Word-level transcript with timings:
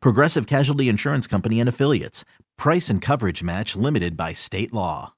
Progressive 0.00 0.46
Casualty 0.46 0.88
Insurance 0.88 1.26
Company 1.26 1.60
and 1.60 1.68
Affiliates. 1.68 2.24
Price 2.56 2.88
and 2.88 3.02
coverage 3.02 3.42
match 3.42 3.76
limited 3.76 4.16
by 4.16 4.32
state 4.32 4.72
law. 4.72 5.14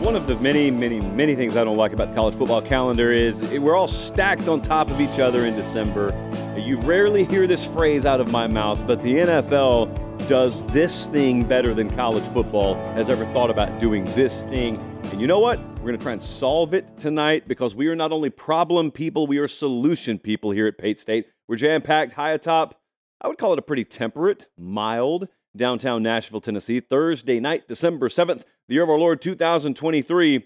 One 0.00 0.14
of 0.14 0.28
the 0.28 0.36
many, 0.36 0.70
many, 0.70 1.00
many 1.00 1.34
things 1.34 1.56
I 1.56 1.64
don't 1.64 1.76
like 1.76 1.92
about 1.92 2.10
the 2.10 2.14
college 2.14 2.36
football 2.36 2.62
calendar 2.62 3.10
is 3.10 3.44
we're 3.58 3.74
all 3.74 3.88
stacked 3.88 4.46
on 4.46 4.62
top 4.62 4.88
of 4.88 5.00
each 5.00 5.18
other 5.18 5.44
in 5.44 5.56
December. 5.56 6.14
You 6.56 6.78
rarely 6.78 7.24
hear 7.24 7.46
this 7.46 7.66
phrase 7.66 8.06
out 8.06 8.20
of 8.20 8.30
my 8.30 8.46
mouth, 8.46 8.80
but 8.86 9.02
the 9.02 9.14
NFL 9.14 10.05
does 10.28 10.64
this 10.72 11.06
thing 11.06 11.44
better 11.44 11.72
than 11.72 11.88
college 11.88 12.24
football 12.24 12.74
has 12.94 13.08
ever 13.08 13.24
thought 13.26 13.48
about 13.48 13.78
doing 13.78 14.04
this 14.06 14.42
thing. 14.44 14.76
And 15.04 15.20
you 15.20 15.28
know 15.28 15.38
what? 15.38 15.60
We're 15.76 15.86
going 15.86 15.98
to 15.98 16.02
try 16.02 16.12
and 16.12 16.22
solve 16.22 16.74
it 16.74 16.98
tonight 16.98 17.46
because 17.46 17.76
we 17.76 17.86
are 17.86 17.94
not 17.94 18.10
only 18.10 18.30
problem 18.30 18.90
people, 18.90 19.28
we 19.28 19.38
are 19.38 19.46
solution 19.46 20.18
people 20.18 20.50
here 20.50 20.66
at 20.66 20.78
Pate 20.78 20.98
State. 20.98 21.26
We're 21.46 21.56
jam 21.56 21.80
packed 21.80 22.14
high 22.14 22.32
atop. 22.32 22.80
I 23.20 23.28
would 23.28 23.38
call 23.38 23.52
it 23.52 23.58
a 23.60 23.62
pretty 23.62 23.84
temperate, 23.84 24.48
mild 24.58 25.28
downtown 25.56 26.02
Nashville, 26.02 26.40
Tennessee, 26.40 26.80
Thursday 26.80 27.38
night, 27.38 27.68
December 27.68 28.08
7th, 28.08 28.44
the 28.66 28.74
year 28.74 28.82
of 28.82 28.90
our 28.90 28.98
Lord 28.98 29.22
2023. 29.22 30.44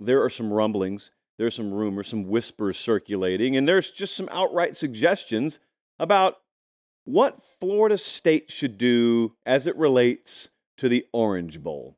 There 0.00 0.22
are 0.22 0.30
some 0.30 0.52
rumblings, 0.52 1.12
there's 1.38 1.54
some 1.54 1.72
rumors, 1.72 2.08
some 2.08 2.24
whispers 2.24 2.76
circulating, 2.76 3.56
and 3.56 3.68
there's 3.68 3.90
just 3.90 4.16
some 4.16 4.28
outright 4.32 4.74
suggestions 4.74 5.60
about 5.98 6.38
what 7.10 7.42
Florida 7.42 7.98
State 7.98 8.50
should 8.50 8.78
do 8.78 9.34
as 9.44 9.66
it 9.66 9.76
relates 9.76 10.50
to 10.78 10.88
the 10.88 11.06
Orange 11.12 11.60
Bowl. 11.60 11.96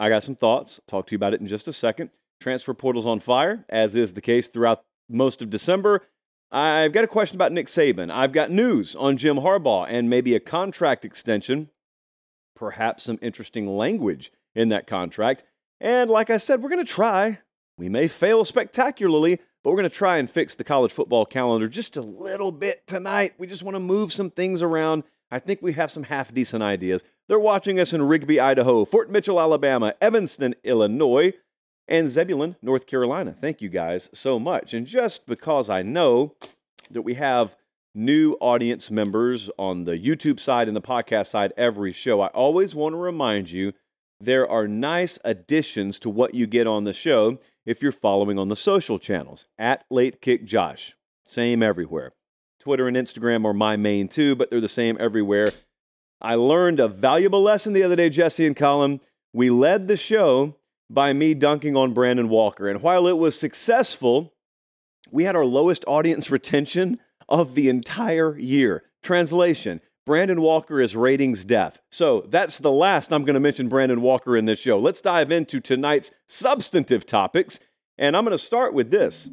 I 0.00 0.08
got 0.08 0.22
some 0.22 0.36
thoughts. 0.36 0.80
Talk 0.86 1.06
to 1.06 1.12
you 1.12 1.16
about 1.16 1.34
it 1.34 1.40
in 1.40 1.46
just 1.46 1.68
a 1.68 1.72
second. 1.72 2.10
Transfer 2.40 2.74
portal's 2.74 3.06
on 3.06 3.20
fire, 3.20 3.64
as 3.68 3.94
is 3.94 4.14
the 4.14 4.20
case 4.20 4.48
throughout 4.48 4.84
most 5.08 5.42
of 5.42 5.50
December. 5.50 6.02
I've 6.50 6.92
got 6.92 7.04
a 7.04 7.08
question 7.08 7.36
about 7.36 7.52
Nick 7.52 7.66
Saban. 7.66 8.10
I've 8.10 8.32
got 8.32 8.50
news 8.50 8.96
on 8.96 9.16
Jim 9.16 9.36
Harbaugh 9.36 9.86
and 9.88 10.08
maybe 10.08 10.34
a 10.34 10.40
contract 10.40 11.04
extension, 11.04 11.70
perhaps 12.54 13.04
some 13.04 13.18
interesting 13.20 13.66
language 13.66 14.32
in 14.54 14.70
that 14.70 14.86
contract. 14.86 15.44
And 15.80 16.10
like 16.10 16.30
I 16.30 16.38
said, 16.38 16.62
we're 16.62 16.70
going 16.70 16.84
to 16.84 16.90
try. 16.90 17.40
We 17.76 17.88
may 17.90 18.08
fail 18.08 18.44
spectacularly, 18.44 19.40
but 19.66 19.72
we're 19.72 19.78
going 19.78 19.90
to 19.90 19.96
try 19.96 20.18
and 20.18 20.30
fix 20.30 20.54
the 20.54 20.62
college 20.62 20.92
football 20.92 21.26
calendar 21.26 21.66
just 21.66 21.96
a 21.96 22.00
little 22.00 22.52
bit 22.52 22.86
tonight. 22.86 23.32
We 23.36 23.48
just 23.48 23.64
want 23.64 23.74
to 23.74 23.80
move 23.80 24.12
some 24.12 24.30
things 24.30 24.62
around. 24.62 25.02
I 25.28 25.40
think 25.40 25.60
we 25.60 25.72
have 25.72 25.90
some 25.90 26.04
half 26.04 26.32
decent 26.32 26.62
ideas. 26.62 27.02
They're 27.28 27.40
watching 27.40 27.80
us 27.80 27.92
in 27.92 28.04
Rigby, 28.04 28.38
Idaho, 28.38 28.84
Fort 28.84 29.10
Mitchell, 29.10 29.40
Alabama, 29.40 29.94
Evanston, 30.00 30.54
Illinois, 30.62 31.32
and 31.88 32.06
Zebulon, 32.06 32.54
North 32.62 32.86
Carolina. 32.86 33.32
Thank 33.32 33.60
you 33.60 33.68
guys 33.68 34.08
so 34.14 34.38
much. 34.38 34.72
And 34.72 34.86
just 34.86 35.26
because 35.26 35.68
I 35.68 35.82
know 35.82 36.36
that 36.92 37.02
we 37.02 37.14
have 37.14 37.56
new 37.92 38.36
audience 38.40 38.88
members 38.88 39.50
on 39.58 39.82
the 39.82 39.98
YouTube 39.98 40.38
side 40.38 40.68
and 40.68 40.76
the 40.76 40.80
podcast 40.80 41.26
side 41.26 41.52
every 41.56 41.92
show, 41.92 42.20
I 42.20 42.28
always 42.28 42.76
want 42.76 42.92
to 42.92 42.98
remind 42.98 43.50
you 43.50 43.72
there 44.20 44.48
are 44.48 44.68
nice 44.68 45.18
additions 45.24 45.98
to 45.98 46.08
what 46.08 46.34
you 46.34 46.46
get 46.46 46.68
on 46.68 46.84
the 46.84 46.92
show 46.92 47.40
if 47.66 47.82
you're 47.82 47.92
following 47.92 48.38
on 48.38 48.48
the 48.48 48.56
social 48.56 48.98
channels 48.98 49.46
at 49.58 49.84
Late 49.90 50.22
Kick 50.22 50.44
Josh. 50.44 50.96
Same 51.26 51.62
everywhere. 51.62 52.12
Twitter 52.60 52.88
and 52.88 52.96
Instagram 52.96 53.44
are 53.44 53.52
my 53.52 53.76
main 53.76 54.08
too, 54.08 54.34
but 54.34 54.50
they're 54.50 54.60
the 54.60 54.68
same 54.68 54.96
everywhere. 54.98 55.48
I 56.20 56.36
learned 56.36 56.80
a 56.80 56.88
valuable 56.88 57.42
lesson 57.42 57.72
the 57.72 57.82
other 57.82 57.96
day, 57.96 58.08
Jesse 58.08 58.46
and 58.46 58.56
Colin. 58.56 59.00
We 59.32 59.50
led 59.50 59.88
the 59.88 59.96
show 59.96 60.56
by 60.88 61.12
me 61.12 61.34
dunking 61.34 61.76
on 61.76 61.92
Brandon 61.92 62.28
Walker. 62.28 62.68
And 62.68 62.80
while 62.80 63.06
it 63.06 63.18
was 63.18 63.38
successful, 63.38 64.32
we 65.10 65.24
had 65.24 65.36
our 65.36 65.44
lowest 65.44 65.84
audience 65.86 66.30
retention 66.30 67.00
of 67.28 67.54
the 67.54 67.68
entire 67.68 68.38
year. 68.38 68.84
Translation 69.02 69.80
Brandon 70.06 70.40
Walker 70.40 70.80
is 70.80 70.94
ratings 70.94 71.44
death. 71.44 71.80
So 71.90 72.20
that's 72.28 72.60
the 72.60 72.70
last 72.70 73.12
I'm 73.12 73.24
going 73.24 73.34
to 73.34 73.40
mention 73.40 73.68
Brandon 73.68 74.00
Walker 74.00 74.36
in 74.36 74.46
this 74.46 74.60
show. 74.60 74.78
Let's 74.78 75.00
dive 75.00 75.32
into 75.32 75.60
tonight's 75.60 76.12
substantive 76.28 77.04
topics. 77.04 77.58
And 77.98 78.16
I'm 78.16 78.24
going 78.24 78.36
to 78.36 78.42
start 78.42 78.72
with 78.72 78.92
this. 78.92 79.28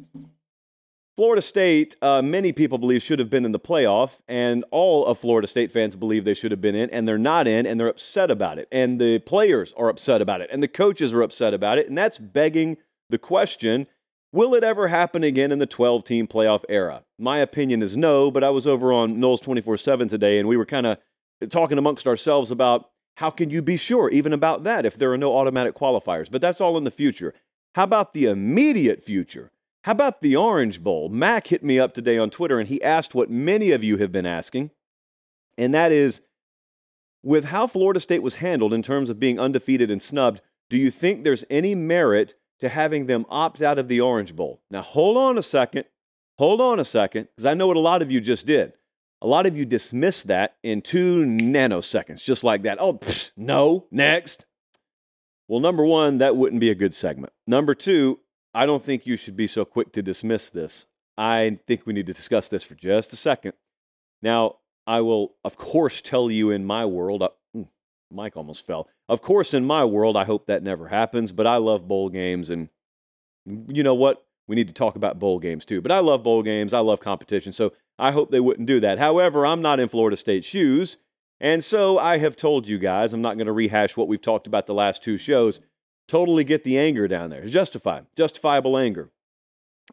Florida 1.16 1.42
State, 1.42 1.94
uh, 2.02 2.22
many 2.22 2.50
people 2.50 2.76
believe 2.76 3.00
should 3.00 3.20
have 3.20 3.30
been 3.30 3.44
in 3.44 3.52
the 3.52 3.60
playoff, 3.60 4.20
and 4.26 4.64
all 4.72 5.06
of 5.06 5.16
Florida 5.16 5.46
State 5.46 5.70
fans 5.70 5.94
believe 5.94 6.24
they 6.24 6.34
should 6.34 6.50
have 6.50 6.60
been 6.60 6.74
in, 6.74 6.90
and 6.90 7.06
they're 7.06 7.18
not 7.18 7.46
in, 7.46 7.66
and 7.66 7.78
they're 7.78 7.86
upset 7.86 8.32
about 8.32 8.58
it. 8.58 8.66
And 8.72 9.00
the 9.00 9.20
players 9.20 9.72
are 9.76 9.88
upset 9.88 10.20
about 10.20 10.40
it, 10.40 10.50
and 10.50 10.60
the 10.60 10.66
coaches 10.66 11.12
are 11.14 11.22
upset 11.22 11.54
about 11.54 11.78
it. 11.78 11.86
And 11.88 11.96
that's 11.96 12.18
begging 12.18 12.78
the 13.10 13.18
question 13.18 13.86
will 14.34 14.52
it 14.54 14.64
ever 14.64 14.88
happen 14.88 15.22
again 15.22 15.52
in 15.52 15.60
the 15.60 15.66
12 15.66 16.02
team 16.02 16.26
playoff 16.26 16.64
era? 16.68 17.04
My 17.18 17.38
opinion 17.38 17.82
is 17.82 17.96
no, 17.96 18.32
but 18.32 18.42
I 18.42 18.50
was 18.50 18.66
over 18.66 18.92
on 18.92 19.16
Noles 19.16 19.40
24 19.40 19.78
7 19.78 20.08
today, 20.08 20.38
and 20.38 20.48
we 20.48 20.56
were 20.56 20.66
kind 20.66 20.86
of 20.86 20.98
talking 21.48 21.78
amongst 21.78 22.08
ourselves 22.08 22.50
about 22.50 22.90
how 23.18 23.30
can 23.30 23.48
you 23.48 23.62
be 23.62 23.76
sure 23.76 24.10
even 24.10 24.32
about 24.32 24.64
that 24.64 24.84
if 24.84 24.96
there 24.96 25.12
are 25.12 25.18
no 25.18 25.36
automatic 25.36 25.74
qualifiers? 25.74 26.30
But 26.30 26.40
that's 26.40 26.60
all 26.60 26.76
in 26.76 26.82
the 26.82 26.90
future. 26.90 27.32
How 27.76 27.84
about 27.84 28.12
the 28.12 28.26
immediate 28.26 29.02
future? 29.02 29.52
How 29.84 29.92
about 29.92 30.20
the 30.20 30.34
Orange 30.34 30.82
Bowl? 30.82 31.08
Mac 31.08 31.46
hit 31.46 31.62
me 31.62 31.78
up 31.78 31.94
today 31.94 32.18
on 32.18 32.30
Twitter 32.30 32.58
and 32.58 32.68
he 32.68 32.82
asked 32.82 33.14
what 33.14 33.30
many 33.30 33.70
of 33.70 33.84
you 33.84 33.98
have 33.98 34.10
been 34.10 34.26
asking, 34.26 34.72
and 35.56 35.72
that 35.72 35.92
is 35.92 36.22
with 37.22 37.44
how 37.46 37.68
Florida 37.68 38.00
State 38.00 38.22
was 38.22 38.36
handled 38.36 38.72
in 38.72 38.82
terms 38.82 39.10
of 39.10 39.20
being 39.20 39.38
undefeated 39.38 39.90
and 39.90 40.02
snubbed, 40.02 40.40
do 40.68 40.76
you 40.76 40.90
think 40.90 41.22
there's 41.22 41.44
any 41.48 41.74
merit 41.74 42.34
to 42.64 42.68
having 42.68 43.06
them 43.06 43.24
opt 43.28 43.62
out 43.62 43.78
of 43.78 43.88
the 43.88 44.00
Orange 44.00 44.34
Bowl. 44.34 44.60
Now, 44.70 44.82
hold 44.82 45.16
on 45.16 45.38
a 45.38 45.42
second. 45.42 45.84
Hold 46.38 46.60
on 46.60 46.80
a 46.80 46.84
second, 46.84 47.28
because 47.30 47.46
I 47.46 47.54
know 47.54 47.68
what 47.68 47.76
a 47.76 47.80
lot 47.80 48.02
of 48.02 48.10
you 48.10 48.20
just 48.20 48.44
did. 48.44 48.72
A 49.22 49.26
lot 49.26 49.46
of 49.46 49.56
you 49.56 49.64
dismissed 49.64 50.26
that 50.26 50.56
in 50.62 50.82
two 50.82 51.24
nanoseconds, 51.24 52.24
just 52.24 52.42
like 52.42 52.62
that. 52.62 52.78
Oh, 52.80 52.94
pfft, 52.94 53.32
no, 53.36 53.86
next. 53.90 54.44
Well, 55.46 55.60
number 55.60 55.84
one, 55.84 56.18
that 56.18 56.36
wouldn't 56.36 56.60
be 56.60 56.70
a 56.70 56.74
good 56.74 56.92
segment. 56.92 57.32
Number 57.46 57.74
two, 57.74 58.18
I 58.52 58.66
don't 58.66 58.82
think 58.82 59.06
you 59.06 59.16
should 59.16 59.36
be 59.36 59.46
so 59.46 59.64
quick 59.64 59.92
to 59.92 60.02
dismiss 60.02 60.50
this. 60.50 60.86
I 61.16 61.58
think 61.66 61.86
we 61.86 61.92
need 61.92 62.06
to 62.06 62.12
discuss 62.12 62.48
this 62.48 62.64
for 62.64 62.74
just 62.74 63.12
a 63.12 63.16
second. 63.16 63.52
Now, 64.20 64.56
I 64.86 65.00
will, 65.00 65.36
of 65.44 65.56
course, 65.56 66.02
tell 66.02 66.30
you 66.30 66.50
in 66.50 66.64
my 66.64 66.84
world, 66.84 67.22
uh, 67.22 67.28
Mike 68.14 68.36
almost 68.36 68.66
fell. 68.66 68.88
Of 69.08 69.22
course, 69.22 69.54
in 69.54 69.64
my 69.64 69.84
world, 69.84 70.16
I 70.16 70.24
hope 70.24 70.46
that 70.46 70.62
never 70.62 70.88
happens, 70.88 71.32
but 71.32 71.46
I 71.46 71.56
love 71.56 71.88
bowl 71.88 72.08
games. 72.08 72.50
And 72.50 72.68
you 73.46 73.82
know 73.82 73.94
what? 73.94 74.24
We 74.46 74.56
need 74.56 74.68
to 74.68 74.74
talk 74.74 74.96
about 74.96 75.18
bowl 75.18 75.38
games 75.38 75.64
too. 75.64 75.80
But 75.80 75.92
I 75.92 76.00
love 76.00 76.22
bowl 76.22 76.42
games. 76.42 76.72
I 76.72 76.80
love 76.80 77.00
competition. 77.00 77.52
So 77.52 77.72
I 77.98 78.10
hope 78.12 78.30
they 78.30 78.40
wouldn't 78.40 78.68
do 78.68 78.80
that. 78.80 78.98
However, 78.98 79.46
I'm 79.46 79.62
not 79.62 79.80
in 79.80 79.88
Florida 79.88 80.16
State 80.16 80.44
shoes. 80.44 80.98
And 81.40 81.62
so 81.62 81.98
I 81.98 82.18
have 82.18 82.36
told 82.36 82.68
you 82.68 82.78
guys, 82.78 83.12
I'm 83.12 83.22
not 83.22 83.36
going 83.36 83.46
to 83.46 83.52
rehash 83.52 83.96
what 83.96 84.08
we've 84.08 84.20
talked 84.20 84.46
about 84.46 84.66
the 84.66 84.74
last 84.74 85.02
two 85.02 85.18
shows. 85.18 85.60
Totally 86.06 86.44
get 86.44 86.64
the 86.64 86.78
anger 86.78 87.08
down 87.08 87.30
there. 87.30 87.46
Justified, 87.46 88.06
justifiable 88.16 88.76
anger. 88.76 89.10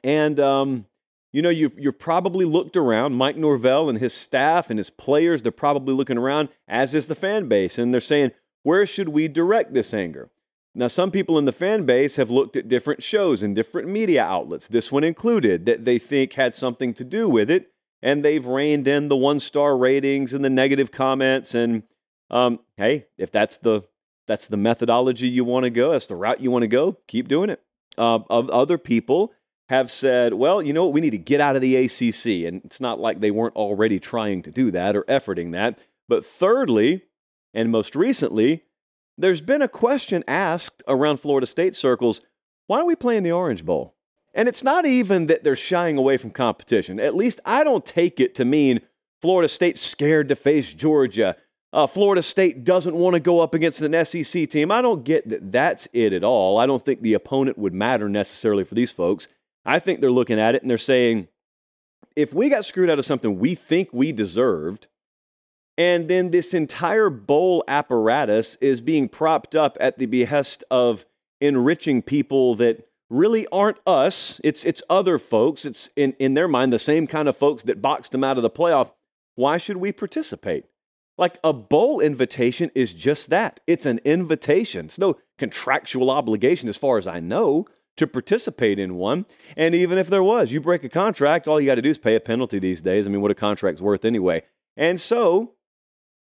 And, 0.03 0.39
um, 0.39 0.85
you 1.31 1.41
know, 1.41 1.49
you've, 1.49 1.77
you've 1.77 1.99
probably 1.99 2.45
looked 2.45 2.75
around. 2.75 3.15
Mike 3.15 3.37
Norvell 3.37 3.89
and 3.89 3.99
his 3.99 4.13
staff 4.13 4.69
and 4.69 4.77
his 4.77 4.89
players, 4.89 5.41
they're 5.41 5.51
probably 5.51 5.93
looking 5.93 6.17
around, 6.17 6.49
as 6.67 6.93
is 6.93 7.07
the 7.07 7.15
fan 7.15 7.47
base, 7.47 7.77
and 7.77 7.93
they're 7.93 8.01
saying, 8.01 8.31
where 8.63 8.85
should 8.85 9.09
we 9.09 9.27
direct 9.27 9.73
this 9.73 9.93
anger? 9.93 10.29
Now, 10.73 10.87
some 10.87 11.11
people 11.11 11.37
in 11.37 11.45
the 11.45 11.51
fan 11.51 11.85
base 11.85 12.15
have 12.15 12.29
looked 12.29 12.55
at 12.55 12.69
different 12.69 13.03
shows 13.03 13.43
and 13.43 13.55
different 13.55 13.89
media 13.89 14.23
outlets, 14.23 14.67
this 14.67 14.91
one 14.91 15.03
included, 15.03 15.65
that 15.65 15.83
they 15.85 15.97
think 15.97 16.33
had 16.33 16.53
something 16.53 16.93
to 16.93 17.03
do 17.03 17.27
with 17.27 17.49
it 17.49 17.71
and 18.01 18.25
they've 18.25 18.45
rained 18.45 18.87
in 18.87 19.07
the 19.07 19.17
one 19.17 19.39
star 19.39 19.77
ratings 19.77 20.33
and 20.33 20.43
the 20.43 20.49
negative 20.49 20.91
comments. 20.91 21.53
And 21.53 21.83
um, 22.29 22.59
hey, 22.77 23.07
if 23.17 23.31
that's 23.31 23.57
the 23.57 23.83
that's 24.27 24.47
the 24.47 24.57
methodology 24.57 25.27
you 25.27 25.43
want 25.43 25.65
to 25.65 25.69
go, 25.69 25.91
that's 25.91 26.07
the 26.07 26.15
route 26.15 26.39
you 26.39 26.51
want 26.51 26.63
to 26.63 26.67
go, 26.67 26.97
keep 27.07 27.27
doing 27.27 27.49
it. 27.49 27.61
Uh, 27.97 28.19
of 28.29 28.49
other 28.51 28.77
people 28.77 29.33
have 29.71 29.89
said, 29.89 30.33
well, 30.33 30.61
you 30.61 30.73
know 30.73 30.83
what, 30.83 30.93
we 30.93 30.99
need 30.99 31.11
to 31.11 31.17
get 31.17 31.39
out 31.39 31.55
of 31.55 31.61
the 31.61 31.77
ACC, 31.77 32.45
and 32.45 32.61
it's 32.65 32.81
not 32.81 32.99
like 32.99 33.21
they 33.21 33.31
weren't 33.31 33.55
already 33.55 34.01
trying 34.01 34.41
to 34.41 34.51
do 34.51 34.69
that 34.69 34.97
or 34.97 35.03
efforting 35.03 35.53
that. 35.53 35.79
But 36.09 36.25
thirdly, 36.25 37.03
and 37.53 37.71
most 37.71 37.95
recently, 37.95 38.65
there's 39.17 39.39
been 39.39 39.61
a 39.61 39.69
question 39.69 40.25
asked 40.27 40.83
around 40.89 41.21
Florida 41.21 41.47
State 41.47 41.73
circles: 41.73 42.19
Why 42.67 42.81
are 42.81 42.85
we 42.85 42.97
playing 42.97 43.23
the 43.23 43.31
Orange 43.31 43.65
Bowl? 43.65 43.95
And 44.33 44.49
it's 44.49 44.61
not 44.61 44.85
even 44.85 45.27
that 45.27 45.45
they're 45.45 45.55
shying 45.55 45.97
away 45.97 46.17
from 46.17 46.31
competition. 46.31 46.99
At 46.99 47.15
least 47.15 47.39
I 47.45 47.63
don't 47.63 47.85
take 47.85 48.19
it 48.19 48.35
to 48.35 48.45
mean 48.45 48.81
Florida 49.21 49.47
State's 49.47 49.79
scared 49.79 50.27
to 50.29 50.35
face 50.35 50.73
Georgia. 50.73 51.37
Uh, 51.71 51.87
Florida 51.87 52.21
State 52.21 52.65
doesn't 52.65 52.95
want 52.95 53.13
to 53.13 53.21
go 53.21 53.39
up 53.39 53.53
against 53.53 53.81
an 53.81 54.03
SEC 54.03 54.49
team. 54.49 54.69
I 54.69 54.81
don't 54.81 55.05
get 55.05 55.29
that 55.29 55.49
that's 55.49 55.87
it 55.93 56.11
at 56.11 56.25
all. 56.25 56.57
I 56.57 56.65
don't 56.65 56.83
think 56.83 57.01
the 57.01 57.13
opponent 57.13 57.57
would 57.57 57.73
matter 57.73 58.09
necessarily 58.09 58.65
for 58.65 58.75
these 58.75 58.91
folks. 58.91 59.29
I 59.65 59.79
think 59.79 60.01
they're 60.01 60.11
looking 60.11 60.39
at 60.39 60.55
it 60.55 60.61
and 60.61 60.69
they're 60.69 60.77
saying, 60.77 61.27
if 62.15 62.33
we 62.33 62.49
got 62.49 62.65
screwed 62.65 62.89
out 62.89 62.99
of 62.99 63.05
something 63.05 63.39
we 63.39 63.55
think 63.55 63.89
we 63.93 64.11
deserved, 64.11 64.87
and 65.77 66.07
then 66.07 66.31
this 66.31 66.53
entire 66.53 67.09
bowl 67.09 67.63
apparatus 67.67 68.55
is 68.57 68.81
being 68.81 69.07
propped 69.07 69.55
up 69.55 69.77
at 69.79 69.97
the 69.97 70.05
behest 70.05 70.63
of 70.69 71.05
enriching 71.39 72.01
people 72.01 72.55
that 72.55 72.87
really 73.09 73.47
aren't 73.51 73.77
us. 73.85 74.39
It's 74.43 74.65
it's 74.65 74.81
other 74.89 75.19
folks. 75.19 75.65
It's 75.65 75.89
in, 75.95 76.13
in 76.13 76.33
their 76.33 76.47
mind 76.47 76.73
the 76.73 76.79
same 76.79 77.07
kind 77.07 77.27
of 77.27 77.37
folks 77.37 77.63
that 77.63 77.81
boxed 77.81 78.11
them 78.11 78.23
out 78.23 78.37
of 78.37 78.43
the 78.43 78.49
playoff. 78.49 78.91
Why 79.35 79.57
should 79.57 79.77
we 79.77 79.91
participate? 79.91 80.65
Like 81.17 81.37
a 81.43 81.53
bowl 81.53 81.99
invitation 81.99 82.71
is 82.73 82.93
just 82.93 83.29
that. 83.29 83.59
It's 83.67 83.85
an 83.85 83.99
invitation. 84.05 84.85
It's 84.85 84.97
no 84.97 85.17
contractual 85.37 86.09
obligation, 86.09 86.69
as 86.69 86.77
far 86.77 86.97
as 86.97 87.05
I 87.05 87.19
know, 87.19 87.65
to 88.01 88.07
participate 88.07 88.79
in 88.79 88.95
one. 88.95 89.25
And 89.55 89.75
even 89.75 89.97
if 89.97 90.07
there 90.07 90.23
was, 90.23 90.51
you 90.51 90.59
break 90.59 90.83
a 90.83 90.89
contract, 90.89 91.47
all 91.47 91.61
you 91.61 91.67
got 91.67 91.75
to 91.75 91.81
do 91.81 91.91
is 91.91 91.97
pay 91.97 92.15
a 92.15 92.19
penalty 92.19 92.57
these 92.57 92.81
days. 92.81 93.07
I 93.07 93.11
mean, 93.11 93.21
what 93.21 93.31
a 93.31 93.35
contract's 93.35 93.81
worth 93.81 94.03
anyway. 94.03 94.41
And 94.75 94.99
so 94.99 95.53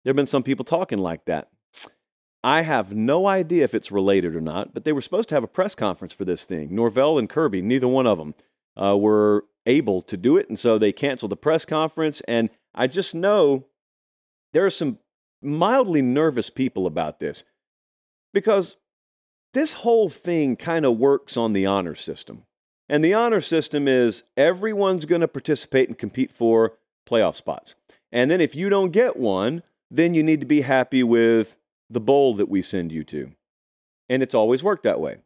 there 0.04 0.10
have 0.10 0.16
been 0.16 0.26
some 0.26 0.42
people 0.42 0.64
talking 0.64 0.98
like 0.98 1.24
that. 1.24 1.48
I 2.44 2.62
have 2.62 2.94
no 2.94 3.26
idea 3.26 3.64
if 3.64 3.74
it's 3.74 3.90
related 3.90 4.34
or 4.36 4.40
not, 4.40 4.74
but 4.74 4.84
they 4.84 4.92
were 4.92 5.00
supposed 5.00 5.28
to 5.30 5.34
have 5.34 5.44
a 5.44 5.48
press 5.48 5.74
conference 5.74 6.12
for 6.12 6.24
this 6.24 6.44
thing. 6.44 6.74
Norvell 6.74 7.18
and 7.18 7.28
Kirby, 7.28 7.62
neither 7.62 7.88
one 7.88 8.06
of 8.06 8.18
them 8.18 8.34
uh, 8.76 8.96
were 8.96 9.44
able 9.66 10.02
to 10.02 10.16
do 10.16 10.36
it, 10.36 10.48
and 10.48 10.58
so 10.58 10.78
they 10.78 10.92
canceled 10.92 11.32
the 11.32 11.36
press 11.36 11.64
conference. 11.64 12.20
And 12.22 12.50
I 12.74 12.86
just 12.86 13.14
know 13.14 13.66
there 14.52 14.64
are 14.64 14.70
some 14.70 14.98
mildly 15.42 16.02
nervous 16.02 16.50
people 16.50 16.86
about 16.86 17.20
this 17.20 17.44
because 18.32 18.76
this 19.52 19.74
whole 19.74 20.08
thing 20.08 20.56
kind 20.56 20.84
of 20.84 20.96
works 20.96 21.36
on 21.36 21.52
the 21.52 21.66
honor 21.66 21.94
system. 21.94 22.44
And 22.88 23.04
the 23.04 23.14
honor 23.14 23.40
system 23.40 23.86
is 23.86 24.24
everyone's 24.36 25.04
going 25.04 25.20
to 25.20 25.28
participate 25.28 25.88
and 25.88 25.98
compete 25.98 26.32
for 26.32 26.74
playoff 27.08 27.36
spots. 27.36 27.74
And 28.12 28.30
then 28.30 28.40
if 28.40 28.54
you 28.54 28.68
don't 28.68 28.90
get 28.90 29.16
one, 29.16 29.62
then 29.90 30.14
you 30.14 30.22
need 30.22 30.40
to 30.40 30.46
be 30.46 30.62
happy 30.62 31.02
with 31.02 31.56
the 31.88 32.00
bowl 32.00 32.34
that 32.34 32.48
we 32.48 32.62
send 32.62 32.92
you 32.92 33.04
to. 33.04 33.32
And 34.08 34.22
it's 34.22 34.34
always 34.34 34.62
worked 34.62 34.82
that 34.84 35.00
way. 35.00 35.18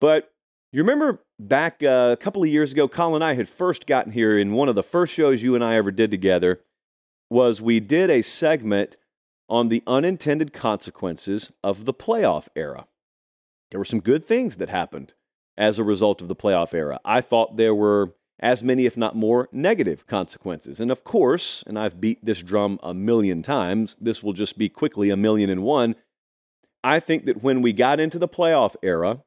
But 0.00 0.32
you 0.72 0.82
remember 0.82 1.20
back 1.38 1.82
uh, 1.82 2.10
a 2.12 2.16
couple 2.16 2.42
of 2.42 2.48
years 2.48 2.72
ago, 2.72 2.88
Colin 2.88 3.16
and 3.16 3.24
I 3.24 3.34
had 3.34 3.48
first 3.48 3.86
gotten 3.86 4.12
here 4.12 4.36
in 4.36 4.52
one 4.52 4.68
of 4.68 4.74
the 4.74 4.82
first 4.82 5.12
shows 5.12 5.42
you 5.42 5.54
and 5.54 5.62
I 5.62 5.76
ever 5.76 5.90
did 5.90 6.10
together 6.10 6.60
was 7.30 7.62
we 7.62 7.80
did 7.80 8.10
a 8.10 8.22
segment 8.22 8.96
on 9.48 9.68
the 9.68 9.82
unintended 9.86 10.52
consequences 10.52 11.52
of 11.62 11.84
the 11.84 11.94
playoff 11.94 12.48
era. 12.56 12.86
There 13.74 13.80
were 13.80 13.84
some 13.84 13.98
good 13.98 14.24
things 14.24 14.58
that 14.58 14.68
happened 14.68 15.14
as 15.58 15.80
a 15.80 15.82
result 15.82 16.22
of 16.22 16.28
the 16.28 16.36
playoff 16.36 16.74
era. 16.74 17.00
I 17.04 17.20
thought 17.20 17.56
there 17.56 17.74
were 17.74 18.14
as 18.38 18.62
many, 18.62 18.86
if 18.86 18.96
not 18.96 19.16
more, 19.16 19.48
negative 19.50 20.06
consequences. 20.06 20.78
And 20.78 20.92
of 20.92 21.02
course, 21.02 21.64
and 21.66 21.76
I've 21.76 22.00
beat 22.00 22.24
this 22.24 22.40
drum 22.40 22.78
a 22.84 22.94
million 22.94 23.42
times, 23.42 23.96
this 24.00 24.22
will 24.22 24.32
just 24.32 24.56
be 24.58 24.68
quickly 24.68 25.10
a 25.10 25.16
million 25.16 25.50
and 25.50 25.64
one. 25.64 25.96
I 26.84 27.00
think 27.00 27.26
that 27.26 27.42
when 27.42 27.62
we 27.62 27.72
got 27.72 27.98
into 27.98 28.16
the 28.16 28.28
playoff 28.28 28.76
era, 28.80 29.24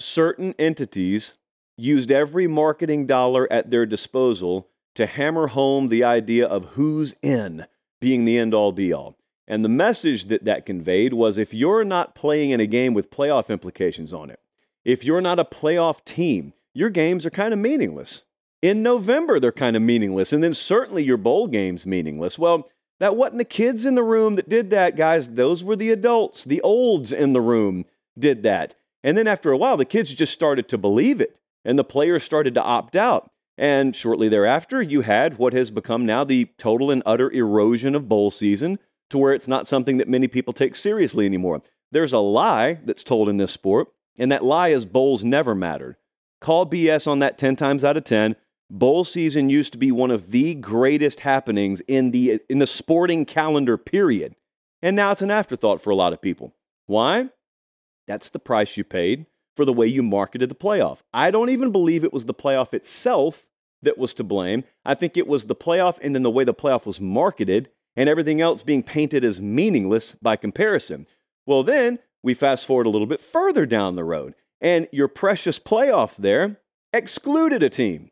certain 0.00 0.54
entities 0.58 1.34
used 1.76 2.10
every 2.10 2.46
marketing 2.46 3.04
dollar 3.04 3.46
at 3.52 3.70
their 3.70 3.84
disposal 3.84 4.70
to 4.94 5.04
hammer 5.04 5.48
home 5.48 5.88
the 5.88 6.04
idea 6.04 6.46
of 6.46 6.70
who's 6.70 7.14
in 7.20 7.66
being 8.00 8.24
the 8.24 8.38
end 8.38 8.54
all 8.54 8.72
be 8.72 8.94
all. 8.94 9.18
And 9.46 9.64
the 9.64 9.68
message 9.68 10.26
that 10.26 10.44
that 10.44 10.64
conveyed 10.64 11.12
was 11.12 11.36
if 11.36 11.52
you're 11.52 11.84
not 11.84 12.14
playing 12.14 12.50
in 12.50 12.60
a 12.60 12.66
game 12.66 12.94
with 12.94 13.10
playoff 13.10 13.50
implications 13.50 14.12
on 14.12 14.30
it, 14.30 14.40
if 14.84 15.04
you're 15.04 15.20
not 15.20 15.38
a 15.38 15.44
playoff 15.44 16.04
team, 16.04 16.54
your 16.72 16.90
games 16.90 17.26
are 17.26 17.30
kind 17.30 17.52
of 17.52 17.60
meaningless. 17.60 18.24
In 18.62 18.82
November, 18.82 19.38
they're 19.38 19.52
kind 19.52 19.76
of 19.76 19.82
meaningless. 19.82 20.32
And 20.32 20.42
then 20.42 20.54
certainly 20.54 21.04
your 21.04 21.18
bowl 21.18 21.46
game's 21.46 21.86
meaningless. 21.86 22.38
Well, 22.38 22.68
that 23.00 23.16
wasn't 23.16 23.38
the 23.38 23.44
kids 23.44 23.84
in 23.84 23.94
the 23.94 24.02
room 24.02 24.36
that 24.36 24.48
did 24.48 24.70
that, 24.70 24.96
guys. 24.96 25.30
Those 25.30 25.62
were 25.62 25.76
the 25.76 25.90
adults, 25.90 26.44
the 26.44 26.62
olds 26.62 27.12
in 27.12 27.32
the 27.32 27.40
room 27.40 27.84
did 28.18 28.42
that. 28.44 28.74
And 29.02 29.18
then 29.18 29.26
after 29.26 29.52
a 29.52 29.58
while, 29.58 29.76
the 29.76 29.84
kids 29.84 30.14
just 30.14 30.32
started 30.32 30.68
to 30.68 30.78
believe 30.78 31.20
it, 31.20 31.38
and 31.64 31.78
the 31.78 31.84
players 31.84 32.22
started 32.22 32.54
to 32.54 32.62
opt 32.62 32.96
out. 32.96 33.30
And 33.58 33.94
shortly 33.94 34.28
thereafter, 34.28 34.80
you 34.80 35.02
had 35.02 35.36
what 35.36 35.52
has 35.52 35.70
become 35.70 36.06
now 36.06 36.24
the 36.24 36.46
total 36.56 36.90
and 36.90 37.02
utter 37.04 37.30
erosion 37.30 37.94
of 37.94 38.08
bowl 38.08 38.30
season 38.30 38.78
to 39.14 39.18
where 39.18 39.32
it's 39.32 39.46
not 39.46 39.68
something 39.68 39.98
that 39.98 40.08
many 40.08 40.26
people 40.26 40.52
take 40.52 40.74
seriously 40.74 41.24
anymore. 41.24 41.62
There's 41.92 42.12
a 42.12 42.18
lie 42.18 42.80
that's 42.84 43.04
told 43.04 43.28
in 43.28 43.36
this 43.36 43.52
sport, 43.52 43.88
and 44.18 44.30
that 44.32 44.44
lie 44.44 44.68
is 44.68 44.84
bowls 44.84 45.22
never 45.22 45.54
mattered. 45.54 45.94
Call 46.40 46.66
BS 46.66 47.06
on 47.06 47.20
that 47.20 47.38
10 47.38 47.54
times 47.54 47.84
out 47.84 47.96
of 47.96 48.02
10. 48.02 48.34
Bowl 48.68 49.04
season 49.04 49.50
used 49.50 49.72
to 49.72 49.78
be 49.78 49.92
one 49.92 50.10
of 50.10 50.32
the 50.32 50.56
greatest 50.56 51.20
happenings 51.20 51.80
in 51.86 52.10
the 52.10 52.40
in 52.48 52.58
the 52.58 52.66
sporting 52.66 53.24
calendar 53.24 53.78
period. 53.78 54.34
And 54.82 54.96
now 54.96 55.12
it's 55.12 55.22
an 55.22 55.30
afterthought 55.30 55.80
for 55.80 55.90
a 55.90 55.96
lot 55.96 56.12
of 56.12 56.20
people. 56.20 56.52
Why? 56.86 57.30
That's 58.08 58.30
the 58.30 58.40
price 58.40 58.76
you 58.76 58.82
paid 58.82 59.26
for 59.54 59.64
the 59.64 59.72
way 59.72 59.86
you 59.86 60.02
marketed 60.02 60.48
the 60.48 60.56
playoff. 60.56 61.02
I 61.12 61.30
don't 61.30 61.50
even 61.50 61.70
believe 61.70 62.02
it 62.02 62.12
was 62.12 62.26
the 62.26 62.34
playoff 62.34 62.74
itself 62.74 63.46
that 63.82 63.96
was 63.96 64.12
to 64.14 64.24
blame. 64.24 64.64
I 64.84 64.94
think 64.94 65.16
it 65.16 65.28
was 65.28 65.46
the 65.46 65.54
playoff 65.54 66.00
and 66.02 66.16
then 66.16 66.24
the 66.24 66.30
way 66.32 66.42
the 66.42 66.52
playoff 66.52 66.84
was 66.84 67.00
marketed 67.00 67.70
and 67.96 68.08
everything 68.08 68.40
else 68.40 68.62
being 68.62 68.82
painted 68.82 69.24
as 69.24 69.40
meaningless 69.40 70.14
by 70.22 70.36
comparison. 70.36 71.06
Well, 71.46 71.62
then 71.62 71.98
we 72.22 72.34
fast 72.34 72.66
forward 72.66 72.86
a 72.86 72.90
little 72.90 73.06
bit 73.06 73.20
further 73.20 73.66
down 73.66 73.96
the 73.96 74.04
road 74.04 74.34
and 74.64 74.88
your 74.90 75.08
precious 75.08 75.58
playoff 75.58 76.16
there 76.16 76.58
excluded 76.92 77.62
a 77.62 77.68
team, 77.68 78.10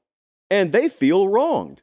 and 0.50 0.70
they 0.70 0.86
feel 0.86 1.26
wronged. 1.26 1.82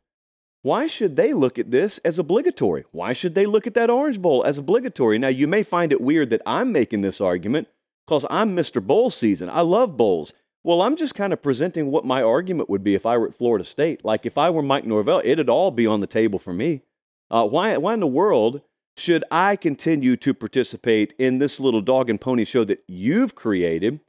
Why 0.62 0.86
should 0.86 1.16
they 1.16 1.34
look 1.34 1.58
at 1.58 1.72
this 1.72 1.98
as 2.00 2.20
obligatory? 2.20 2.86
Why 2.92 3.14
should 3.14 3.34
they 3.34 3.48
look 3.48 3.66
at 3.66 3.74
that 3.74 3.90
Orange 3.90 4.22
Bowl 4.22 4.44
as 4.46 4.60
obligatory? 4.60 5.18
Now, 5.18 5.30
you 5.30 5.48
may 5.48 5.64
find 5.64 5.92
it 5.92 6.02
weird 6.02 6.30
that 6.30 6.44
I'm 6.46 6.72
making 6.72 7.02
this 7.02 7.20
argument. 7.20 7.68
because 8.06 8.26
I'm 8.30 8.56
Mr. 8.56 8.86
Bowl 8.86 9.10
season. 9.12 9.50
I 9.50 9.62
love 9.62 9.96
bowls. 9.96 10.34
Well, 10.64 10.82
I'm 10.82 10.96
just 10.96 11.16
kind 11.16 11.32
of 11.32 11.42
presenting 11.42 11.92
what 11.92 12.06
my 12.06 12.22
argument 12.22 12.70
would 12.70 12.84
be 12.84 12.96
if 12.96 13.06
I 13.06 13.18
were 13.18 13.28
at 13.28 13.36
Florida 13.36 13.64
State. 13.64 14.04
Like 14.04 14.26
if 14.26 14.38
I 14.38 14.50
were 14.50 14.64
Mike 14.64 14.86
Norvell, 14.86 15.22
it'd 15.24 15.48
all 15.48 15.72
be 15.72 15.86
on 15.88 16.00
the 16.00 16.08
table 16.08 16.40
for 16.40 16.52
me. 16.54 16.82
Uh, 17.32 17.48
why, 17.48 17.78
why 17.78 17.94
in 17.94 18.00
the 18.00 18.08
world 18.08 18.62
should 18.98 19.24
I 19.32 19.56
continue 19.56 20.18
to 20.18 20.34
participate 20.34 21.14
in 21.18 21.38
this 21.38 21.60
little 21.60 21.82
dog 21.82 22.10
and 22.10 22.20
pony 22.20 22.44
show 22.44 22.64
that 22.66 22.84
you've 22.88 23.36
created 23.36 24.02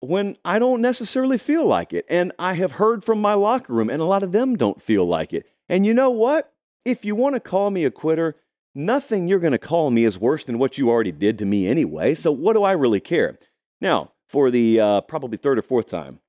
when 0.00 0.36
I 0.44 0.58
don't 0.58 0.80
necessarily 0.80 1.38
feel 1.38 1.66
like 1.66 1.92
it? 1.92 2.04
And 2.08 2.32
I 2.38 2.54
have 2.54 2.72
heard 2.72 3.04
from 3.04 3.20
my 3.20 3.34
locker 3.34 3.72
room, 3.72 3.90
and 3.90 4.02
a 4.02 4.06
lot 4.06 4.22
of 4.22 4.32
them 4.32 4.56
don't 4.56 4.82
feel 4.82 5.04
like 5.04 5.32
it. 5.32 5.46
And 5.68 5.86
you 5.86 5.94
know 5.94 6.10
what? 6.10 6.52
If 6.84 7.04
you 7.04 7.14
want 7.14 7.36
to 7.36 7.40
call 7.40 7.70
me 7.70 7.84
a 7.84 7.90
quitter, 7.90 8.36
nothing 8.74 9.28
you're 9.28 9.38
going 9.38 9.52
to 9.52 9.58
call 9.58 9.90
me 9.90 10.04
is 10.04 10.18
worse 10.18 10.44
than 10.44 10.58
what 10.58 10.78
you 10.78 10.88
already 10.88 11.12
did 11.12 11.38
to 11.38 11.46
me 11.46 11.68
anyway. 11.68 12.14
So 12.14 12.32
what 12.32 12.54
do 12.54 12.62
I 12.62 12.72
really 12.72 13.00
care? 13.00 13.36
Now, 13.80 14.12
for 14.28 14.50
the 14.50 14.80
uh, 14.80 15.00
probably 15.02 15.36
third 15.36 15.58
or 15.58 15.62
fourth 15.62 15.86
time, 15.86 16.20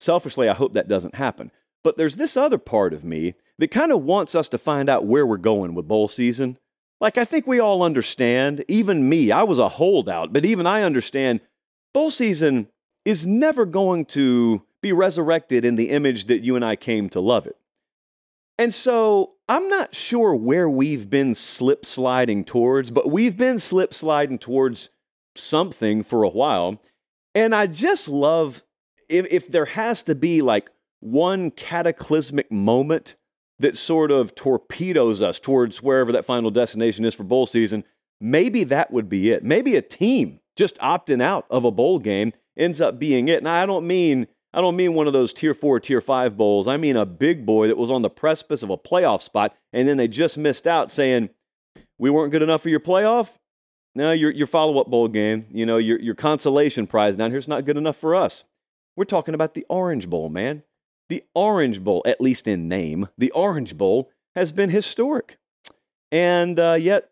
selfishly, 0.00 0.48
I 0.48 0.54
hope 0.54 0.74
that 0.74 0.88
doesn't 0.88 1.14
happen. 1.14 1.50
But 1.84 1.96
there's 1.96 2.16
this 2.16 2.36
other 2.36 2.58
part 2.58 2.92
of 2.92 3.04
me 3.04 3.34
that 3.58 3.70
kind 3.70 3.92
of 3.92 4.02
wants 4.02 4.34
us 4.34 4.48
to 4.50 4.58
find 4.58 4.88
out 4.88 5.06
where 5.06 5.26
we're 5.26 5.36
going 5.36 5.74
with 5.74 5.88
bowl 5.88 6.08
season. 6.08 6.58
Like, 7.00 7.16
I 7.16 7.24
think 7.24 7.46
we 7.46 7.60
all 7.60 7.82
understand, 7.82 8.64
even 8.66 9.08
me, 9.08 9.30
I 9.30 9.44
was 9.44 9.58
a 9.58 9.68
holdout, 9.68 10.32
but 10.32 10.44
even 10.44 10.66
I 10.66 10.82
understand 10.82 11.40
bowl 11.94 12.10
season 12.10 12.68
is 13.04 13.26
never 13.26 13.64
going 13.64 14.04
to 14.06 14.64
be 14.82 14.92
resurrected 14.92 15.64
in 15.64 15.76
the 15.76 15.90
image 15.90 16.26
that 16.26 16.42
you 16.42 16.56
and 16.56 16.64
I 16.64 16.76
came 16.76 17.08
to 17.10 17.20
love 17.20 17.46
it. 17.46 17.56
And 18.58 18.74
so 18.74 19.34
I'm 19.48 19.68
not 19.68 19.94
sure 19.94 20.34
where 20.34 20.68
we've 20.68 21.08
been 21.08 21.34
slip 21.34 21.86
sliding 21.86 22.44
towards, 22.44 22.90
but 22.90 23.10
we've 23.10 23.36
been 23.36 23.58
slip 23.58 23.94
sliding 23.94 24.38
towards 24.38 24.90
something 25.36 26.02
for 26.02 26.24
a 26.24 26.28
while. 26.28 26.82
And 27.34 27.54
I 27.54 27.66
just 27.66 28.08
love 28.08 28.64
if, 29.08 29.26
if 29.30 29.48
there 29.48 29.64
has 29.64 30.02
to 30.04 30.14
be 30.14 30.42
like 30.42 30.70
one 31.00 31.50
cataclysmic 31.50 32.50
moment 32.50 33.16
that 33.58 33.76
sort 33.76 34.10
of 34.10 34.34
torpedoes 34.34 35.20
us 35.20 35.40
towards 35.40 35.82
wherever 35.82 36.12
that 36.12 36.24
final 36.24 36.50
destination 36.50 37.04
is 37.04 37.14
for 37.14 37.24
bowl 37.24 37.46
season, 37.46 37.84
maybe 38.20 38.64
that 38.64 38.92
would 38.92 39.08
be 39.08 39.30
it. 39.30 39.44
Maybe 39.44 39.76
a 39.76 39.82
team 39.82 40.40
just 40.56 40.76
opting 40.78 41.22
out 41.22 41.46
of 41.50 41.64
a 41.64 41.70
bowl 41.70 41.98
game 41.98 42.32
ends 42.56 42.80
up 42.80 42.98
being 42.98 43.28
it. 43.28 43.42
Now, 43.42 43.54
I 43.62 43.66
don't 43.66 43.86
mean 43.86 44.26
I 44.52 44.60
don't 44.60 44.76
mean 44.76 44.94
one 44.94 45.06
of 45.06 45.12
those 45.12 45.32
tier 45.32 45.54
four, 45.54 45.78
tier 45.78 46.00
five 46.00 46.36
bowls. 46.36 46.66
I 46.66 46.76
mean 46.76 46.96
a 46.96 47.06
big 47.06 47.44
boy 47.44 47.68
that 47.68 47.76
was 47.76 47.90
on 47.90 48.02
the 48.02 48.10
precipice 48.10 48.62
of 48.62 48.70
a 48.70 48.78
playoff 48.78 49.22
spot, 49.22 49.54
and 49.72 49.86
then 49.86 49.96
they 49.96 50.08
just 50.08 50.38
missed 50.38 50.66
out, 50.66 50.90
saying 50.90 51.30
we 51.98 52.10
weren't 52.10 52.32
good 52.32 52.42
enough 52.42 52.62
for 52.62 52.68
your 52.68 52.80
playoff. 52.80 53.36
No, 53.94 54.12
your 54.12 54.30
your 54.30 54.46
follow 54.46 54.80
up 54.80 54.88
bowl 54.88 55.08
game, 55.08 55.46
you 55.50 55.66
know, 55.66 55.76
your 55.76 56.00
your 56.00 56.14
consolation 56.14 56.86
prize 56.86 57.16
down 57.16 57.30
here's 57.30 57.48
not 57.48 57.64
good 57.64 57.76
enough 57.76 57.96
for 57.96 58.14
us. 58.14 58.44
We're 58.96 59.04
talking 59.04 59.34
about 59.34 59.54
the 59.54 59.66
Orange 59.68 60.08
Bowl, 60.08 60.28
man. 60.28 60.64
The 61.08 61.24
Orange 61.34 61.82
Bowl, 61.82 62.02
at 62.06 62.20
least 62.20 62.46
in 62.46 62.68
name, 62.68 63.08
the 63.16 63.30
Orange 63.30 63.76
Bowl 63.76 64.10
has 64.34 64.52
been 64.52 64.70
historic. 64.70 65.38
And 66.12 66.60
uh, 66.60 66.76
yet, 66.78 67.10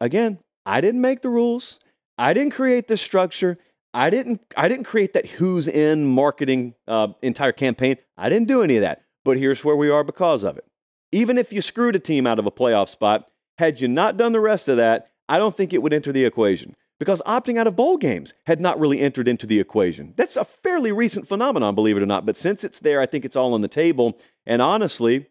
again, 0.00 0.38
I 0.64 0.80
didn't 0.80 1.00
make 1.00 1.22
the 1.22 1.30
rules. 1.30 1.78
I 2.16 2.32
didn't 2.32 2.52
create 2.52 2.88
the 2.88 2.96
structure. 2.96 3.58
I 3.92 4.10
didn't. 4.10 4.42
I 4.56 4.68
didn't 4.68 4.84
create 4.84 5.12
that 5.12 5.26
who's 5.26 5.68
in 5.68 6.04
marketing 6.04 6.74
uh, 6.88 7.08
entire 7.22 7.52
campaign. 7.52 7.96
I 8.16 8.28
didn't 8.28 8.48
do 8.48 8.62
any 8.62 8.76
of 8.76 8.82
that. 8.82 9.02
But 9.24 9.38
here's 9.38 9.64
where 9.64 9.76
we 9.76 9.90
are 9.90 10.04
because 10.04 10.42
of 10.44 10.56
it. 10.56 10.64
Even 11.12 11.38
if 11.38 11.52
you 11.52 11.62
screwed 11.62 11.96
a 11.96 12.00
team 12.00 12.26
out 12.26 12.38
of 12.38 12.46
a 12.46 12.50
playoff 12.50 12.88
spot, 12.88 13.28
had 13.58 13.80
you 13.80 13.88
not 13.88 14.16
done 14.16 14.32
the 14.32 14.40
rest 14.40 14.68
of 14.68 14.76
that, 14.78 15.10
I 15.28 15.38
don't 15.38 15.56
think 15.56 15.72
it 15.72 15.82
would 15.82 15.92
enter 15.92 16.12
the 16.12 16.24
equation 16.24 16.74
because 16.98 17.22
opting 17.22 17.58
out 17.58 17.66
of 17.66 17.76
bowl 17.76 17.96
games 17.96 18.34
had 18.46 18.60
not 18.60 18.78
really 18.78 19.00
entered 19.00 19.28
into 19.28 19.46
the 19.46 19.60
equation. 19.60 20.14
That's 20.16 20.36
a 20.36 20.44
fairly 20.44 20.92
recent 20.92 21.26
phenomenon, 21.26 21.74
believe 21.74 21.96
it 21.96 22.02
or 22.02 22.06
not. 22.06 22.26
But 22.26 22.36
since 22.36 22.64
it's 22.64 22.80
there, 22.80 23.00
I 23.00 23.06
think 23.06 23.24
it's 23.24 23.36
all 23.36 23.54
on 23.54 23.60
the 23.60 23.68
table. 23.68 24.18
And 24.46 24.62
honestly, 24.62 25.26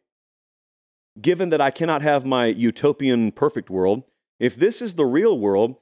given 1.22 1.50
that 1.50 1.62
I 1.62 1.72
cannot 1.72 2.02
have 2.02 2.26
my 2.26 2.48
utopian 2.48 3.32
perfect 3.32 3.70
world, 3.70 4.04
if 4.40 4.56
this 4.56 4.82
is 4.82 4.96
the 4.96 5.06
real 5.06 5.38
world 5.38 5.76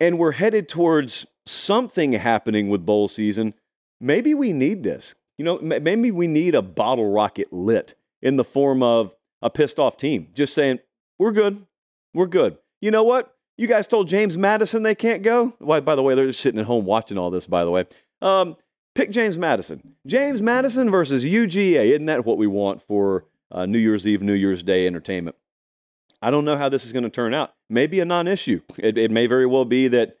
and 0.00 0.18
we're 0.18 0.32
headed 0.32 0.68
towards 0.68 1.26
something 1.44 2.12
happening 2.12 2.68
with 2.68 2.86
bowl 2.86 3.08
season, 3.08 3.54
maybe 4.00 4.34
we 4.34 4.52
need 4.52 4.82
this. 4.82 5.14
You 5.38 5.44
know, 5.44 5.58
maybe 5.58 6.10
we 6.10 6.26
need 6.26 6.54
a 6.54 6.62
bottle 6.62 7.12
rocket 7.12 7.52
lit 7.52 7.94
in 8.22 8.36
the 8.36 8.44
form 8.44 8.82
of 8.82 9.14
a 9.42 9.50
pissed 9.50 9.78
off 9.78 9.98
team 9.98 10.28
just 10.34 10.54
saying, 10.54 10.78
we're 11.18 11.32
good. 11.32 11.66
We're 12.14 12.26
good. 12.26 12.56
You 12.80 12.90
know 12.90 13.02
what? 13.02 13.35
You 13.56 13.66
guys 13.66 13.86
told 13.86 14.08
James 14.08 14.36
Madison 14.36 14.82
they 14.82 14.94
can't 14.94 15.22
go. 15.22 15.54
Why, 15.58 15.80
by 15.80 15.94
the 15.94 16.02
way, 16.02 16.14
they're 16.14 16.26
just 16.26 16.40
sitting 16.40 16.60
at 16.60 16.66
home 16.66 16.84
watching 16.84 17.16
all 17.16 17.30
this, 17.30 17.46
by 17.46 17.64
the 17.64 17.70
way. 17.70 17.86
Um, 18.20 18.56
pick 18.94 19.10
James 19.10 19.36
Madison. 19.36 19.94
James 20.06 20.42
Madison 20.42 20.90
versus 20.90 21.24
UGA. 21.24 21.92
Isn't 21.92 22.06
that 22.06 22.26
what 22.26 22.36
we 22.36 22.46
want 22.46 22.82
for 22.82 23.24
uh, 23.50 23.64
New 23.64 23.78
Year's 23.78 24.06
Eve, 24.06 24.22
New 24.22 24.34
Year's 24.34 24.62
Day 24.62 24.86
entertainment? 24.86 25.36
I 26.20 26.30
don't 26.30 26.44
know 26.44 26.56
how 26.56 26.68
this 26.68 26.84
is 26.84 26.92
going 26.92 27.04
to 27.04 27.10
turn 27.10 27.34
out. 27.34 27.54
Maybe 27.70 28.00
a 28.00 28.04
non 28.04 28.28
issue. 28.28 28.60
It, 28.78 28.98
it 28.98 29.10
may 29.10 29.26
very 29.26 29.46
well 29.46 29.64
be 29.64 29.88
that. 29.88 30.18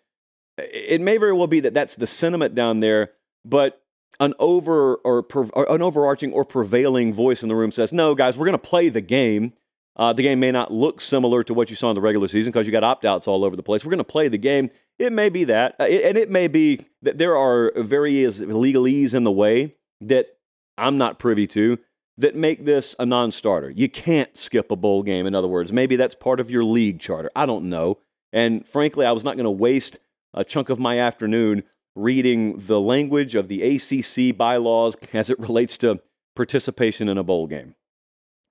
It 0.58 1.02
may 1.02 1.18
very 1.18 1.34
well 1.34 1.46
be 1.46 1.60
that 1.60 1.74
that's 1.74 1.96
the 1.96 2.06
sentiment 2.06 2.54
down 2.54 2.80
there, 2.80 3.12
but 3.44 3.82
an 4.18 4.32
over 4.38 4.96
or, 4.96 5.26
or 5.52 5.74
an 5.74 5.82
overarching 5.82 6.32
or 6.32 6.46
prevailing 6.46 7.12
voice 7.12 7.42
in 7.42 7.50
the 7.50 7.54
room 7.54 7.72
says, 7.72 7.92
"No, 7.92 8.14
guys, 8.14 8.38
we're 8.38 8.46
going 8.46 8.58
to 8.58 8.58
play 8.58 8.88
the 8.88 9.02
game. 9.02 9.52
Uh, 9.96 10.12
the 10.12 10.22
game 10.22 10.38
may 10.38 10.52
not 10.52 10.70
look 10.70 11.00
similar 11.00 11.42
to 11.42 11.54
what 11.54 11.70
you 11.70 11.76
saw 11.76 11.90
in 11.90 11.94
the 11.94 12.00
regular 12.00 12.28
season 12.28 12.52
because 12.52 12.66
you 12.66 12.72
got 12.72 12.84
opt 12.84 13.04
outs 13.04 13.26
all 13.26 13.44
over 13.44 13.56
the 13.56 13.62
place. 13.62 13.84
We're 13.84 13.90
going 13.90 13.98
to 13.98 14.04
play 14.04 14.28
the 14.28 14.38
game. 14.38 14.70
It 14.98 15.12
may 15.12 15.30
be 15.30 15.44
that, 15.44 15.74
uh, 15.80 15.84
it, 15.84 16.04
and 16.04 16.18
it 16.18 16.30
may 16.30 16.48
be 16.48 16.80
that 17.02 17.18
there 17.18 17.36
are 17.36 17.72
various 17.76 18.40
legalese 18.40 19.14
in 19.14 19.24
the 19.24 19.32
way 19.32 19.76
that 20.02 20.36
I'm 20.76 20.98
not 20.98 21.18
privy 21.18 21.46
to 21.48 21.78
that 22.18 22.34
make 22.34 22.64
this 22.64 22.94
a 22.98 23.06
non 23.06 23.30
starter. 23.30 23.70
You 23.70 23.88
can't 23.88 24.36
skip 24.36 24.70
a 24.70 24.76
bowl 24.76 25.02
game, 25.02 25.26
in 25.26 25.34
other 25.34 25.48
words. 25.48 25.72
Maybe 25.72 25.96
that's 25.96 26.14
part 26.14 26.40
of 26.40 26.50
your 26.50 26.64
league 26.64 27.00
charter. 27.00 27.30
I 27.34 27.46
don't 27.46 27.68
know. 27.68 27.98
And 28.32 28.66
frankly, 28.68 29.06
I 29.06 29.12
was 29.12 29.24
not 29.24 29.36
going 29.36 29.44
to 29.44 29.50
waste 29.50 29.98
a 30.34 30.44
chunk 30.44 30.68
of 30.68 30.78
my 30.78 30.98
afternoon 30.98 31.62
reading 31.94 32.58
the 32.58 32.80
language 32.80 33.34
of 33.34 33.48
the 33.48 33.62
ACC 33.62 34.36
bylaws 34.36 34.96
as 35.14 35.30
it 35.30 35.38
relates 35.38 35.78
to 35.78 36.00
participation 36.34 37.08
in 37.08 37.16
a 37.16 37.24
bowl 37.24 37.46
game. 37.46 37.74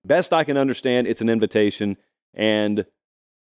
Best 0.06 0.32
I 0.32 0.44
can 0.44 0.56
understand, 0.56 1.08
it's 1.08 1.22
an 1.22 1.30
invitation, 1.30 1.98
and 2.34 2.86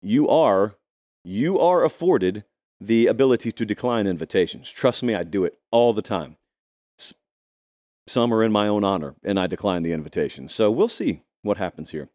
you 0.03 0.29
are 0.29 0.77
you 1.25 1.59
are 1.59 1.85
afforded 1.85 2.45
the 2.81 3.07
ability 3.07 3.53
to 3.53 3.67
decline 3.67 4.07
invitations. 4.07 4.71
Trust 4.71 5.03
me, 5.03 5.15
I 5.15 5.23
do 5.23 5.45
it 5.45 5.59
all 5.71 5.93
the 5.93 6.03
time. 6.03 6.37
Some 8.07 8.33
are 8.35 8.43
in 8.43 8.53
my 8.53 8.67
own 8.67 8.85
honor, 8.85 9.15
and 9.23 9.39
I 9.39 9.47
decline 9.47 9.83
the 9.83 9.93
invitation. 9.93 10.49
So 10.49 10.71
we'll 10.71 10.89
see 10.89 11.23
what 11.43 11.59
happens 11.59 11.91
here. 11.93 12.09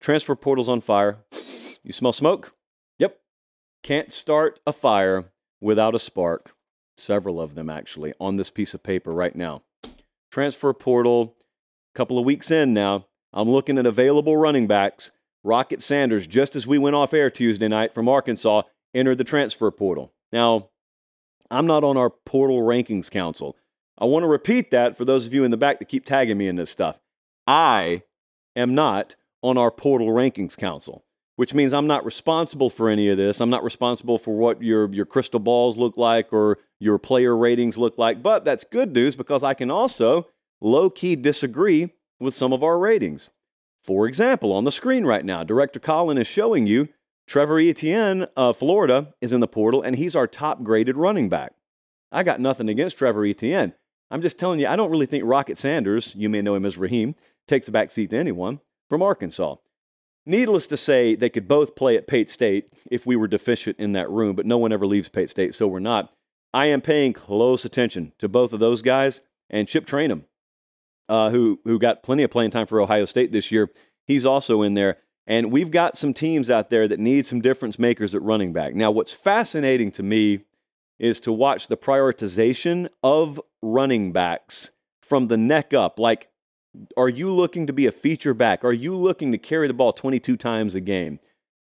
Transfer 0.00 0.36
portal's 0.36 0.68
on 0.68 0.80
fire. 0.80 1.18
You 1.82 1.92
smell 1.92 2.12
smoke? 2.12 2.54
Yep. 2.98 3.18
Can't 3.82 4.12
start 4.12 4.60
a 4.66 4.72
fire 4.72 5.32
without 5.60 5.94
a 5.94 5.98
spark. 5.98 6.54
Several 6.96 7.40
of 7.40 7.54
them, 7.54 7.70
actually, 7.70 8.12
on 8.20 8.36
this 8.36 8.50
piece 8.50 8.74
of 8.74 8.82
paper 8.82 9.12
right 9.12 9.34
now. 9.34 9.62
Transfer 10.30 10.72
portal, 10.74 11.36
couple 11.94 12.18
of 12.18 12.24
weeks 12.24 12.50
in 12.50 12.72
now. 12.72 13.06
I'm 13.32 13.48
looking 13.48 13.78
at 13.78 13.86
available 13.86 14.36
running 14.36 14.66
backs. 14.66 15.10
Rocket 15.44 15.80
Sanders, 15.80 16.26
just 16.26 16.56
as 16.56 16.66
we 16.66 16.78
went 16.78 16.96
off 16.96 17.14
air 17.14 17.30
Tuesday 17.30 17.68
night 17.68 17.94
from 17.94 18.08
Arkansas, 18.08 18.62
entered 18.94 19.18
the 19.18 19.24
transfer 19.24 19.70
portal. 19.70 20.12
Now, 20.32 20.70
I'm 21.50 21.66
not 21.66 21.84
on 21.84 21.96
our 21.96 22.10
portal 22.10 22.60
rankings 22.60 23.10
council. 23.10 23.56
I 23.98 24.04
want 24.04 24.22
to 24.24 24.28
repeat 24.28 24.70
that 24.70 24.96
for 24.96 25.04
those 25.04 25.26
of 25.26 25.34
you 25.34 25.44
in 25.44 25.50
the 25.50 25.56
back 25.56 25.78
that 25.78 25.86
keep 25.88 26.04
tagging 26.04 26.38
me 26.38 26.48
in 26.48 26.56
this 26.56 26.70
stuff. 26.70 27.00
I 27.46 28.02
am 28.54 28.74
not 28.74 29.16
on 29.42 29.56
our 29.56 29.70
portal 29.70 30.08
rankings 30.08 30.56
council, 30.56 31.04
which 31.36 31.54
means 31.54 31.72
I'm 31.72 31.86
not 31.86 32.04
responsible 32.04 32.70
for 32.70 32.88
any 32.88 33.08
of 33.08 33.16
this. 33.16 33.40
I'm 33.40 33.50
not 33.50 33.64
responsible 33.64 34.18
for 34.18 34.36
what 34.36 34.62
your, 34.62 34.92
your 34.92 35.06
crystal 35.06 35.40
balls 35.40 35.76
look 35.76 35.96
like 35.96 36.32
or 36.32 36.58
your 36.78 36.98
player 36.98 37.36
ratings 37.36 37.78
look 37.78 37.96
like. 37.98 38.22
But 38.22 38.44
that's 38.44 38.64
good 38.64 38.94
news 38.94 39.16
because 39.16 39.42
I 39.42 39.54
can 39.54 39.70
also 39.70 40.26
low 40.60 40.90
key 40.90 41.16
disagree 41.16 41.90
with 42.20 42.34
some 42.34 42.52
of 42.52 42.62
our 42.62 42.78
ratings. 42.78 43.30
For 43.82 44.06
example, 44.06 44.52
on 44.52 44.64
the 44.64 44.72
screen 44.72 45.04
right 45.04 45.24
now, 45.24 45.44
Director 45.44 45.80
Colin 45.80 46.18
is 46.18 46.26
showing 46.26 46.66
you 46.66 46.88
Trevor 47.26 47.60
Etienne 47.60 48.26
of 48.36 48.56
Florida 48.56 49.14
is 49.20 49.32
in 49.32 49.40
the 49.40 49.46
portal, 49.46 49.82
and 49.82 49.96
he's 49.96 50.16
our 50.16 50.26
top 50.26 50.62
graded 50.62 50.96
running 50.96 51.28
back. 51.28 51.52
I 52.10 52.22
got 52.22 52.40
nothing 52.40 52.68
against 52.68 52.98
Trevor 52.98 53.26
Etienne. 53.26 53.74
I'm 54.10 54.22
just 54.22 54.38
telling 54.38 54.60
you, 54.60 54.66
I 54.66 54.76
don't 54.76 54.90
really 54.90 55.06
think 55.06 55.24
Rocket 55.24 55.58
Sanders, 55.58 56.14
you 56.16 56.28
may 56.28 56.40
know 56.40 56.54
him 56.54 56.64
as 56.64 56.78
Raheem, 56.78 57.14
takes 57.46 57.68
a 57.68 57.72
back 57.72 57.90
seat 57.90 58.10
to 58.10 58.18
anyone 58.18 58.60
from 58.88 59.02
Arkansas. 59.02 59.56
Needless 60.24 60.66
to 60.68 60.76
say, 60.76 61.14
they 61.14 61.30
could 61.30 61.48
both 61.48 61.76
play 61.76 61.96
at 61.96 62.06
Pate 62.06 62.30
State 62.30 62.72
if 62.90 63.06
we 63.06 63.16
were 63.16 63.28
deficient 63.28 63.78
in 63.78 63.92
that 63.92 64.10
room, 64.10 64.34
but 64.34 64.46
no 64.46 64.58
one 64.58 64.72
ever 64.72 64.86
leaves 64.86 65.08
Pate 65.08 65.30
State, 65.30 65.54
so 65.54 65.66
we're 65.66 65.78
not. 65.78 66.12
I 66.52 66.66
am 66.66 66.80
paying 66.80 67.12
close 67.12 67.64
attention 67.64 68.12
to 68.18 68.28
both 68.28 68.52
of 68.52 68.60
those 68.60 68.82
guys 68.82 69.20
and 69.50 69.68
Chip 69.68 69.86
Trayanum 69.86 70.24
uh, 71.08 71.30
who 71.30 71.60
who 71.64 71.78
got 71.78 72.02
plenty 72.02 72.22
of 72.22 72.30
playing 72.30 72.50
time 72.50 72.66
for 72.66 72.80
Ohio 72.80 73.04
State 73.04 73.32
this 73.32 73.50
year. 73.50 73.70
He's 74.06 74.24
also 74.24 74.62
in 74.62 74.74
there, 74.74 74.98
and 75.26 75.52
we've 75.52 75.70
got 75.70 75.96
some 75.96 76.14
teams 76.14 76.50
out 76.50 76.70
there 76.70 76.88
that 76.88 76.98
need 76.98 77.26
some 77.26 77.40
difference 77.40 77.78
makers 77.78 78.14
at 78.14 78.22
running 78.22 78.52
back. 78.52 78.74
Now, 78.74 78.90
what's 78.90 79.12
fascinating 79.12 79.90
to 79.92 80.02
me 80.02 80.44
is 80.98 81.20
to 81.20 81.32
watch 81.32 81.68
the 81.68 81.76
prioritization 81.76 82.88
of 83.02 83.40
running 83.62 84.12
backs 84.12 84.72
from 85.02 85.28
the 85.28 85.36
neck 85.36 85.72
up. 85.72 85.98
Like, 85.98 86.28
are 86.96 87.08
you 87.08 87.30
looking 87.30 87.66
to 87.66 87.72
be 87.72 87.86
a 87.86 87.92
feature 87.92 88.34
back? 88.34 88.64
Are 88.64 88.72
you 88.72 88.94
looking 88.94 89.32
to 89.32 89.38
carry 89.38 89.68
the 89.68 89.74
ball 89.74 89.92
22 89.92 90.36
times 90.36 90.74
a 90.74 90.80
game? 90.80 91.18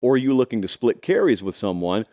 Or 0.02 0.14
are 0.14 0.18
you 0.18 0.34
looking 0.34 0.62
to 0.62 0.68
split 0.68 1.02
carries 1.02 1.42
with 1.42 1.54
someone? 1.54 2.06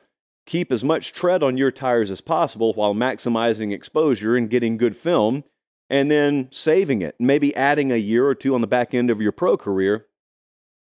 Keep 0.45 0.71
as 0.71 0.83
much 0.83 1.13
tread 1.13 1.43
on 1.43 1.57
your 1.57 1.71
tires 1.71 2.11
as 2.11 2.21
possible 2.21 2.73
while 2.73 2.93
maximizing 2.93 3.73
exposure 3.73 4.35
and 4.35 4.49
getting 4.49 4.77
good 4.77 4.95
film, 4.95 5.43
and 5.89 6.11
then 6.11 6.49
saving 6.51 7.01
it. 7.01 7.15
Maybe 7.19 7.55
adding 7.55 7.91
a 7.91 7.97
year 7.97 8.27
or 8.27 8.35
two 8.35 8.55
on 8.55 8.61
the 8.61 8.67
back 8.67 8.93
end 8.93 9.09
of 9.09 9.21
your 9.21 9.31
pro 9.31 9.57
career. 9.57 10.07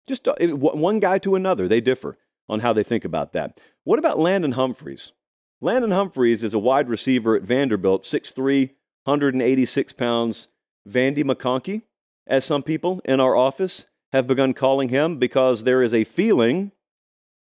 Just 0.06 0.28
uh, 0.28 0.34
one 0.48 1.00
guy 1.00 1.18
to 1.18 1.34
another, 1.34 1.66
they 1.66 1.80
differ 1.80 2.18
on 2.48 2.60
how 2.60 2.72
they 2.72 2.82
think 2.82 3.04
about 3.04 3.32
that. 3.32 3.58
What 3.84 3.98
about 3.98 4.18
London 4.18 4.52
Humphreys? 4.52 5.12
London 5.60 5.92
Humphreys 5.92 6.44
is 6.44 6.52
a 6.52 6.58
wide 6.58 6.88
receiver 6.88 7.36
at 7.36 7.42
Vanderbilt, 7.42 8.04
6'3, 8.04 8.70
186 9.04 9.92
pounds. 9.94 10.48
Vandy 10.86 11.24
McConkey, 11.24 11.82
as 12.26 12.44
some 12.44 12.62
people 12.62 13.00
in 13.06 13.18
our 13.18 13.34
office 13.34 13.86
have 14.12 14.26
begun 14.26 14.52
calling 14.52 14.90
him 14.90 15.16
because 15.16 15.64
there 15.64 15.80
is 15.80 15.94
a 15.94 16.04
feeling, 16.04 16.72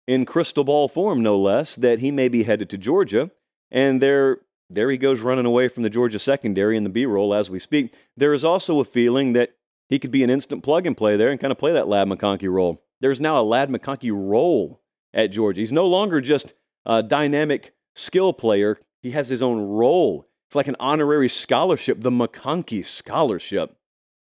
in 0.08 0.26
crystal 0.26 0.64
ball 0.64 0.88
form 0.88 1.24
no 1.24 1.38
less, 1.38 1.76
that 1.76 2.00
he 2.00 2.12
may 2.12 2.28
be 2.28 2.44
headed 2.44 2.70
to 2.70 2.78
Georgia. 2.78 3.32
And 3.72 4.02
there, 4.02 4.40
there 4.70 4.90
he 4.90 4.98
goes 4.98 5.22
running 5.22 5.46
away 5.46 5.68
from 5.68 5.84
the 5.84 5.90
Georgia 5.90 6.20
secondary 6.20 6.78
in 6.78 6.84
the 6.84 6.90
B 6.90 7.06
roll 7.06 7.34
as 7.34 7.50
we 7.50 7.60
speak. 7.60 7.96
There 8.16 8.34
is 8.34 8.44
also 8.44 8.80
a 8.80 8.86
feeling 8.86 9.34
that 9.34 9.56
he 9.90 10.00
could 10.00 10.12
be 10.12 10.24
an 10.24 10.30
instant 10.30 10.64
plug 10.64 10.86
and 10.86 10.96
play 10.96 11.18
there 11.18 11.30
and 11.30 11.40
kind 11.40 11.52
of 11.52 11.58
play 11.58 11.72
that 11.72 11.88
Ladd 11.88 12.08
McConkey 12.08 12.52
role. 12.52 12.84
There's 13.02 13.20
now 13.20 13.42
a 13.42 13.44
Ladd 13.44 13.70
McConkey 13.70 14.12
role 14.12 14.82
at 15.14 15.32
Georgia. 15.32 15.62
He's 15.62 15.72
no 15.72 15.86
longer 15.86 16.22
just 16.22 16.54
a 16.86 17.02
dynamic 17.02 17.74
skill 17.96 18.34
player, 18.34 18.80
he 19.02 19.12
has 19.12 19.30
his 19.30 19.42
own 19.42 19.62
role. 19.62 20.28
It's 20.48 20.56
like 20.56 20.68
an 20.68 20.76
honorary 20.80 21.28
scholarship, 21.28 22.02
the 22.02 22.10
McConkey 22.10 22.84
Scholarship. 22.84 23.76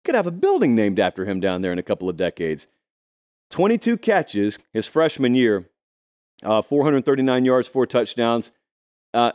Could 0.05 0.15
have 0.15 0.27
a 0.27 0.33
building 0.33 0.75
named 0.75 0.99
after 1.01 1.25
him 1.25 1.41
down 1.41 1.63
there 1.63 1.73
in 1.73 1.79
a 1.79 1.83
couple 1.83 2.09
of 2.09 2.17
decades. 2.17 2.67
22 3.51 3.99
catches 3.99 4.59
his 4.73 4.87
freshman 4.87 5.35
year, 5.35 5.69
uh, 6.43 6.63
439 6.63 7.45
yards, 7.45 7.69
four 7.69 7.87
touchdowns. 7.87 8.51
Uh, 9.13 9.33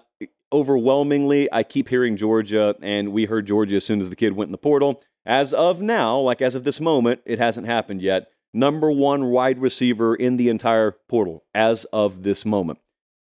overwhelmingly, 0.52 1.52
I 1.52 1.64
keep 1.64 1.90
hearing 1.90 2.18
Georgia, 2.18 2.76
and 2.82 3.12
we 3.12 3.26
heard 3.26 3.48
Georgia 3.48 3.78
as 3.78 3.86
soon 3.86 4.02
as 4.02 4.10
the 4.10 4.16
kid 4.16 4.34
went 4.34 4.48
in 4.48 4.54
the 4.54 4.58
portal. 4.58 5.02
As 5.26 5.54
of 5.54 5.82
now, 5.82 6.18
like 6.20 6.42
as 6.42 6.56
of 6.56 6.64
this 6.64 6.80
moment, 6.80 7.22
it 7.26 7.40
hasn't 7.40 7.68
happened 7.68 8.02
yet. 8.02 8.30
Number 8.54 8.92
one 8.92 9.26
wide 9.30 9.60
receiver 9.60 10.16
in 10.16 10.38
the 10.38 10.50
entire 10.50 10.92
portal 11.10 11.44
as 11.54 11.84
of 11.86 12.24
this 12.24 12.46
moment. 12.46 12.80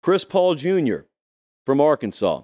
Chris 0.03 0.25
Paul 0.25 0.55
Jr. 0.55 1.01
from 1.65 1.81
Arkansas 1.81 2.43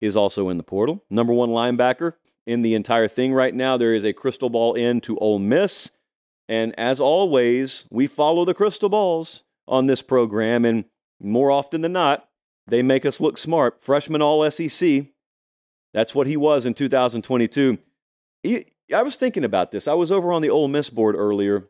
is 0.00 0.16
also 0.16 0.48
in 0.48 0.56
the 0.56 0.62
portal. 0.62 1.04
Number 1.10 1.32
one 1.32 1.50
linebacker 1.50 2.14
in 2.46 2.62
the 2.62 2.74
entire 2.74 3.08
thing 3.08 3.32
right 3.32 3.54
now. 3.54 3.76
There 3.76 3.94
is 3.94 4.04
a 4.04 4.12
crystal 4.12 4.50
ball 4.50 4.74
in 4.74 5.00
to 5.02 5.18
Ole 5.18 5.38
Miss. 5.38 5.90
And 6.48 6.74
as 6.78 7.00
always, 7.00 7.86
we 7.90 8.06
follow 8.06 8.44
the 8.44 8.54
crystal 8.54 8.88
balls 8.88 9.44
on 9.68 9.86
this 9.86 10.02
program. 10.02 10.64
And 10.64 10.86
more 11.20 11.50
often 11.50 11.80
than 11.80 11.92
not, 11.92 12.28
they 12.66 12.82
make 12.82 13.04
us 13.04 13.20
look 13.20 13.38
smart. 13.38 13.82
Freshman 13.82 14.22
All 14.22 14.48
SEC. 14.50 15.06
That's 15.92 16.14
what 16.14 16.26
he 16.26 16.36
was 16.36 16.66
in 16.66 16.74
2022. 16.74 17.78
He, 18.42 18.66
I 18.94 19.02
was 19.02 19.16
thinking 19.16 19.44
about 19.44 19.70
this. 19.70 19.86
I 19.86 19.94
was 19.94 20.10
over 20.10 20.32
on 20.32 20.42
the 20.42 20.50
Ole 20.50 20.68
Miss 20.68 20.90
board 20.90 21.14
earlier. 21.16 21.68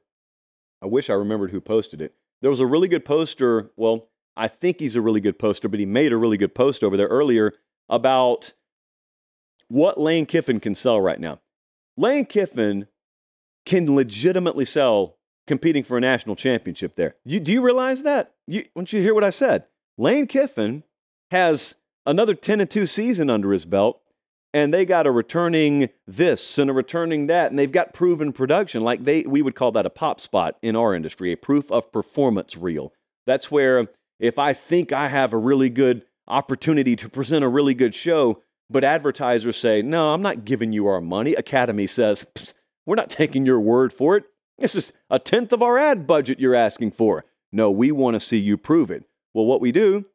I 0.82 0.86
wish 0.86 1.10
I 1.10 1.14
remembered 1.14 1.50
who 1.50 1.60
posted 1.60 2.00
it. 2.00 2.14
There 2.40 2.50
was 2.50 2.60
a 2.60 2.66
really 2.66 2.88
good 2.88 3.04
poster. 3.04 3.70
Well, 3.76 4.08
I 4.36 4.48
think 4.48 4.80
he's 4.80 4.96
a 4.96 5.00
really 5.00 5.20
good 5.20 5.38
poster, 5.38 5.68
but 5.68 5.78
he 5.78 5.86
made 5.86 6.12
a 6.12 6.16
really 6.16 6.36
good 6.36 6.54
post 6.54 6.82
over 6.82 6.96
there 6.96 7.06
earlier 7.06 7.52
about 7.88 8.52
what 9.68 9.98
Lane 9.98 10.26
Kiffin 10.26 10.60
can 10.60 10.74
sell 10.74 11.00
right 11.00 11.20
now. 11.20 11.40
Lane 11.96 12.24
Kiffin 12.24 12.88
can 13.64 13.94
legitimately 13.94 14.64
sell 14.64 15.16
competing 15.46 15.82
for 15.82 15.96
a 15.96 16.00
national 16.00 16.36
championship 16.36 16.96
there. 16.96 17.16
You, 17.24 17.40
do 17.40 17.52
you 17.52 17.62
realize 17.62 18.02
that? 18.02 18.34
You, 18.46 18.64
don't 18.74 18.92
you 18.92 19.00
hear 19.00 19.14
what 19.14 19.24
I 19.24 19.30
said? 19.30 19.64
Lane 19.96 20.26
Kiffin 20.26 20.82
has 21.30 21.76
another 22.06 22.34
10 22.34 22.60
and 22.60 22.70
2 22.70 22.86
season 22.86 23.30
under 23.30 23.52
his 23.52 23.64
belt, 23.64 24.00
and 24.52 24.72
they 24.72 24.84
got 24.84 25.06
a 25.06 25.10
returning 25.10 25.88
this 26.06 26.58
and 26.58 26.70
a 26.70 26.72
returning 26.72 27.26
that, 27.26 27.50
and 27.50 27.58
they've 27.58 27.72
got 27.72 27.92
proven 27.92 28.32
production. 28.32 28.82
Like 28.82 29.04
they, 29.04 29.22
we 29.22 29.42
would 29.42 29.54
call 29.54 29.72
that 29.72 29.86
a 29.86 29.90
pop 29.90 30.20
spot 30.20 30.56
in 30.62 30.76
our 30.76 30.94
industry, 30.94 31.32
a 31.32 31.36
proof 31.36 31.70
of 31.70 31.92
performance 31.92 32.56
reel. 32.56 32.92
That's 33.26 33.50
where 33.50 33.86
if 34.20 34.38
I 34.38 34.52
think 34.52 34.92
I 34.92 35.08
have 35.08 35.32
a 35.32 35.38
really 35.38 35.70
good 35.70 36.04
opportunity 36.28 36.96
to 36.96 37.08
present 37.08 37.44
a 37.44 37.48
really 37.48 37.74
good 37.74 37.94
show, 37.94 38.42
but 38.70 38.84
advertisers 38.84 39.56
say, 39.56 39.82
no, 39.82 40.14
I'm 40.14 40.22
not 40.22 40.44
giving 40.44 40.72
you 40.72 40.86
our 40.86 41.00
money. 41.00 41.34
Academy 41.34 41.86
says, 41.86 42.26
we're 42.86 42.94
not 42.94 43.10
taking 43.10 43.44
your 43.44 43.60
word 43.60 43.92
for 43.92 44.16
it. 44.16 44.24
This 44.58 44.74
is 44.74 44.92
a 45.10 45.18
tenth 45.18 45.52
of 45.52 45.62
our 45.62 45.78
ad 45.78 46.06
budget 46.06 46.40
you're 46.40 46.54
asking 46.54 46.92
for. 46.92 47.24
No, 47.52 47.70
we 47.70 47.90
want 47.92 48.14
to 48.14 48.20
see 48.20 48.38
you 48.38 48.56
prove 48.56 48.90
it. 48.90 49.04
Well, 49.34 49.46
what 49.46 49.60
we 49.60 49.72
do 49.72 50.06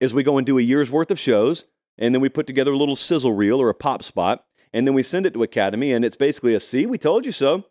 is 0.00 0.14
we 0.14 0.22
go 0.22 0.38
and 0.38 0.46
do 0.46 0.58
a 0.58 0.62
year's 0.62 0.90
worth 0.90 1.10
of 1.10 1.18
shows, 1.18 1.66
and 1.98 2.14
then 2.14 2.22
we 2.22 2.28
put 2.28 2.46
together 2.46 2.72
a 2.72 2.76
little 2.76 2.96
sizzle 2.96 3.32
reel 3.32 3.60
or 3.60 3.68
a 3.68 3.74
pop 3.74 4.02
spot, 4.02 4.44
and 4.72 4.86
then 4.86 4.94
we 4.94 5.02
send 5.02 5.26
it 5.26 5.34
to 5.34 5.42
Academy, 5.42 5.92
and 5.92 6.04
it's 6.04 6.16
basically 6.16 6.54
a 6.54 6.60
see, 6.60 6.86
we 6.86 6.98
told 6.98 7.26
you 7.26 7.32
so. 7.32 7.64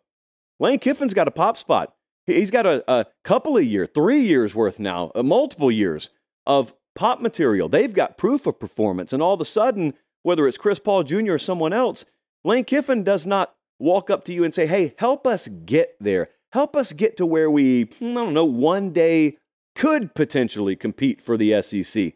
Lane 0.60 0.80
Kiffin's 0.80 1.14
got 1.14 1.28
a 1.28 1.32
pop 1.32 1.58
spot. 1.58 1.94
He's 2.26 2.52
got 2.52 2.66
a, 2.66 2.84
a 2.92 3.06
couple 3.24 3.56
of 3.58 3.64
years, 3.64 3.90
three 3.94 4.22
years 4.22 4.56
worth 4.56 4.80
now, 4.80 5.12
uh, 5.14 5.22
multiple 5.22 5.72
years 5.72 6.10
of 6.46 6.74
pop 6.96 7.22
material. 7.22 7.70
They've 7.70 7.94
got 7.94 8.18
proof 8.18 8.48
of 8.48 8.60
performance. 8.60 9.14
And 9.14 9.22
all 9.22 9.36
of 9.36 9.42
a 9.42 9.46
sudden, 9.46 9.94
whether 10.24 10.48
it's 10.48 10.58
Chris 10.58 10.80
Paul 10.80 11.04
Jr. 11.04 11.34
or 11.34 11.38
someone 11.38 11.74
else, 11.74 12.06
Lane 12.44 12.64
Kiffin 12.64 13.04
does 13.04 13.28
not 13.28 13.54
walk 13.78 14.10
up 14.10 14.24
to 14.26 14.34
you 14.34 14.44
and 14.44 14.54
say, 14.54 14.66
hey, 14.66 14.96
help 14.98 15.28
us 15.28 15.48
get 15.48 15.96
there. 16.00 16.30
Help 16.52 16.76
us 16.76 16.94
get 16.94 17.18
to 17.18 17.26
where 17.26 17.52
we, 17.52 17.84
I 17.84 18.14
don't 18.14 18.34
know, 18.34 18.46
one 18.46 18.92
day 18.92 19.38
could 19.76 20.16
potentially 20.16 20.76
compete 20.76 21.22
for 21.22 21.38
the 21.38 21.62
SEC. 21.62 22.14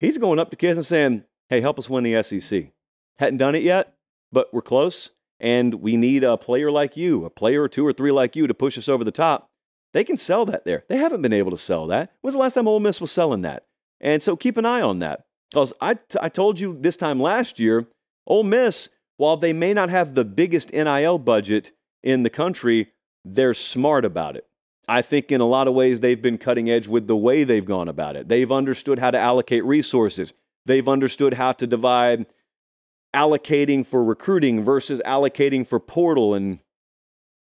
He's 0.00 0.18
going 0.18 0.38
up 0.38 0.50
to 0.50 0.56
kids 0.56 0.76
and 0.76 0.86
saying, 0.86 1.24
hey, 1.48 1.60
help 1.60 1.78
us 1.78 1.90
win 1.90 2.04
the 2.04 2.22
SEC. 2.22 2.72
Hadn't 3.18 3.38
done 3.38 3.54
it 3.54 3.62
yet, 3.62 3.94
but 4.32 4.52
we're 4.52 4.62
close 4.62 5.10
and 5.40 5.74
we 5.74 5.96
need 5.96 6.24
a 6.24 6.36
player 6.36 6.70
like 6.70 6.96
you, 6.96 7.24
a 7.24 7.30
player 7.30 7.62
or 7.62 7.68
two 7.68 7.86
or 7.86 7.92
three 7.92 8.10
like 8.10 8.34
you 8.34 8.46
to 8.46 8.54
push 8.54 8.78
us 8.78 8.88
over 8.88 9.04
the 9.04 9.12
top. 9.12 9.50
They 9.92 10.04
can 10.04 10.16
sell 10.16 10.44
that 10.46 10.64
there. 10.64 10.84
They 10.88 10.96
haven't 10.96 11.22
been 11.22 11.32
able 11.32 11.50
to 11.50 11.56
sell 11.56 11.86
that. 11.86 12.12
When's 12.20 12.34
the 12.34 12.40
last 12.40 12.54
time 12.54 12.68
Ole 12.68 12.80
Miss 12.80 13.00
was 13.00 13.12
selling 13.12 13.42
that? 13.42 13.66
And 14.00 14.22
so 14.22 14.36
keep 14.36 14.56
an 14.56 14.66
eye 14.66 14.82
on 14.82 14.98
that. 14.98 15.24
Because 15.50 15.72
I, 15.80 15.94
t- 15.94 16.18
I 16.20 16.28
told 16.28 16.60
you 16.60 16.76
this 16.78 16.96
time 16.96 17.20
last 17.20 17.58
year, 17.58 17.86
Ole 18.26 18.44
Miss, 18.44 18.90
while 19.16 19.36
they 19.36 19.52
may 19.52 19.72
not 19.72 19.88
have 19.88 20.14
the 20.14 20.24
biggest 20.24 20.72
NIL 20.72 21.18
budget 21.18 21.72
in 22.02 22.22
the 22.22 22.30
country, 22.30 22.92
they're 23.24 23.54
smart 23.54 24.04
about 24.04 24.36
it. 24.36 24.46
I 24.88 25.02
think 25.02 25.30
in 25.30 25.42
a 25.42 25.46
lot 25.46 25.68
of 25.68 25.74
ways 25.74 26.00
they've 26.00 26.20
been 26.20 26.38
cutting 26.38 26.70
edge 26.70 26.88
with 26.88 27.06
the 27.06 27.16
way 27.16 27.44
they've 27.44 27.64
gone 27.64 27.88
about 27.88 28.16
it. 28.16 28.28
They've 28.28 28.50
understood 28.50 28.98
how 28.98 29.10
to 29.10 29.18
allocate 29.18 29.62
resources. 29.64 30.32
They've 30.64 30.88
understood 30.88 31.34
how 31.34 31.52
to 31.52 31.66
divide 31.66 32.26
allocating 33.14 33.86
for 33.86 34.02
recruiting 34.02 34.64
versus 34.64 35.02
allocating 35.04 35.66
for 35.66 35.78
portal. 35.78 36.34
And 36.34 36.58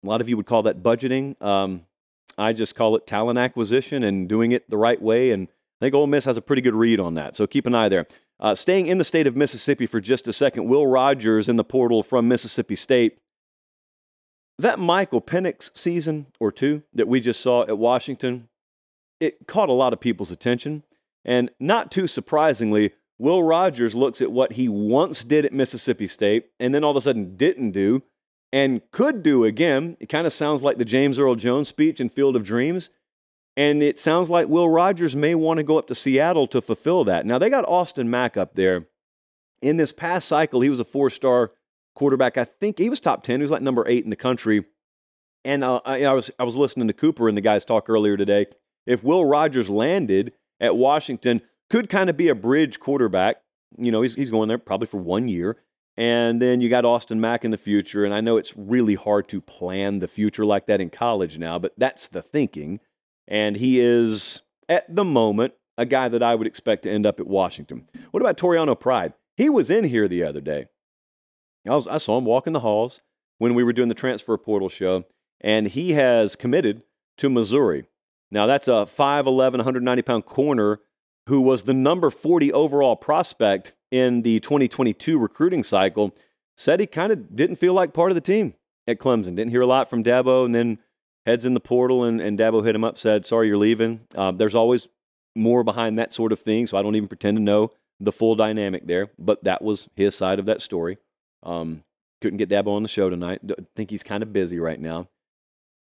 a 0.04 0.08
lot 0.08 0.20
of 0.20 0.28
you 0.28 0.36
would 0.36 0.48
call 0.48 0.64
that 0.64 0.82
budgeting. 0.82 1.40
Um, 1.42 1.86
I 2.40 2.54
just 2.54 2.76
call 2.76 2.96
it 2.96 3.06
talent 3.06 3.38
acquisition 3.38 4.04
and 4.04 4.28
doing 4.28 4.52
it 4.52 4.70
the 4.70 4.78
right 4.78 5.02
way. 5.02 5.32
And 5.32 5.48
I 5.48 5.86
think 5.86 5.96
Ole 5.96 6.08
Miss 6.08 6.26
has 6.26 6.38
a 6.38 6.42
pretty 6.42 6.62
good 6.64 6.76
read 6.76 7.00
on 7.00 7.14
that. 7.16 7.36
So 7.36 7.46
keep 7.46 7.68
an 7.68 7.76
eye 7.76 7.90
there. 7.90 8.08
Uh, 8.40 8.56
staying 8.56 8.88
in 8.88 8.98
the 8.98 9.04
state 9.04 9.28
of 9.28 9.36
Mississippi 9.36 9.86
for 9.86 10.00
just 10.00 10.28
a 10.28 10.34
second, 10.34 10.68
Will 10.68 10.88
Rogers 10.88 11.50
in 11.50 11.56
the 11.56 11.64
portal 11.64 12.04
from 12.04 12.28
Mississippi 12.28 12.76
State. 12.76 13.20
That 14.60 14.80
Michael 14.80 15.22
Penix 15.22 15.76
season 15.78 16.28
or 16.40 16.52
two 16.52 16.84
that 16.94 17.08
we 17.08 17.22
just 17.22 17.42
saw 17.42 17.64
at 17.64 17.78
Washington, 17.78 18.50
it 19.20 19.48
caught 19.48 19.70
a 19.70 19.74
lot 19.74 19.94
of 19.94 20.00
people's 20.00 20.32
attention. 20.32 20.84
And 21.24 21.52
not 21.60 21.92
too 21.92 22.08
surprisingly, 22.08 22.94
Will 23.20 23.44
Rogers 23.44 23.96
looks 23.96 24.22
at 24.22 24.32
what 24.32 24.54
he 24.54 24.70
once 24.70 25.24
did 25.24 25.46
at 25.46 25.54
Mississippi 25.54 26.08
State 26.08 26.52
and 26.60 26.74
then 26.74 26.84
all 26.84 26.92
of 26.92 26.98
a 26.98 27.02
sudden 27.02 27.36
didn't 27.36 27.72
do 27.72 28.04
and 28.52 28.82
could 28.92 29.24
do 29.24 29.44
again. 29.44 29.98
It 30.00 30.10
kind 30.10 30.26
of 30.26 30.34
sounds 30.34 30.64
like 30.64 30.78
the 30.78 30.86
James 30.86 31.20
Earl 31.20 31.36
Jones 31.36 31.68
speech 31.68 32.00
in 32.00 32.10
Field 32.10 32.36
of 32.36 32.44
Dreams. 32.44 32.90
And 33.56 33.82
it 33.82 33.98
sounds 33.98 34.30
like 34.30 34.48
Will 34.48 34.70
Rogers 34.70 35.16
may 35.16 35.34
want 35.34 35.58
to 35.58 35.64
go 35.64 35.80
up 35.80 35.88
to 35.88 35.96
Seattle 35.96 36.46
to 36.48 36.62
fulfill 36.62 37.04
that. 37.06 37.26
Now, 37.26 37.40
they 37.40 37.50
got 37.50 37.68
Austin 37.68 38.08
Mack 38.08 38.38
up 38.38 38.54
there. 38.54 38.86
In 39.64 39.78
this 39.78 39.92
past 39.92 40.28
cycle, 40.28 40.62
he 40.62 40.70
was 40.70 40.80
a 40.80 40.86
four 40.86 41.10
star 41.10 41.52
quarterback. 41.98 42.38
I 42.38 42.46
think 42.46 42.78
he 42.78 42.90
was 42.90 43.00
top 43.00 43.24
10. 43.24 43.40
He 43.40 43.42
was 43.42 43.52
like 43.52 43.62
number 43.62 43.84
eight 43.88 44.04
in 44.04 44.10
the 44.10 44.16
country. 44.16 44.64
And 45.44 45.64
uh, 45.64 45.82
I, 45.86 46.06
I, 46.06 46.14
was, 46.14 46.32
I 46.40 46.44
was 46.44 46.56
listening 46.56 46.88
to 46.88 46.94
Cooper 46.94 47.28
and 47.28 47.36
the 47.36 47.42
guys 47.42 47.66
talk 47.66 47.90
earlier 47.90 48.16
today. 48.16 48.46
If 48.86 49.04
Will 49.04 49.26
Rogers 49.26 49.70
landed 49.70 50.34
at 50.60 50.78
Washington, 50.78 51.42
could 51.70 51.90
kind 51.90 52.10
of 52.10 52.16
be 52.16 52.30
a 52.30 52.36
bridge 52.36 52.80
quarterback. 52.80 53.38
You 53.78 53.92
know, 53.92 54.02
he's, 54.02 54.16
he's 54.16 54.30
going 54.30 54.48
there 54.48 54.58
probably 54.58 54.88
for 54.88 54.98
one 54.98 55.28
year. 55.28 55.58
And 55.98 56.40
then 56.42 56.62
you 56.62 56.70
got 56.70 56.86
Austin 56.86 57.20
Mack 57.20 57.44
in 57.44 57.52
the 57.52 57.58
future. 57.58 58.06
And 58.06 58.14
I 58.14 58.22
know 58.22 58.38
it's 58.38 58.56
really 58.56 58.96
hard 58.96 59.28
to 59.30 59.42
plan 59.42 60.00
the 60.00 60.08
future 60.08 60.46
like 60.46 60.68
that 60.68 60.80
in 60.80 60.92
college 60.92 61.40
now, 61.40 61.58
but 61.58 61.74
that's 61.78 62.08
the 62.08 62.22
thinking. 62.22 62.80
And 63.28 63.58
he 63.58 63.80
is, 63.80 64.44
at 64.70 64.96
the 64.96 65.04
moment, 65.04 65.56
a 65.78 65.86
guy 65.86 66.08
that 66.08 66.24
I 66.24 66.36
would 66.36 66.48
expect 66.48 66.84
to 66.84 66.92
end 66.92 67.06
up 67.06 67.20
at 67.20 67.28
Washington. 67.28 67.90
What 68.12 68.22
about 68.22 68.38
Toriano 68.38 68.80
Pride? 68.80 69.14
He 69.36 69.50
was 69.50 69.70
in 69.70 69.86
here 69.86 70.08
the 70.08 70.24
other 70.24 70.42
day. 70.42 70.68
I, 71.68 71.76
was, 71.76 71.88
I 71.88 71.98
saw 71.98 72.18
him 72.18 72.26
walking 72.26 72.54
the 72.54 72.62
halls 72.62 73.00
when 73.38 73.54
we 73.54 73.64
were 73.64 73.74
doing 73.74 73.90
the 73.90 73.96
transfer 73.96 74.38
portal 74.38 74.70
show, 74.70 75.06
and 75.42 75.68
he 75.68 75.92
has 75.92 76.36
committed 76.36 76.84
to 77.18 77.30
Missouri. 77.30 77.86
Now, 78.32 78.46
that's 78.46 78.68
a 78.68 78.86
5'11, 78.86 79.54
190 79.54 80.02
pound 80.02 80.26
corner 80.26 80.80
who 81.28 81.42
was 81.42 81.64
the 81.64 81.74
number 81.74 82.10
40 82.10 82.54
overall 82.54 82.96
prospect 82.96 83.76
in 83.92 84.22
the 84.22 84.40
2022 84.40 85.20
recruiting 85.20 85.64
cycle. 85.64 86.14
Said 86.56 86.80
he 86.80 86.88
kind 86.88 87.12
of 87.12 87.36
didn't 87.36 87.58
feel 87.58 87.74
like 87.74 87.94
part 87.94 88.12
of 88.12 88.16
the 88.16 88.22
team 88.22 88.56
at 88.88 88.98
Clemson. 88.98 89.36
Didn't 89.36 89.52
hear 89.52 89.62
a 89.62 89.68
lot 89.68 89.90
from 89.90 90.04
Dabo, 90.04 90.46
and 90.46 90.56
then 90.56 90.80
heads 91.26 91.46
in 91.46 91.54
the 91.54 91.60
portal, 91.60 92.04
and, 92.04 92.20
and 92.20 92.40
Dabo 92.40 92.66
hit 92.66 92.76
him 92.76 92.84
up, 92.84 92.98
said, 92.98 93.26
Sorry, 93.26 93.48
you're 93.48 93.58
leaving. 93.58 94.02
Um, 94.16 94.38
there's 94.38 94.56
always 94.56 94.88
more 95.36 95.64
behind 95.64 96.00
that 96.00 96.12
sort 96.12 96.32
of 96.32 96.40
thing, 96.40 96.66
so 96.66 96.78
I 96.78 96.82
don't 96.82 96.96
even 96.96 97.08
pretend 97.08 97.38
to 97.38 97.44
know 97.44 97.72
the 98.00 98.12
full 98.12 98.36
dynamic 98.36 98.88
there, 98.88 99.10
but 99.20 99.44
that 99.44 99.62
was 99.62 99.90
his 99.96 100.16
side 100.16 100.40
of 100.40 100.46
that 100.46 100.62
story. 100.62 100.98
Um, 101.44 101.84
couldn't 102.22 102.38
get 102.38 102.50
Dabo 102.50 102.76
on 102.76 102.84
the 102.84 102.90
show 102.90 103.10
tonight. 103.10 103.42
I 103.50 103.66
think 103.76 103.90
he's 103.90 104.04
kind 104.04 104.24
of 104.24 104.34
busy 104.34 104.60
right 104.60 104.80
now. 104.80 105.08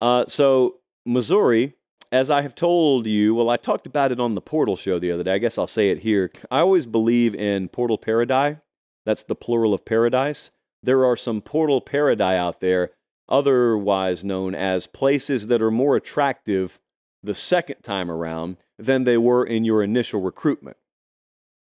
Uh, 0.00 0.24
so, 0.26 0.76
Missouri, 1.04 1.74
as 2.10 2.30
I 2.30 2.42
have 2.42 2.54
told 2.54 3.06
you, 3.06 3.34
well, 3.34 3.50
I 3.50 3.56
talked 3.56 3.86
about 3.86 4.12
it 4.12 4.20
on 4.20 4.34
the 4.34 4.40
Portal 4.40 4.76
show 4.76 4.98
the 4.98 5.12
other 5.12 5.22
day. 5.22 5.34
I 5.34 5.38
guess 5.38 5.58
I'll 5.58 5.66
say 5.66 5.90
it 5.90 6.00
here. 6.00 6.30
I 6.50 6.60
always 6.60 6.86
believe 6.86 7.34
in 7.34 7.68
Portal 7.68 7.98
Paradise. 7.98 8.56
That's 9.04 9.24
the 9.24 9.34
plural 9.34 9.74
of 9.74 9.84
paradise. 9.84 10.50
There 10.82 11.04
are 11.04 11.16
some 11.16 11.40
Portal 11.40 11.80
Paradise 11.80 12.38
out 12.38 12.60
there, 12.60 12.90
otherwise 13.28 14.24
known 14.24 14.54
as 14.54 14.86
places 14.86 15.48
that 15.48 15.60
are 15.60 15.70
more 15.70 15.96
attractive 15.96 16.80
the 17.22 17.34
second 17.34 17.82
time 17.82 18.10
around 18.10 18.58
than 18.78 19.04
they 19.04 19.18
were 19.18 19.44
in 19.44 19.64
your 19.64 19.82
initial 19.82 20.20
recruitment. 20.20 20.76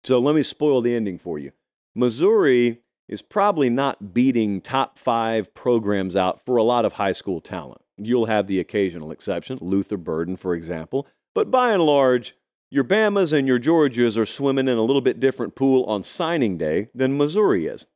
So 0.05 0.19
let 0.19 0.35
me 0.35 0.43
spoil 0.43 0.81
the 0.81 0.95
ending 0.95 1.19
for 1.19 1.39
you. 1.39 1.53
Missouri 1.95 2.81
is 3.09 3.23
probably 3.23 3.69
not 3.69 4.15
beating 4.15 4.61
top 4.61 4.99
five 4.99 5.53
programs 5.55 6.17
out 6.17 6.45
for 6.45 6.57
a 6.57 6.63
lot 6.63 6.85
of 6.85 6.95
high 6.95 7.13
school 7.13 7.41
talent. 7.41 7.83
You'll 7.97 8.27
have 8.27 8.47
the 8.47 8.61
occasional 8.61 9.11
exception, 9.11 9.59
Luther 9.61 9.97
Burden, 9.97 10.37
for 10.37 10.55
example, 10.55 11.07
but 11.35 11.51
by 11.51 11.73
and 11.73 11.83
large, 11.83 12.35
your 12.71 12.85
Bamas 12.85 13.33
and 13.33 13.47
your 13.47 13.61
Georgias 13.61 14.17
are 14.17 14.27
swimming 14.27 14.69
in 14.69 14.77
a 14.77 14.83
little 14.83 15.03
bit 15.03 15.21
different 15.21 15.55
pool 15.55 15.85
on 15.85 16.03
signing 16.03 16.57
day 16.57 16.89
than 16.95 17.17
Missouri 17.17 17.67
is. 17.67 17.87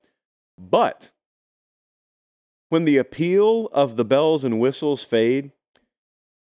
But 0.57 1.11
when 2.69 2.85
the 2.85 2.97
appeal 2.97 3.67
of 3.73 3.97
the 3.97 4.05
bells 4.05 4.45
and 4.45 4.61
whistles 4.61 5.03
fade, 5.03 5.53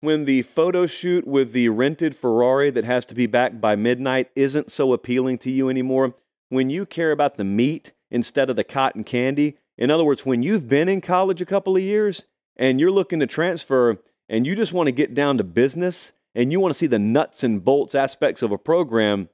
when 0.00 0.26
the 0.26 0.42
photo 0.42 0.86
shoot 0.86 1.26
with 1.26 1.52
the 1.52 1.68
rented 1.70 2.14
Ferrari 2.14 2.70
that 2.70 2.84
has 2.84 3.06
to 3.06 3.14
be 3.14 3.26
back 3.26 3.60
by 3.60 3.76
midnight 3.76 4.30
isn't 4.36 4.70
so 4.70 4.92
appealing 4.92 5.38
to 5.38 5.50
you 5.50 5.68
anymore, 5.68 6.14
when 6.50 6.70
you 6.70 6.86
care 6.86 7.12
about 7.12 7.36
the 7.36 7.44
meat 7.44 7.92
instead 8.10 8.50
of 8.50 8.56
the 8.56 8.64
cotton 8.64 9.04
candy, 9.04 9.56
in 9.76 9.90
other 9.90 10.04
words, 10.04 10.26
when 10.26 10.42
you've 10.42 10.68
been 10.68 10.88
in 10.88 11.00
college 11.00 11.40
a 11.40 11.46
couple 11.46 11.76
of 11.76 11.82
years 11.82 12.24
and 12.56 12.80
you're 12.80 12.90
looking 12.90 13.20
to 13.20 13.26
transfer 13.26 13.98
and 14.28 14.46
you 14.46 14.56
just 14.56 14.72
want 14.72 14.88
to 14.88 14.92
get 14.92 15.14
down 15.14 15.38
to 15.38 15.44
business 15.44 16.12
and 16.34 16.52
you 16.52 16.60
want 16.60 16.74
to 16.74 16.78
see 16.78 16.86
the 16.86 16.98
nuts 16.98 17.44
and 17.44 17.64
bolts 17.64 17.94
aspects 17.94 18.42
of 18.42 18.50
a 18.50 18.58
program, 18.58 19.28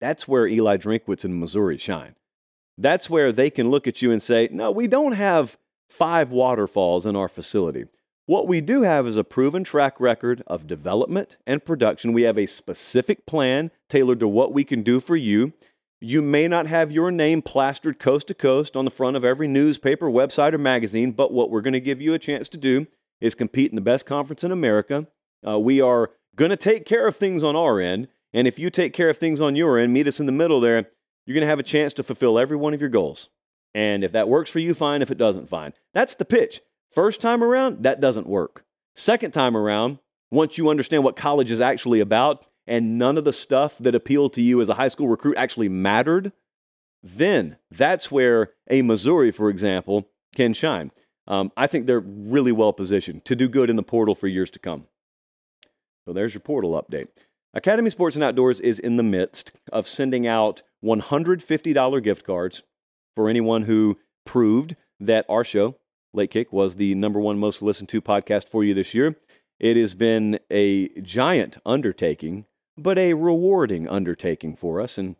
that's 0.00 0.28
where 0.28 0.46
Eli 0.46 0.76
Drinkwitz 0.76 1.24
and 1.24 1.40
Missouri 1.40 1.78
shine. 1.78 2.14
That's 2.76 3.08
where 3.08 3.32
they 3.32 3.50
can 3.50 3.70
look 3.70 3.86
at 3.86 4.02
you 4.02 4.10
and 4.10 4.22
say, 4.22 4.48
no, 4.50 4.70
we 4.70 4.86
don't 4.86 5.12
have 5.12 5.56
five 5.88 6.30
waterfalls 6.30 7.06
in 7.06 7.16
our 7.16 7.28
facility. 7.28 7.84
What 8.26 8.46
we 8.46 8.60
do 8.60 8.82
have 8.82 9.06
is 9.06 9.16
a 9.16 9.24
proven 9.24 9.64
track 9.64 10.00
record 10.00 10.42
of 10.46 10.66
development 10.66 11.36
and 11.46 11.64
production. 11.64 12.12
We 12.12 12.22
have 12.22 12.38
a 12.38 12.46
specific 12.46 13.26
plan 13.26 13.70
tailored 13.88 14.20
to 14.20 14.28
what 14.28 14.52
we 14.52 14.64
can 14.64 14.82
do 14.82 15.00
for 15.00 15.16
you. 15.16 15.52
You 16.04 16.20
may 16.20 16.48
not 16.48 16.66
have 16.66 16.90
your 16.90 17.12
name 17.12 17.42
plastered 17.42 18.00
coast 18.00 18.26
to 18.26 18.34
coast 18.34 18.76
on 18.76 18.84
the 18.84 18.90
front 18.90 19.16
of 19.16 19.24
every 19.24 19.46
newspaper, 19.46 20.10
website, 20.10 20.52
or 20.52 20.58
magazine, 20.58 21.12
but 21.12 21.32
what 21.32 21.48
we're 21.48 21.60
going 21.60 21.74
to 21.74 21.80
give 21.80 22.00
you 22.00 22.12
a 22.12 22.18
chance 22.18 22.48
to 22.48 22.58
do 22.58 22.88
is 23.20 23.36
compete 23.36 23.70
in 23.70 23.76
the 23.76 23.80
best 23.80 24.04
conference 24.04 24.42
in 24.42 24.50
America. 24.50 25.06
Uh, 25.46 25.60
we 25.60 25.80
are 25.80 26.10
going 26.34 26.50
to 26.50 26.56
take 26.56 26.86
care 26.86 27.06
of 27.06 27.14
things 27.14 27.44
on 27.44 27.54
our 27.54 27.78
end. 27.78 28.08
And 28.32 28.48
if 28.48 28.58
you 28.58 28.68
take 28.68 28.92
care 28.92 29.10
of 29.10 29.16
things 29.16 29.40
on 29.40 29.54
your 29.54 29.78
end, 29.78 29.92
meet 29.92 30.08
us 30.08 30.18
in 30.18 30.26
the 30.26 30.32
middle 30.32 30.58
there, 30.58 30.88
you're 31.24 31.34
going 31.34 31.42
to 31.42 31.48
have 31.48 31.60
a 31.60 31.62
chance 31.62 31.94
to 31.94 32.02
fulfill 32.02 32.36
every 32.36 32.56
one 32.56 32.74
of 32.74 32.80
your 32.80 32.90
goals. 32.90 33.28
And 33.72 34.02
if 34.02 34.10
that 34.10 34.28
works 34.28 34.50
for 34.50 34.58
you, 34.58 34.74
fine. 34.74 35.02
If 35.02 35.12
it 35.12 35.18
doesn't, 35.18 35.48
fine. 35.48 35.72
That's 35.94 36.16
the 36.16 36.24
pitch. 36.24 36.62
First 36.90 37.20
time 37.20 37.44
around, 37.44 37.84
that 37.84 38.00
doesn't 38.00 38.26
work. 38.26 38.64
Second 38.96 39.30
time 39.30 39.56
around, 39.56 40.00
once 40.32 40.58
you 40.58 40.68
understand 40.68 41.04
what 41.04 41.14
college 41.14 41.52
is 41.52 41.60
actually 41.60 42.00
about 42.00 42.48
and 42.66 42.98
none 42.98 43.18
of 43.18 43.24
the 43.24 43.32
stuff 43.32 43.78
that 43.78 43.94
appealed 43.94 44.32
to 44.34 44.42
you 44.42 44.60
as 44.60 44.68
a 44.68 44.74
high 44.74 44.88
school 44.88 45.08
recruit 45.08 45.36
actually 45.36 45.68
mattered, 45.68 46.32
then 47.02 47.56
that's 47.70 48.10
where 48.10 48.52
a 48.70 48.82
Missouri, 48.82 49.30
for 49.30 49.48
example, 49.48 50.08
can 50.34 50.52
shine. 50.52 50.90
Um, 51.26 51.52
I 51.56 51.66
think 51.66 51.86
they're 51.86 52.00
really 52.00 52.52
well 52.52 52.72
positioned 52.72 53.24
to 53.26 53.36
do 53.36 53.48
good 53.48 53.70
in 53.70 53.76
the 53.76 53.82
portal 53.82 54.14
for 54.14 54.26
years 54.26 54.50
to 54.50 54.58
come. 54.58 54.86
So 56.04 56.12
there's 56.12 56.34
your 56.34 56.40
portal 56.40 56.80
update. 56.80 57.08
Academy 57.54 57.90
Sports 57.90 58.16
and 58.16 58.24
Outdoors 58.24 58.60
is 58.60 58.78
in 58.78 58.96
the 58.96 59.02
midst 59.02 59.52
of 59.72 59.86
sending 59.86 60.26
out 60.26 60.62
$150 60.84 62.02
gift 62.02 62.24
cards 62.24 62.62
for 63.14 63.28
anyone 63.28 63.62
who 63.62 63.98
proved 64.24 64.74
that 64.98 65.26
our 65.28 65.44
show 65.44 65.76
Late 66.14 66.30
Kick 66.30 66.52
was 66.52 66.76
the 66.76 66.94
number 66.94 67.18
one 67.18 67.38
most 67.38 67.62
listened 67.62 67.88
to 67.90 68.02
podcast 68.02 68.48
for 68.48 68.62
you 68.62 68.74
this 68.74 68.92
year. 68.92 69.16
It 69.58 69.76
has 69.76 69.94
been 69.94 70.38
a 70.50 70.88
giant 71.00 71.56
undertaking, 71.64 72.44
but 72.76 72.98
a 72.98 73.14
rewarding 73.14 73.88
undertaking 73.88 74.56
for 74.56 74.80
us. 74.80 74.98
And 74.98 75.16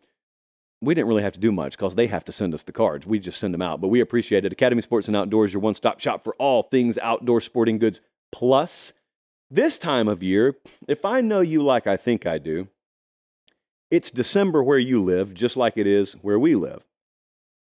we 0.81 0.95
didn't 0.95 1.09
really 1.09 1.23
have 1.23 1.35
to 1.35 1.41
do 1.41 1.53
much 1.53 1.77
because 1.77 1.95
they 1.95 2.09
have 2.09 2.25
to 2.25 2.33
send 2.33 2.55
us 2.55 2.65
the 2.65 2.73
cards. 2.73 3.07
We 3.07 3.19
just 3.19 3.39
send 3.39 3.55
them 3.55 3.63
out. 3.63 3.81
But 3.81 3.89
we 3.89 4.01
appreciate 4.01 4.45
it. 4.45 4.53
Academy 4.53 4.83
Sports 4.83 5.07
and 5.07 5.17
Outdoors, 5.17 5.53
your 5.53 5.63
one 5.63 5.75
stop 5.75 6.01
shop 6.01 6.25
for 6.25 6.35
all 6.37 6.63
things 6.63 6.99
outdoor 6.99 7.41
sporting 7.41 7.79
goods. 7.79 8.01
Plus, 8.33 8.93
this 9.51 9.79
time 9.79 10.09
of 10.09 10.23
year, 10.23 10.57
if 10.89 11.05
I 11.05 11.21
know 11.21 11.41
you 11.41 11.63
like 11.63 11.87
I 11.87 11.97
think 11.97 12.27
I 12.27 12.39
do, 12.39 12.69
it's 13.91 14.11
December 14.11 14.63
where 14.63 14.79
you 14.79 15.03
live, 15.03 15.35
just 15.35 15.57
like 15.57 15.77
it 15.77 15.87
is 15.87 16.15
where 16.15 16.39
we 16.39 16.55
live. 16.55 16.87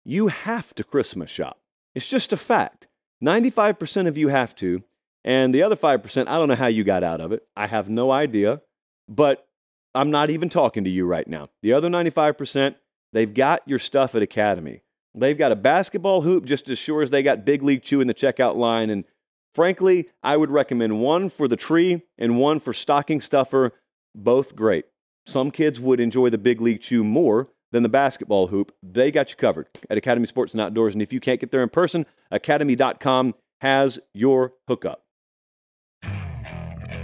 You 0.05 0.29
have 0.29 0.73
to 0.75 0.83
Christmas 0.83 1.29
shop. 1.29 1.59
It's 1.93 2.07
just 2.07 2.31
a 2.31 2.37
fact. 2.37 2.87
95% 3.23 4.07
of 4.07 4.17
you 4.17 4.29
have 4.29 4.55
to. 4.55 4.83
And 5.23 5.53
the 5.53 5.61
other 5.61 5.75
5%, 5.75 6.27
I 6.27 6.37
don't 6.37 6.47
know 6.47 6.55
how 6.55 6.67
you 6.67 6.83
got 6.83 7.03
out 7.03 7.21
of 7.21 7.31
it. 7.31 7.43
I 7.55 7.67
have 7.67 7.89
no 7.89 8.11
idea. 8.11 8.61
But 9.07 9.45
I'm 9.93 10.11
not 10.11 10.29
even 10.29 10.49
talking 10.49 10.83
to 10.83 10.89
you 10.89 11.05
right 11.05 11.27
now. 11.27 11.49
The 11.61 11.73
other 11.73 11.89
95%, 11.89 12.75
they've 13.13 13.33
got 13.33 13.61
your 13.65 13.79
stuff 13.79 14.15
at 14.15 14.21
Academy. 14.21 14.81
They've 15.13 15.37
got 15.37 15.51
a 15.51 15.57
basketball 15.57 16.21
hoop 16.21 16.45
just 16.45 16.69
as 16.69 16.79
sure 16.79 17.01
as 17.01 17.09
they 17.09 17.23
got 17.23 17.45
Big 17.45 17.63
League 17.63 17.83
Chew 17.83 17.99
in 17.99 18.07
the 18.07 18.13
checkout 18.13 18.55
line. 18.55 18.89
And 18.89 19.03
frankly, 19.53 20.09
I 20.23 20.37
would 20.37 20.49
recommend 20.49 21.01
one 21.01 21.29
for 21.29 21.47
the 21.47 21.57
tree 21.57 22.03
and 22.17 22.39
one 22.39 22.59
for 22.59 22.71
stocking 22.73 23.19
stuffer. 23.19 23.71
Both 24.15 24.55
great. 24.55 24.85
Some 25.25 25.51
kids 25.51 25.79
would 25.79 25.99
enjoy 25.99 26.29
the 26.29 26.37
Big 26.37 26.61
League 26.61 26.81
Chew 26.81 27.03
more 27.03 27.49
than 27.71 27.83
the 27.83 27.89
basketball 27.89 28.47
hoop. 28.47 28.73
They 28.81 29.11
got 29.11 29.29
you 29.29 29.35
covered 29.35 29.67
at 29.89 29.97
Academy 29.97 30.27
Sports 30.27 30.53
and 30.53 30.61
Outdoors. 30.61 30.93
And 30.93 31.01
if 31.01 31.11
you 31.13 31.19
can't 31.19 31.39
get 31.39 31.51
there 31.51 31.63
in 31.63 31.69
person, 31.69 32.05
academy.com 32.31 33.35
has 33.61 33.99
your 34.13 34.53
hookup. 34.67 35.03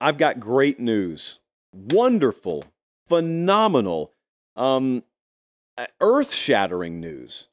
I've 0.00 0.18
got 0.18 0.40
great 0.40 0.80
news. 0.80 1.38
Wonderful, 1.72 2.64
phenomenal, 3.06 4.12
um, 4.56 5.04
earth 6.00 6.32
shattering 6.32 7.00
news. 7.00 7.48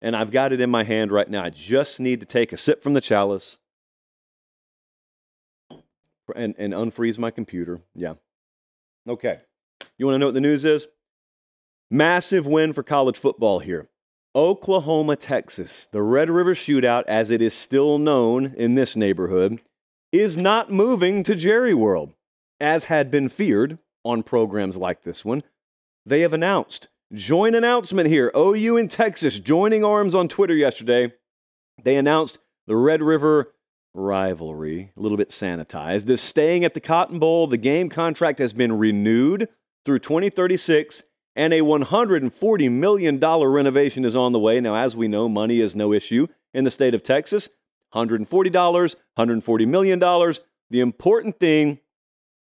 And 0.00 0.14
I've 0.14 0.30
got 0.30 0.52
it 0.52 0.60
in 0.60 0.70
my 0.70 0.84
hand 0.84 1.10
right 1.10 1.28
now. 1.28 1.42
I 1.42 1.50
just 1.50 1.98
need 1.98 2.20
to 2.20 2.26
take 2.26 2.52
a 2.52 2.56
sip 2.56 2.82
from 2.82 2.94
the 2.94 3.00
chalice 3.00 3.58
and, 6.36 6.54
and 6.56 6.72
unfreeze 6.72 7.18
my 7.18 7.30
computer. 7.30 7.80
Yeah. 7.94 8.14
Okay. 9.08 9.38
You 9.96 10.06
want 10.06 10.14
to 10.14 10.18
know 10.18 10.26
what 10.26 10.34
the 10.34 10.40
news 10.40 10.64
is? 10.64 10.86
Massive 11.90 12.46
win 12.46 12.72
for 12.72 12.82
college 12.82 13.16
football 13.16 13.58
here. 13.58 13.88
Oklahoma, 14.36 15.16
Texas, 15.16 15.88
the 15.90 16.02
Red 16.02 16.30
River 16.30 16.54
Shootout, 16.54 17.04
as 17.08 17.30
it 17.30 17.42
is 17.42 17.54
still 17.54 17.98
known 17.98 18.54
in 18.56 18.74
this 18.74 18.94
neighborhood, 18.94 19.60
is 20.12 20.38
not 20.38 20.70
moving 20.70 21.22
to 21.22 21.34
Jerry 21.34 21.74
World, 21.74 22.14
as 22.60 22.86
had 22.86 23.10
been 23.10 23.28
feared 23.28 23.78
on 24.04 24.22
programs 24.22 24.76
like 24.76 25.02
this 25.02 25.24
one. 25.24 25.42
They 26.06 26.20
have 26.20 26.32
announced, 26.32 26.88
joint 27.12 27.54
announcement 27.54 28.08
here 28.08 28.32
OU 28.36 28.76
in 28.76 28.88
Texas 28.88 29.38
joining 29.38 29.84
arms 29.84 30.14
on 30.14 30.28
Twitter 30.28 30.54
yesterday. 30.54 31.12
They 31.82 31.96
announced 31.96 32.38
the 32.66 32.76
Red 32.76 33.02
River 33.02 33.54
rivalry, 33.94 34.92
a 34.96 35.00
little 35.00 35.18
bit 35.18 35.30
sanitized, 35.30 36.08
is 36.08 36.20
staying 36.20 36.64
at 36.64 36.74
the 36.74 36.80
Cotton 36.80 37.18
Bowl. 37.18 37.46
The 37.46 37.56
game 37.56 37.88
contract 37.88 38.38
has 38.38 38.52
been 38.52 38.78
renewed 38.78 39.48
through 39.84 39.98
2036, 40.00 41.02
and 41.36 41.52
a 41.52 41.60
$140 41.60 42.70
million 42.70 43.20
renovation 43.20 44.04
is 44.04 44.16
on 44.16 44.32
the 44.32 44.38
way. 44.38 44.60
Now, 44.60 44.74
as 44.74 44.96
we 44.96 45.08
know, 45.08 45.28
money 45.28 45.60
is 45.60 45.76
no 45.76 45.92
issue 45.92 46.26
in 46.54 46.64
the 46.64 46.70
state 46.70 46.94
of 46.94 47.02
Texas. 47.02 47.48
$140, 47.94 48.96
$140 49.18 49.68
million. 49.68 49.98
The 50.70 50.80
important 50.80 51.38
thing 51.38 51.80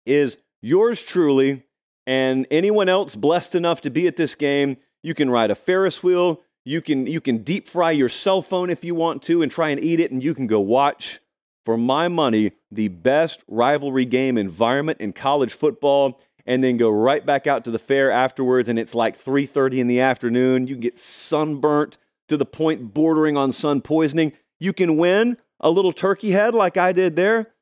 is 0.07 0.39
yours 0.61 1.03
truly 1.03 1.65
and 2.07 2.47
anyone 2.51 2.89
else 2.89 3.17
blessed 3.17 3.55
enough 3.55 3.81
to 3.83 3.91
be 3.91 4.07
at 4.07 4.17
this 4.17 4.35
game. 4.35 4.77
You 5.03 5.15
can 5.15 5.31
ride 5.31 5.51
a 5.51 5.55
Ferris 5.55 6.03
wheel. 6.03 6.43
You 6.65 6.83
can, 6.83 7.07
you 7.07 7.21
can 7.21 7.39
deep 7.39 7.67
fry 7.67 7.91
your 7.91 8.09
cell 8.09 8.43
phone 8.43 8.69
if 8.71 8.85
you 8.85 8.95
want 8.95 9.23
to 9.25 9.43
and 9.43 9.51
try 9.51 9.71
and 9.71 9.83
eat 9.83 10.01
it, 10.01 10.11
and 10.13 10.23
you 10.23 10.35
can 10.35 10.47
go 10.47 10.61
watch, 10.61 11.21
for 11.65 11.77
my 11.77 12.09
money, 12.09 12.53
the 12.71 12.89
best 12.89 13.43
rivalry 13.47 14.05
game 14.05 14.39
environment 14.39 15.01
in 15.01 15.13
college 15.13 15.53
football 15.53 16.21
and 16.47 16.65
then 16.65 16.77
go 16.77 16.91
right 16.91 17.25
back 17.25 17.47
out 17.47 17.65
to 17.65 17.71
the 17.71 17.79
fair 17.79 18.11
afterwards 18.11 18.69
and 18.69 18.79
it's 18.79 18.95
like 18.95 19.17
3:30 19.17 19.79
in 19.79 19.87
the 19.87 20.01
afternoon 20.01 20.67
you 20.67 20.75
can 20.75 20.83
get 20.83 20.99
sunburnt 20.99 21.99
to 22.29 22.37
the 22.37 22.47
point 22.47 22.95
bordering 22.95 23.37
on 23.37 23.53
sun 23.53 23.81
poisoning 23.81 24.33
you 24.61 24.73
can 24.73 24.97
win 24.97 25.39
a 25.59 25.71
little 25.71 25.93
turkey 25.93 26.31
head 26.31 26.55
like 26.55 26.77
I 26.77 26.93
did 26.93 27.17
there. 27.17 27.53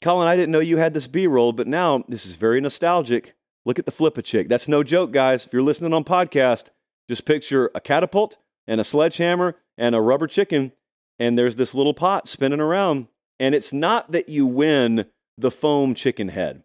Colin, 0.00 0.28
I 0.28 0.36
didn't 0.36 0.52
know 0.52 0.60
you 0.60 0.76
had 0.76 0.94
this 0.94 1.08
B 1.08 1.26
roll, 1.26 1.52
but 1.52 1.66
now 1.66 2.04
this 2.08 2.24
is 2.24 2.36
very 2.36 2.60
nostalgic. 2.60 3.34
Look 3.64 3.78
at 3.78 3.86
the 3.86 3.90
flip 3.90 4.16
a 4.16 4.22
chick. 4.22 4.48
That's 4.48 4.68
no 4.68 4.84
joke, 4.84 5.10
guys. 5.10 5.44
If 5.44 5.52
you're 5.52 5.62
listening 5.62 5.92
on 5.92 6.04
podcast, 6.04 6.70
just 7.08 7.24
picture 7.24 7.70
a 7.74 7.80
catapult 7.80 8.36
and 8.66 8.80
a 8.80 8.84
sledgehammer 8.84 9.56
and 9.76 9.94
a 9.94 10.00
rubber 10.00 10.26
chicken, 10.26 10.72
and 11.18 11.36
there's 11.36 11.56
this 11.56 11.74
little 11.74 11.94
pot 11.94 12.28
spinning 12.28 12.60
around. 12.60 13.08
And 13.40 13.54
it's 13.54 13.72
not 13.72 14.12
that 14.12 14.28
you 14.28 14.46
win 14.46 15.06
the 15.36 15.50
foam 15.50 15.94
chicken 15.94 16.28
head. 16.28 16.62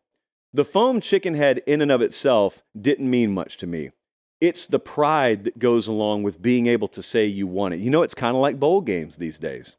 The 0.54 0.66
foam 0.66 1.02
chicken 1.02 1.34
head, 1.34 1.62
in 1.66 1.82
and 1.82 1.92
of 1.92 2.02
itself, 2.02 2.64
didn't 2.80 3.10
mean 3.10 3.32
much 3.32 3.58
to 3.58 3.68
me. 3.68 3.90
It's 4.44 4.68
the 4.68 4.78
pride 4.78 5.46
that 5.46 5.58
goes 5.58 5.88
along 5.88 6.24
with 6.24 6.42
being 6.42 6.68
able 6.68 6.90
to 6.90 7.02
say 7.02 7.26
you 7.26 7.48
won 7.48 7.72
it. 7.72 7.80
You 7.80 7.90
know, 7.90 8.02
it's 8.02 8.14
kind 8.14 8.36
of 8.36 8.42
like 8.42 8.60
bowl 8.60 8.82
games 8.82 9.16
these 9.16 9.40
days. 9.40 9.78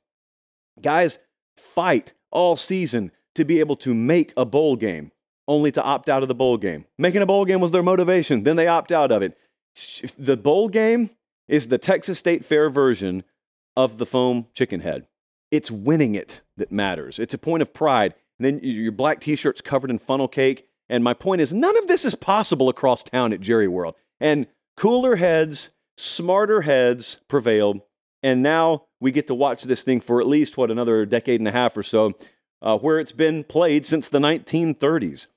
Guys 0.80 1.18
fight 1.54 2.14
all 2.30 2.56
season 2.56 3.12
to 3.34 3.44
be 3.44 3.60
able 3.60 3.76
to 3.76 3.94
make 3.94 4.32
a 4.38 4.46
bowl 4.46 4.76
game, 4.76 5.12
only 5.46 5.70
to 5.72 5.82
opt 5.82 6.08
out 6.08 6.22
of 6.22 6.28
the 6.28 6.34
bowl 6.34 6.56
game. 6.56 6.86
Making 6.98 7.20
a 7.20 7.26
bowl 7.26 7.44
game 7.44 7.60
was 7.60 7.72
their 7.72 7.82
motivation, 7.82 8.44
then 8.44 8.56
they 8.56 8.66
opt 8.66 8.90
out 8.90 9.12
of 9.12 9.20
it. 9.20 9.36
The 10.16 10.38
bowl 10.38 10.70
game 10.70 11.10
is 11.46 11.68
the 11.68 11.76
Texas 11.76 12.18
State 12.18 12.42
Fair 12.42 12.70
version 12.70 13.22
of 13.76 13.98
the 13.98 14.06
foam 14.06 14.46
chicken 14.54 14.80
head. 14.80 15.06
It's 15.50 15.70
winning 15.70 16.14
it 16.14 16.40
that 16.56 16.72
matters. 16.72 17.18
It's 17.18 17.34
a 17.34 17.38
point 17.38 17.60
of 17.60 17.74
pride. 17.74 18.14
And 18.38 18.46
then 18.46 18.60
your 18.62 18.92
black 18.92 19.20
t 19.20 19.36
shirt's 19.36 19.60
covered 19.60 19.90
in 19.90 19.98
funnel 19.98 20.26
cake. 20.26 20.66
And 20.88 21.04
my 21.04 21.12
point 21.12 21.42
is, 21.42 21.52
none 21.52 21.76
of 21.76 21.86
this 21.86 22.06
is 22.06 22.14
possible 22.14 22.70
across 22.70 23.02
town 23.02 23.34
at 23.34 23.42
Jerry 23.42 23.68
World. 23.68 23.94
And 24.20 24.46
cooler 24.76 25.16
heads, 25.16 25.70
smarter 25.96 26.62
heads 26.62 27.20
prevailed. 27.28 27.80
And 28.22 28.42
now 28.42 28.86
we 29.00 29.12
get 29.12 29.26
to 29.26 29.34
watch 29.34 29.64
this 29.64 29.84
thing 29.84 30.00
for 30.00 30.20
at 30.20 30.26
least, 30.26 30.56
what, 30.56 30.70
another 30.70 31.04
decade 31.04 31.40
and 31.40 31.48
a 31.48 31.52
half 31.52 31.76
or 31.76 31.82
so, 31.82 32.14
uh, 32.62 32.78
where 32.78 32.98
it's 32.98 33.12
been 33.12 33.44
played 33.44 33.84
since 33.84 34.08
the 34.08 34.18
1930s. 34.18 35.28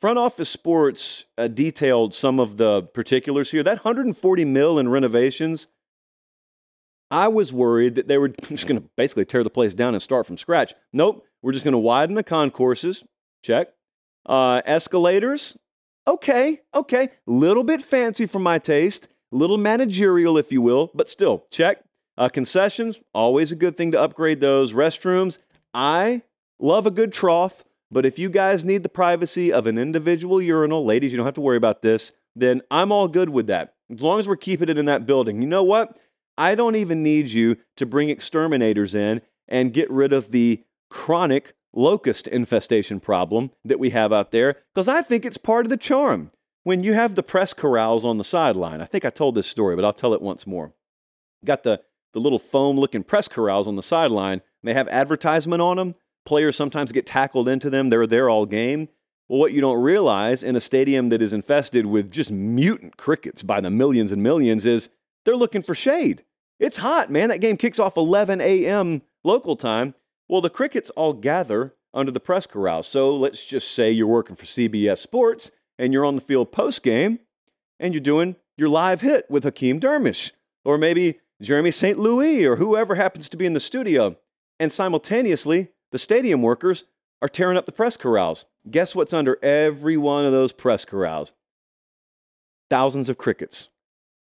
Front 0.00 0.18
Office 0.18 0.48
Sports 0.48 1.26
uh, 1.38 1.48
detailed 1.48 2.14
some 2.14 2.38
of 2.40 2.56
the 2.56 2.82
particulars 2.82 3.50
here. 3.50 3.62
That 3.62 3.84
140 3.84 4.44
mil 4.44 4.78
in 4.78 4.88
renovations, 4.88 5.66
I 7.10 7.28
was 7.28 7.52
worried 7.52 7.94
that 7.94 8.08
they 8.08 8.18
were 8.18 8.28
just 8.48 8.66
going 8.66 8.80
to 8.80 8.88
basically 8.96 9.24
tear 9.24 9.42
the 9.42 9.50
place 9.50 9.74
down 9.74 9.94
and 9.94 10.02
start 10.02 10.26
from 10.26 10.36
scratch. 10.36 10.74
Nope, 10.92 11.24
we're 11.42 11.52
just 11.52 11.64
going 11.64 11.72
to 11.72 11.78
widen 11.78 12.16
the 12.16 12.22
concourses. 12.22 13.04
Check. 13.42 13.68
Uh, 14.26 14.62
escalators, 14.64 15.56
okay, 16.06 16.60
okay, 16.74 17.08
little 17.26 17.64
bit 17.64 17.82
fancy 17.82 18.26
for 18.26 18.38
my 18.38 18.58
taste, 18.58 19.08
little 19.30 19.56
managerial, 19.56 20.38
if 20.38 20.52
you 20.52 20.60
will, 20.60 20.90
but 20.94 21.08
still, 21.08 21.46
check. 21.50 21.82
Uh, 22.16 22.28
concessions, 22.28 23.02
always 23.12 23.50
a 23.50 23.56
good 23.56 23.76
thing 23.76 23.90
to 23.90 24.00
upgrade 24.00 24.40
those. 24.40 24.72
Restrooms, 24.72 25.38
I 25.72 26.22
love 26.60 26.86
a 26.86 26.90
good 26.90 27.12
trough, 27.12 27.64
but 27.90 28.06
if 28.06 28.18
you 28.18 28.30
guys 28.30 28.64
need 28.64 28.82
the 28.82 28.88
privacy 28.88 29.52
of 29.52 29.66
an 29.66 29.78
individual 29.78 30.40
urinal, 30.40 30.84
ladies, 30.84 31.12
you 31.12 31.16
don't 31.16 31.26
have 31.26 31.34
to 31.34 31.40
worry 31.40 31.56
about 31.56 31.82
this, 31.82 32.12
then 32.36 32.62
I'm 32.70 32.92
all 32.92 33.08
good 33.08 33.30
with 33.30 33.48
that. 33.48 33.74
As 33.92 34.00
long 34.00 34.20
as 34.20 34.28
we're 34.28 34.36
keeping 34.36 34.68
it 34.68 34.78
in 34.78 34.86
that 34.86 35.06
building. 35.06 35.42
You 35.42 35.48
know 35.48 35.64
what? 35.64 35.98
I 36.36 36.54
don't 36.54 36.76
even 36.76 37.02
need 37.02 37.30
you 37.30 37.56
to 37.76 37.86
bring 37.86 38.08
exterminators 38.08 38.94
in 38.94 39.20
and 39.48 39.72
get 39.72 39.90
rid 39.90 40.12
of 40.12 40.30
the 40.30 40.64
chronic 40.90 41.54
locust 41.74 42.28
infestation 42.28 43.00
problem 43.00 43.50
that 43.64 43.78
we 43.78 43.90
have 43.90 44.12
out 44.12 44.30
there 44.30 44.56
because 44.74 44.88
I 44.88 45.02
think 45.02 45.24
it's 45.24 45.36
part 45.36 45.66
of 45.66 45.70
the 45.70 45.76
charm. 45.76 46.30
When 46.62 46.82
you 46.82 46.94
have 46.94 47.14
the 47.14 47.22
press 47.22 47.52
corrals 47.52 48.04
on 48.04 48.16
the 48.16 48.24
sideline, 48.24 48.80
I 48.80 48.86
think 48.86 49.04
I 49.04 49.10
told 49.10 49.34
this 49.34 49.46
story, 49.46 49.76
but 49.76 49.84
I'll 49.84 49.92
tell 49.92 50.14
it 50.14 50.22
once 50.22 50.46
more. 50.46 50.72
Got 51.44 51.62
the, 51.62 51.82
the 52.14 52.20
little 52.20 52.38
foam 52.38 52.78
looking 52.78 53.02
press 53.02 53.28
corrals 53.28 53.68
on 53.68 53.76
the 53.76 53.82
sideline, 53.82 54.40
they 54.62 54.72
have 54.72 54.88
advertisement 54.88 55.60
on 55.60 55.76
them. 55.76 55.94
Players 56.24 56.56
sometimes 56.56 56.90
get 56.90 57.06
tackled 57.06 57.48
into 57.48 57.68
them, 57.68 57.90
they're 57.90 58.06
there 58.06 58.30
all 58.30 58.46
game. 58.46 58.88
Well, 59.28 59.40
what 59.40 59.52
you 59.52 59.60
don't 59.60 59.82
realize 59.82 60.42
in 60.42 60.56
a 60.56 60.60
stadium 60.60 61.08
that 61.10 61.22
is 61.22 61.32
infested 61.32 61.86
with 61.86 62.10
just 62.10 62.30
mutant 62.30 62.96
crickets 62.96 63.42
by 63.42 63.60
the 63.60 63.70
millions 63.70 64.12
and 64.12 64.22
millions 64.22 64.64
is 64.64 64.90
they're 65.24 65.36
looking 65.36 65.62
for 65.62 65.74
shade. 65.74 66.24
It's 66.58 66.76
hot, 66.78 67.10
man. 67.10 67.30
That 67.30 67.40
game 67.40 67.56
kicks 67.56 67.78
off 67.78 67.96
11 67.96 68.40
a.m. 68.40 69.02
local 69.22 69.56
time. 69.56 69.94
Well, 70.28 70.40
the 70.40 70.50
crickets 70.50 70.90
all 70.90 71.12
gather 71.12 71.74
under 71.92 72.10
the 72.10 72.20
press 72.20 72.46
corral. 72.46 72.82
So 72.82 73.14
let's 73.14 73.46
just 73.46 73.72
say 73.72 73.90
you're 73.90 74.06
working 74.06 74.36
for 74.36 74.44
CBS 74.44 74.98
Sports 74.98 75.50
and 75.78 75.92
you're 75.92 76.04
on 76.04 76.16
the 76.16 76.20
field 76.20 76.52
post 76.52 76.82
game 76.82 77.20
and 77.78 77.94
you're 77.94 78.00
doing 78.00 78.36
your 78.56 78.68
live 78.68 79.00
hit 79.00 79.26
with 79.30 79.44
Hakeem 79.44 79.80
Dermish 79.80 80.32
or 80.64 80.78
maybe 80.78 81.20
Jeremy 81.40 81.70
St. 81.70 81.98
Louis 81.98 82.44
or 82.46 82.56
whoever 82.56 82.94
happens 82.94 83.28
to 83.28 83.36
be 83.36 83.46
in 83.46 83.52
the 83.52 83.60
studio. 83.60 84.16
And 84.58 84.72
simultaneously, 84.72 85.68
the 85.92 85.98
stadium 85.98 86.42
workers 86.42 86.84
are 87.22 87.28
tearing 87.28 87.56
up 87.56 87.66
the 87.66 87.72
press 87.72 87.96
corrals. 87.96 88.44
Guess 88.70 88.94
what's 88.94 89.12
under 89.12 89.38
every 89.42 89.96
one 89.96 90.24
of 90.24 90.32
those 90.32 90.52
press 90.52 90.84
corrals? 90.84 91.32
Thousands 92.70 93.08
of 93.08 93.18
crickets. 93.18 93.68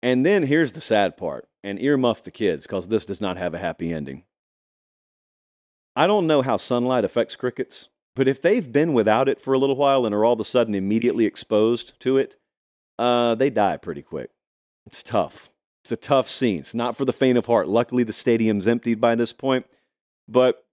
And 0.02 0.26
then 0.26 0.44
here's 0.44 0.72
the 0.72 0.80
sad 0.80 1.16
part, 1.16 1.46
and 1.62 1.78
earmuff 1.78 2.24
the 2.24 2.32
kids 2.32 2.66
because 2.66 2.88
this 2.88 3.04
does 3.04 3.20
not 3.20 3.36
have 3.36 3.54
a 3.54 3.58
happy 3.58 3.92
ending. 3.92 4.24
I 5.94 6.06
don't 6.06 6.26
know 6.26 6.42
how 6.42 6.56
sunlight 6.56 7.04
affects 7.04 7.36
crickets, 7.36 7.88
but 8.14 8.28
if 8.28 8.40
they've 8.40 8.70
been 8.70 8.92
without 8.92 9.28
it 9.28 9.40
for 9.40 9.54
a 9.54 9.58
little 9.58 9.76
while 9.76 10.06
and 10.06 10.14
are 10.14 10.24
all 10.24 10.34
of 10.34 10.40
a 10.40 10.44
sudden 10.44 10.74
immediately 10.74 11.26
exposed 11.26 11.98
to 12.00 12.16
it, 12.16 12.36
uh, 12.98 13.34
they 13.34 13.50
die 13.50 13.76
pretty 13.76 14.02
quick. 14.02 14.30
It's 14.86 15.02
tough. 15.02 15.50
It's 15.84 15.92
a 15.92 15.96
tough 15.96 16.28
scene. 16.28 16.60
It's 16.60 16.74
not 16.74 16.96
for 16.96 17.04
the 17.04 17.12
faint 17.12 17.38
of 17.38 17.46
heart. 17.46 17.68
Luckily, 17.68 18.04
the 18.04 18.12
stadium's 18.12 18.66
emptied 18.68 19.00
by 19.00 19.14
this 19.14 19.32
point. 19.32 19.66
But 20.28 20.64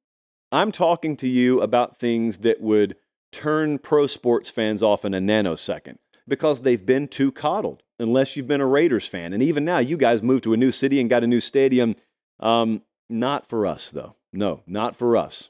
I'm 0.51 0.71
talking 0.71 1.15
to 1.17 1.27
you 1.27 1.61
about 1.61 1.97
things 1.97 2.39
that 2.39 2.61
would 2.61 2.95
turn 3.31 3.79
pro 3.79 4.07
sports 4.07 4.49
fans 4.49 4.83
off 4.83 5.05
in 5.05 5.13
a 5.13 5.19
nanosecond 5.19 5.97
because 6.27 6.61
they've 6.61 6.85
been 6.85 7.07
too 7.07 7.31
coddled, 7.31 7.81
unless 7.99 8.35
you've 8.35 8.47
been 8.47 8.61
a 8.61 8.67
Raiders 8.67 9.07
fan. 9.07 9.33
And 9.33 9.41
even 9.41 9.65
now, 9.65 9.79
you 9.79 9.97
guys 9.97 10.21
moved 10.21 10.43
to 10.43 10.53
a 10.53 10.57
new 10.57 10.71
city 10.71 11.01
and 11.01 11.09
got 11.09 11.23
a 11.23 11.27
new 11.27 11.39
stadium. 11.39 11.95
Um, 12.39 12.83
not 13.09 13.47
for 13.47 13.65
us, 13.65 13.89
though. 13.89 14.15
No, 14.31 14.61
not 14.67 14.95
for 14.95 15.17
us. 15.17 15.49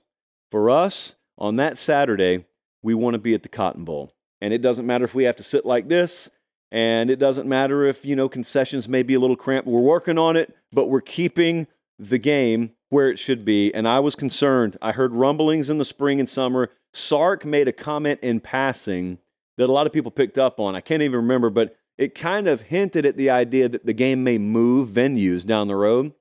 For 0.52 0.70
us, 0.70 1.16
on 1.38 1.58
that 1.58 1.78
Saturday, 1.78 2.46
we 2.82 2.94
want 2.94 3.14
to 3.14 3.20
be 3.20 3.34
at 3.34 3.44
the 3.44 3.50
Cotton 3.50 3.84
Bowl. 3.84 4.12
And 4.42 4.54
it 4.54 4.62
doesn't 4.62 4.86
matter 4.86 5.06
if 5.06 5.14
we 5.14 5.26
have 5.26 5.36
to 5.38 5.44
sit 5.44 5.66
like 5.66 5.90
this, 5.90 6.30
and 6.72 7.10
it 7.10 7.20
doesn't 7.20 7.48
matter 7.48 7.86
if, 7.86 8.06
you 8.06 8.16
know, 8.16 8.30
concessions 8.30 8.88
may 8.88 9.04
be 9.04 9.16
a 9.16 9.20
little 9.20 9.36
cramped. 9.36 9.68
We're 9.68 9.82
working 9.82 10.18
on 10.18 10.38
it, 10.38 10.56
but 10.72 10.90
we're 10.90 11.02
keeping 11.02 11.68
the 11.98 12.20
game 12.20 12.72
where 12.90 13.10
it 13.10 13.20
should 13.20 13.44
be. 13.44 13.74
And 13.74 13.88
I 13.88 14.00
was 14.00 14.16
concerned. 14.16 14.78
I 14.82 14.92
heard 14.92 15.14
rumblings 15.14 15.70
in 15.70 15.78
the 15.78 15.86
spring 15.86 16.20
and 16.20 16.30
summer. 16.30 16.72
Sark 16.94 17.46
made 17.46 17.68
a 17.68 17.74
comment 17.74 18.20
in 18.22 18.40
passing 18.40 19.20
that 19.58 19.70
a 19.70 19.74
lot 19.74 19.88
of 19.88 19.94
people 19.94 20.12
picked 20.12 20.38
up 20.38 20.60
on. 20.60 20.76
I 20.76 20.82
can't 20.82 21.02
even 21.02 21.18
remember, 21.18 21.50
but 21.50 21.76
it 21.98 22.16
kind 22.16 22.48
of 22.48 22.62
hinted 22.62 23.06
at 23.06 23.18
the 23.18 23.30
idea 23.30 23.68
that 23.68 23.86
the 23.86 23.94
game 23.94 24.24
may 24.24 24.38
move 24.38 24.90
venues 24.90 25.46
down 25.46 25.68
the 25.68 25.76
road. 25.76 26.14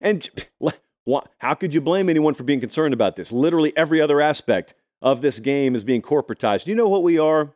And 0.00 0.28
how 1.38 1.54
could 1.54 1.72
you 1.72 1.80
blame 1.80 2.08
anyone 2.08 2.34
for 2.34 2.44
being 2.44 2.60
concerned 2.60 2.94
about 2.94 3.16
this? 3.16 3.32
Literally 3.32 3.72
every 3.76 4.00
other 4.00 4.20
aspect 4.20 4.74
of 5.00 5.22
this 5.22 5.38
game 5.38 5.74
is 5.74 5.84
being 5.84 6.02
corporatized. 6.02 6.66
You 6.66 6.74
know 6.74 6.88
what 6.88 7.02
we 7.02 7.18
are? 7.18 7.54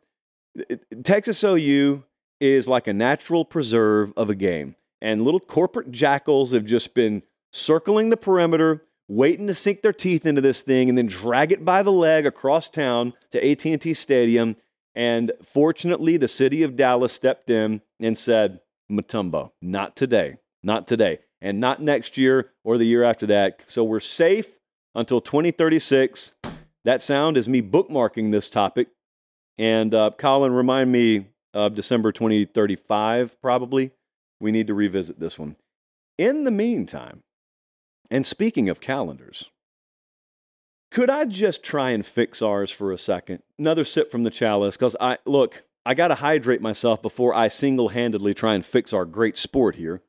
Texas 1.02 1.42
OU 1.42 2.04
is 2.40 2.68
like 2.68 2.86
a 2.86 2.92
natural 2.92 3.44
preserve 3.44 4.12
of 4.16 4.30
a 4.30 4.34
game. 4.34 4.76
And 5.00 5.22
little 5.22 5.40
corporate 5.40 5.90
jackals 5.90 6.52
have 6.52 6.64
just 6.64 6.94
been 6.94 7.22
circling 7.52 8.10
the 8.10 8.16
perimeter, 8.16 8.84
waiting 9.08 9.46
to 9.46 9.54
sink 9.54 9.82
their 9.82 9.92
teeth 9.92 10.26
into 10.26 10.40
this 10.40 10.62
thing 10.62 10.88
and 10.88 10.96
then 10.96 11.06
drag 11.06 11.52
it 11.52 11.64
by 11.64 11.82
the 11.82 11.92
leg 11.92 12.26
across 12.26 12.68
town 12.68 13.14
to 13.30 13.50
AT&T 13.50 13.94
Stadium. 13.94 14.56
And 14.94 15.32
fortunately, 15.42 16.16
the 16.16 16.28
city 16.28 16.62
of 16.62 16.76
Dallas 16.76 17.12
stepped 17.12 17.48
in 17.48 17.80
and 17.98 18.18
said, 18.18 18.60
"Mutombo, 18.90 19.52
not 19.62 19.96
today, 19.96 20.36
not 20.62 20.86
today 20.86 21.20
and 21.40 21.61
not 21.61 21.81
next 21.81 22.16
year 22.16 22.53
or 22.64 22.79
the 22.79 22.85
year 22.85 23.03
after 23.03 23.26
that. 23.26 23.62
So 23.70 23.85
we're 23.85 24.00
safe 24.00 24.59
until 24.94 25.20
2036. 25.20 26.35
That 26.85 27.03
sound 27.03 27.37
is 27.37 27.48
me 27.48 27.62
bookmarking 27.62 28.31
this 28.31 28.50
topic. 28.50 28.88
And 29.59 29.94
uh, 29.94 30.11
Colin, 30.16 30.53
remind 30.53 30.90
me 30.92 31.26
of 31.53 31.74
December 31.74 32.12
2035, 32.12 33.40
probably. 33.40 33.92
We 34.40 34.53
need 34.53 34.66
to 34.68 34.74
revisit 34.74 35.20
this 35.20 35.38
one. 35.38 35.57
In 36.16 36.44
the 36.44 36.50
meantime, 36.50 37.22
and 38.11 38.24
speaking 38.24 38.68
of 38.68 38.81
calendars, 38.81 39.50
could 40.90 41.11
I 41.11 41.26
just 41.26 41.62
try 41.62 41.90
and 41.90 42.05
fix 42.05 42.42
ours 42.42 42.70
for 42.70 42.90
a 42.90 42.98
second? 42.98 43.42
Another 43.59 43.85
sip 43.85 44.11
from 44.11 44.24
the 44.24 44.31
chalice, 44.31 44.76
because 44.76 44.96
I 45.00 45.18
look, 45.24 45.62
I 45.87 45.94
got 45.94 46.09
to 46.09 46.16
hydrate 46.16 46.61
myself 46.61 47.00
before 47.00 47.35
I 47.35 47.48
single 47.48 47.90
handedly 47.90 48.35
try 48.35 48.55
and 48.55 48.64
fix 48.64 48.92
our 48.92 49.05
great 49.05 49.37
sport 49.37 49.76
here 49.76 50.03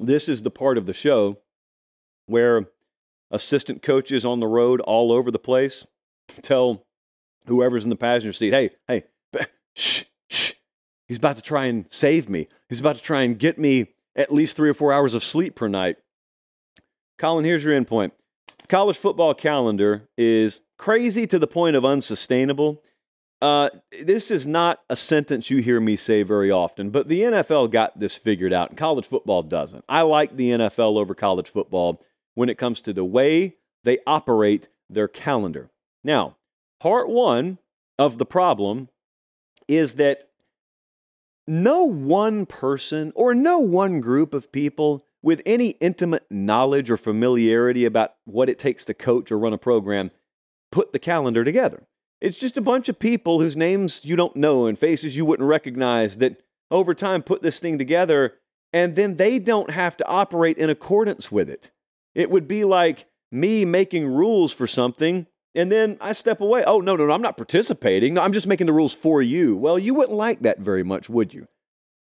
this 0.00 0.28
is 0.28 0.42
the 0.42 0.50
part 0.50 0.78
of 0.78 0.86
the 0.86 0.92
show 0.92 1.38
where 2.26 2.66
assistant 3.30 3.82
coaches 3.82 4.24
on 4.24 4.40
the 4.40 4.46
road 4.46 4.80
all 4.80 5.12
over 5.12 5.30
the 5.30 5.38
place 5.38 5.86
tell 6.42 6.86
whoever's 7.46 7.84
in 7.84 7.90
the 7.90 7.96
passenger 7.96 8.32
seat, 8.32 8.52
hey, 8.52 8.70
hey, 8.88 9.04
shh, 9.74 10.04
shh. 10.30 10.52
He's 11.08 11.18
about 11.18 11.36
to 11.36 11.42
try 11.42 11.66
and 11.66 11.90
save 11.90 12.28
me. 12.28 12.48
He's 12.68 12.80
about 12.80 12.96
to 12.96 13.02
try 13.02 13.22
and 13.22 13.38
get 13.38 13.58
me 13.58 13.88
at 14.16 14.32
least 14.32 14.56
three 14.56 14.70
or 14.70 14.74
four 14.74 14.92
hours 14.92 15.14
of 15.14 15.22
sleep 15.22 15.54
per 15.54 15.68
night. 15.68 15.96
Colin, 17.18 17.44
here's 17.44 17.64
your 17.64 17.78
endpoint. 17.78 18.12
College 18.68 18.96
football 18.96 19.34
calendar 19.34 20.08
is 20.16 20.60
crazy 20.78 21.26
to 21.26 21.38
the 21.38 21.46
point 21.46 21.76
of 21.76 21.84
unsustainable. 21.84 22.82
Uh, 23.42 23.68
this 24.04 24.30
is 24.30 24.46
not 24.46 24.78
a 24.88 24.94
sentence 24.94 25.50
you 25.50 25.58
hear 25.58 25.80
me 25.80 25.96
say 25.96 26.22
very 26.22 26.48
often, 26.48 26.90
but 26.90 27.08
the 27.08 27.22
NFL 27.22 27.72
got 27.72 27.98
this 27.98 28.16
figured 28.16 28.52
out, 28.52 28.68
and 28.68 28.78
college 28.78 29.04
football 29.04 29.42
doesn't. 29.42 29.84
I 29.88 30.02
like 30.02 30.36
the 30.36 30.50
NFL 30.50 30.96
over 30.96 31.12
college 31.12 31.48
football 31.48 32.00
when 32.34 32.48
it 32.48 32.56
comes 32.56 32.80
to 32.82 32.92
the 32.92 33.04
way 33.04 33.56
they 33.82 33.98
operate 34.06 34.68
their 34.88 35.08
calendar. 35.08 35.70
Now, 36.04 36.36
part 36.78 37.08
one 37.08 37.58
of 37.98 38.18
the 38.18 38.24
problem 38.24 38.90
is 39.66 39.96
that 39.96 40.22
no 41.44 41.82
one 41.82 42.46
person 42.46 43.10
or 43.16 43.34
no 43.34 43.58
one 43.58 44.00
group 44.00 44.34
of 44.34 44.52
people 44.52 45.04
with 45.20 45.42
any 45.44 45.70
intimate 45.80 46.26
knowledge 46.30 46.92
or 46.92 46.96
familiarity 46.96 47.84
about 47.86 48.14
what 48.24 48.48
it 48.48 48.60
takes 48.60 48.84
to 48.84 48.94
coach 48.94 49.32
or 49.32 49.38
run 49.38 49.52
a 49.52 49.58
program 49.58 50.12
put 50.70 50.92
the 50.92 51.00
calendar 51.00 51.44
together. 51.44 51.88
It's 52.22 52.38
just 52.38 52.56
a 52.56 52.62
bunch 52.62 52.88
of 52.88 53.00
people 53.00 53.40
whose 53.40 53.56
names 53.56 54.04
you 54.04 54.14
don't 54.14 54.36
know 54.36 54.66
and 54.66 54.78
faces 54.78 55.16
you 55.16 55.24
wouldn't 55.24 55.48
recognize 55.48 56.18
that 56.18 56.40
over 56.70 56.94
time 56.94 57.20
put 57.20 57.42
this 57.42 57.58
thing 57.58 57.78
together 57.78 58.34
and 58.72 58.94
then 58.94 59.16
they 59.16 59.40
don't 59.40 59.72
have 59.72 59.96
to 59.96 60.06
operate 60.06 60.56
in 60.56 60.70
accordance 60.70 61.32
with 61.32 61.50
it. 61.50 61.72
It 62.14 62.30
would 62.30 62.46
be 62.46 62.62
like 62.62 63.06
me 63.32 63.64
making 63.64 64.06
rules 64.06 64.52
for 64.52 64.68
something 64.68 65.26
and 65.56 65.72
then 65.72 65.98
I 66.00 66.12
step 66.12 66.40
away. 66.40 66.62
Oh, 66.64 66.78
no, 66.78 66.94
no, 66.94 67.06
no, 67.06 67.12
I'm 67.12 67.22
not 67.22 67.36
participating. 67.36 68.14
No, 68.14 68.22
I'm 68.22 68.32
just 68.32 68.46
making 68.46 68.68
the 68.68 68.72
rules 68.72 68.94
for 68.94 69.20
you. 69.20 69.56
Well, 69.56 69.76
you 69.76 69.92
wouldn't 69.92 70.16
like 70.16 70.42
that 70.42 70.60
very 70.60 70.84
much, 70.84 71.10
would 71.10 71.34
you? 71.34 71.48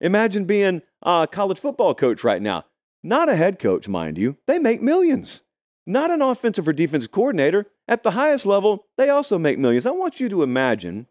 Imagine 0.03 0.45
being 0.45 0.83
a 1.01 1.27
college 1.33 1.59
football 1.59 1.95
coach 1.95 2.23
right 2.23 2.43
now. 2.43 2.67
Not 3.03 3.31
a 3.31 3.37
head 3.37 3.59
coach, 3.59 3.89
mind 3.89 4.19
you. 4.19 4.37
They 4.47 4.59
make 4.59 4.83
millions. 4.83 5.41
Not 5.87 6.11
an 6.11 6.21
offensive 6.21 6.69
or 6.69 6.75
defensive 6.75 7.11
coordinator. 7.11 7.67
At 7.89 8.03
the 8.03 8.13
highest 8.13 8.47
level, 8.47 8.87
they 8.97 9.09
also 9.09 9.39
make 9.39 9.59
millions. 9.59 9.87
I 9.87 9.91
want 9.91 10.21
you 10.21 10.29
to 10.29 10.43
imagine, 10.43 11.07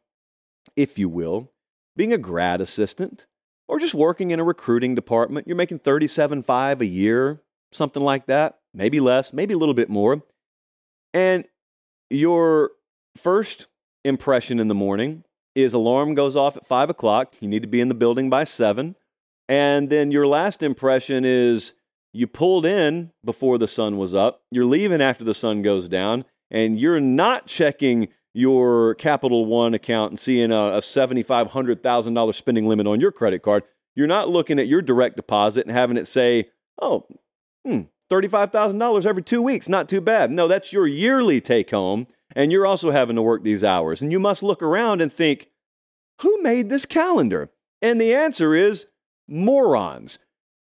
if 0.76 0.98
you 0.98 1.10
will, 1.10 1.52
being 1.96 2.14
a 2.14 2.18
grad 2.18 2.62
assistant 2.62 3.28
or 3.68 3.80
just 3.80 3.94
working 3.94 4.32
in 4.32 4.40
a 4.40 4.44
recruiting 4.44 4.96
department. 4.96 5.48
You're 5.48 5.58
making 5.58 5.80
37.5 5.80 6.80
a 6.80 6.86
year, 6.86 7.42
something 7.72 8.02
like 8.02 8.26
that, 8.28 8.60
maybe 8.74 9.00
less, 9.00 9.34
maybe 9.34 9.54
a 9.54 9.58
little 9.58 9.74
bit 9.74 9.90
more. 9.90 10.24
And 11.14 11.46
your 12.10 12.72
first 13.18 13.68
impression 14.04 14.60
in 14.60 14.68
the 14.68 14.76
morning 14.76 15.24
is 15.56 15.74
alarm 15.74 16.14
goes 16.14 16.36
off 16.36 16.58
at 16.58 16.66
five 16.66 16.90
o'clock. 16.90 17.34
You 17.42 17.48
need 17.48 17.62
to 17.62 17.68
be 17.68 17.82
in 17.82 17.90
the 17.90 17.96
building 17.96 18.30
by 18.30 18.46
seven. 18.46 18.96
And 19.50 19.90
then 19.90 20.12
your 20.12 20.28
last 20.28 20.64
impression 20.64 21.26
is 21.26 21.74
you 22.14 22.28
pulled 22.28 22.66
in 22.66 23.12
before 23.24 23.58
the 23.58 23.68
sun 23.68 23.98
was 23.98 24.14
up, 24.14 24.44
you're 24.52 24.66
leaving 24.66 25.02
after 25.02 25.24
the 25.24 25.34
sun 25.34 25.62
goes 25.62 25.88
down, 25.88 26.26
and 26.52 26.80
you're 26.80 27.00
not 27.00 27.48
checking 27.48 28.10
your 28.34 28.96
Capital 28.96 29.46
One 29.46 29.74
account 29.74 30.12
and 30.12 30.20
seeing 30.20 30.52
a, 30.52 30.56
a 30.56 30.80
$7,500, 30.80 31.50
$1,000 31.50 32.34
spending 32.36 32.68
limit 32.68 32.88
on 32.88 33.02
your 33.02 33.12
credit 33.12 33.42
card. 33.42 33.64
You're 33.96 34.08
not 34.08 34.30
looking 34.30 34.60
at 34.60 34.68
your 34.68 34.82
direct 34.82 35.16
deposit 35.16 35.66
and 35.66 35.76
having 35.76 35.98
it 35.98 36.06
say, 36.06 36.50
oh, 36.82 37.08
hmm, 37.66 37.82
$35,000 38.10 39.06
every 39.06 39.24
two 39.24 39.42
weeks, 39.42 39.68
not 39.68 39.90
too 39.90 40.02
bad. 40.02 40.32
No, 40.32 40.48
that's 40.48 40.72
your 40.72 40.88
yearly 40.88 41.42
take 41.42 41.72
home, 41.72 42.08
and 42.36 42.52
you're 42.52 42.66
also 42.66 42.92
having 42.92 43.16
to 43.16 43.22
work 43.22 43.44
these 43.44 43.64
hours. 43.64 44.02
And 44.02 44.12
you 44.12 44.20
must 44.20 44.44
look 44.44 44.62
around 44.62 45.02
and 45.02 45.12
think, 45.12 45.50
who 46.22 46.42
made 46.42 46.70
this 46.70 46.86
calendar? 46.86 47.50
And 47.82 48.00
the 48.00 48.14
answer 48.14 48.54
is 48.54 48.88
morons 49.28 50.20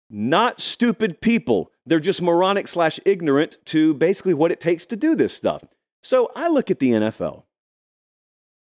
not 0.09 0.59
stupid 0.59 1.21
people. 1.21 1.71
They're 1.85 1.99
just 1.99 2.21
moronic 2.21 2.67
slash 2.67 2.99
ignorant 3.05 3.57
to 3.65 3.93
basically 3.93 4.33
what 4.33 4.51
it 4.51 4.59
takes 4.59 4.85
to 4.87 4.95
do 4.95 5.15
this 5.15 5.35
stuff. 5.35 5.63
So 6.03 6.31
I 6.35 6.47
look 6.47 6.71
at 6.71 6.79
the 6.79 6.91
NFL 6.91 7.43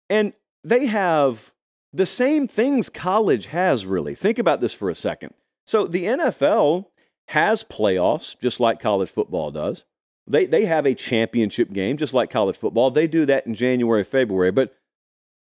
and 0.10 0.34
they 0.64 0.86
have 0.86 1.54
the 1.94 2.06
same 2.06 2.48
things 2.48 2.90
college 2.90 3.48
has, 3.48 3.86
really. 3.86 4.16
Think 4.16 4.40
about 4.40 4.62
this 4.62 4.74
for 4.74 4.90
a 4.90 4.96
second. 4.96 5.34
So 5.66 5.86
the 5.86 6.06
NFL 6.06 6.88
has 7.30 7.64
playoffs, 7.64 8.40
just 8.40 8.60
like 8.60 8.80
college 8.80 9.10
football 9.10 9.52
does. 9.52 9.84
They, 10.28 10.46
they 10.46 10.66
have 10.66 10.86
a 10.86 10.96
championship 10.96 11.72
game, 11.72 11.98
just 11.98 12.14
like 12.14 12.30
college 12.30 12.58
football. 12.58 12.92
They 12.92 13.08
do 13.08 13.26
that 13.26 13.46
in 13.46 13.56
January, 13.56 14.04
February. 14.04 14.52
But 14.52 14.76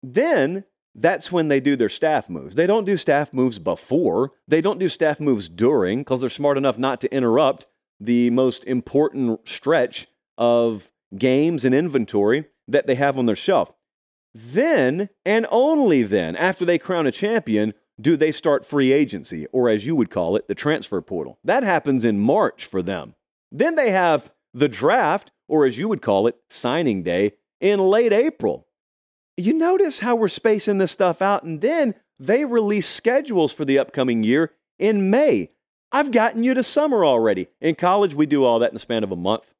then 0.02 0.64
that's 0.94 1.32
when 1.32 1.48
they 1.48 1.60
do 1.60 1.76
their 1.76 1.88
staff 1.88 2.28
moves. 2.28 2.54
They 2.54 2.66
don't 2.66 2.84
do 2.84 2.96
staff 2.96 3.32
moves 3.32 3.58
before, 3.58 4.32
they 4.46 4.60
don't 4.60 4.78
do 4.78 4.88
staff 4.88 5.20
moves 5.20 5.48
during 5.48 6.00
because 6.00 6.20
they're 6.20 6.28
smart 6.28 6.58
enough 6.58 6.78
not 6.78 7.00
to 7.00 7.14
interrupt 7.14 7.66
the 7.98 8.30
most 8.30 8.64
important 8.64 9.48
stretch 9.48 10.06
of 10.36 10.90
games 11.16 11.64
and 11.64 11.74
inventory 11.74 12.46
that 12.68 12.86
they 12.86 12.94
have 12.94 13.18
on 13.18 13.26
their 13.26 13.36
shelf. 13.36 13.74
Then, 14.34 15.10
and 15.24 15.46
only 15.50 16.02
then, 16.02 16.36
after 16.36 16.64
they 16.64 16.78
crown 16.78 17.06
a 17.06 17.12
champion, 17.12 17.74
do 18.00 18.16
they 18.16 18.32
start 18.32 18.64
free 18.64 18.92
agency, 18.92 19.46
or 19.52 19.68
as 19.68 19.84
you 19.84 19.94
would 19.94 20.10
call 20.10 20.36
it, 20.36 20.48
the 20.48 20.54
transfer 20.54 21.02
portal. 21.02 21.38
That 21.44 21.62
happens 21.62 22.04
in 22.04 22.18
March 22.18 22.64
for 22.64 22.82
them. 22.82 23.14
Then 23.50 23.74
they 23.74 23.90
have 23.90 24.32
the 24.54 24.68
draft, 24.68 25.30
or 25.48 25.66
as 25.66 25.76
you 25.76 25.88
would 25.88 26.00
call 26.00 26.26
it, 26.26 26.36
signing 26.48 27.02
day, 27.02 27.32
in 27.60 27.78
late 27.78 28.12
April 28.12 28.66
you 29.36 29.52
notice 29.52 30.00
how 30.00 30.14
we're 30.14 30.28
spacing 30.28 30.78
this 30.78 30.92
stuff 30.92 31.22
out, 31.22 31.42
and 31.42 31.60
then 31.60 31.94
they 32.18 32.44
release 32.44 32.88
schedules 32.88 33.52
for 33.52 33.64
the 33.64 33.78
upcoming 33.78 34.22
year 34.22 34.52
in 34.78 35.10
May. 35.10 35.50
I've 35.90 36.10
gotten 36.10 36.44
you 36.44 36.54
to 36.54 36.62
summer 36.62 37.04
already. 37.04 37.48
In 37.60 37.74
college, 37.74 38.14
we 38.14 38.26
do 38.26 38.44
all 38.44 38.58
that 38.60 38.70
in 38.70 38.74
the 38.74 38.80
span 38.80 39.04
of 39.04 39.12
a 39.12 39.16
month. 39.16 39.54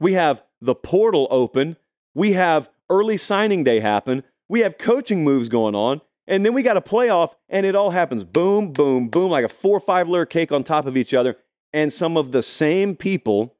We 0.00 0.14
have 0.14 0.42
the 0.64 0.74
portal 0.74 1.28
open. 1.30 1.76
We 2.14 2.32
have 2.32 2.70
early 2.90 3.16
signing 3.16 3.64
day 3.64 3.80
happen. 3.80 4.24
We 4.48 4.60
have 4.60 4.78
coaching 4.78 5.24
moves 5.24 5.48
going 5.48 5.74
on. 5.74 6.00
And 6.26 6.44
then 6.44 6.54
we 6.54 6.62
got 6.62 6.78
a 6.78 6.80
playoff, 6.80 7.34
and 7.50 7.66
it 7.66 7.74
all 7.74 7.90
happens 7.90 8.24
boom, 8.24 8.72
boom, 8.72 9.08
boom, 9.08 9.30
like 9.30 9.44
a 9.44 9.48
four 9.48 9.76
or 9.76 9.80
five 9.80 10.08
layer 10.08 10.24
cake 10.24 10.52
on 10.52 10.64
top 10.64 10.86
of 10.86 10.96
each 10.96 11.12
other. 11.12 11.36
And 11.72 11.92
some 11.92 12.16
of 12.16 12.32
the 12.32 12.42
same 12.42 12.96
people 12.96 13.56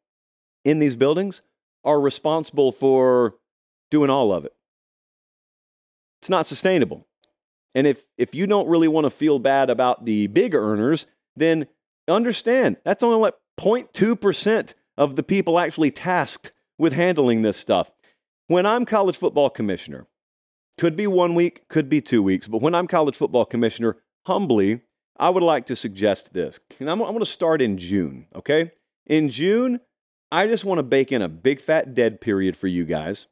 in 0.64 0.78
these 0.78 0.96
buildings 0.96 1.42
are 1.84 2.00
responsible 2.00 2.72
for 2.72 3.34
doing 3.90 4.08
all 4.08 4.32
of 4.32 4.46
it. 4.46 4.54
It's 6.22 6.30
not 6.30 6.46
sustainable. 6.46 7.06
And 7.74 7.86
if, 7.86 8.04
if 8.16 8.34
you 8.34 8.46
don't 8.46 8.68
really 8.68 8.88
want 8.88 9.04
to 9.04 9.10
feel 9.10 9.38
bad 9.38 9.68
about 9.68 10.06
the 10.06 10.28
big 10.28 10.54
earners, 10.54 11.06
then 11.36 11.66
understand 12.08 12.76
that's 12.84 13.02
only 13.02 13.18
like 13.18 13.34
0.2% 13.58 14.74
of 14.96 15.16
the 15.16 15.22
people 15.22 15.58
actually 15.58 15.90
tasked 15.90 16.52
with 16.78 16.92
handling 16.92 17.42
this 17.42 17.56
stuff. 17.56 17.90
When 18.46 18.66
I'm 18.66 18.84
college 18.84 19.16
football 19.16 19.50
commissioner, 19.50 20.06
could 20.78 20.96
be 20.96 21.06
one 21.06 21.34
week, 21.34 21.68
could 21.68 21.88
be 21.88 22.00
two 22.00 22.22
weeks, 22.22 22.46
but 22.46 22.60
when 22.60 22.74
I'm 22.74 22.86
college 22.86 23.16
football 23.16 23.44
commissioner, 23.44 23.96
humbly, 24.26 24.80
I 25.16 25.30
would 25.30 25.42
like 25.42 25.66
to 25.66 25.76
suggest 25.76 26.34
this. 26.34 26.58
And 26.80 26.90
I'm, 26.90 27.00
I'm 27.00 27.08
going 27.08 27.20
to 27.20 27.26
start 27.26 27.62
in 27.62 27.78
June, 27.78 28.26
okay? 28.34 28.72
In 29.06 29.28
June, 29.28 29.80
I 30.32 30.46
just 30.46 30.64
want 30.64 30.78
to 30.78 30.82
bake 30.82 31.12
in 31.12 31.22
a 31.22 31.28
big 31.28 31.60
fat 31.60 31.94
dead 31.94 32.20
period 32.20 32.56
for 32.56 32.66
you 32.66 32.84
guys. 32.84 33.28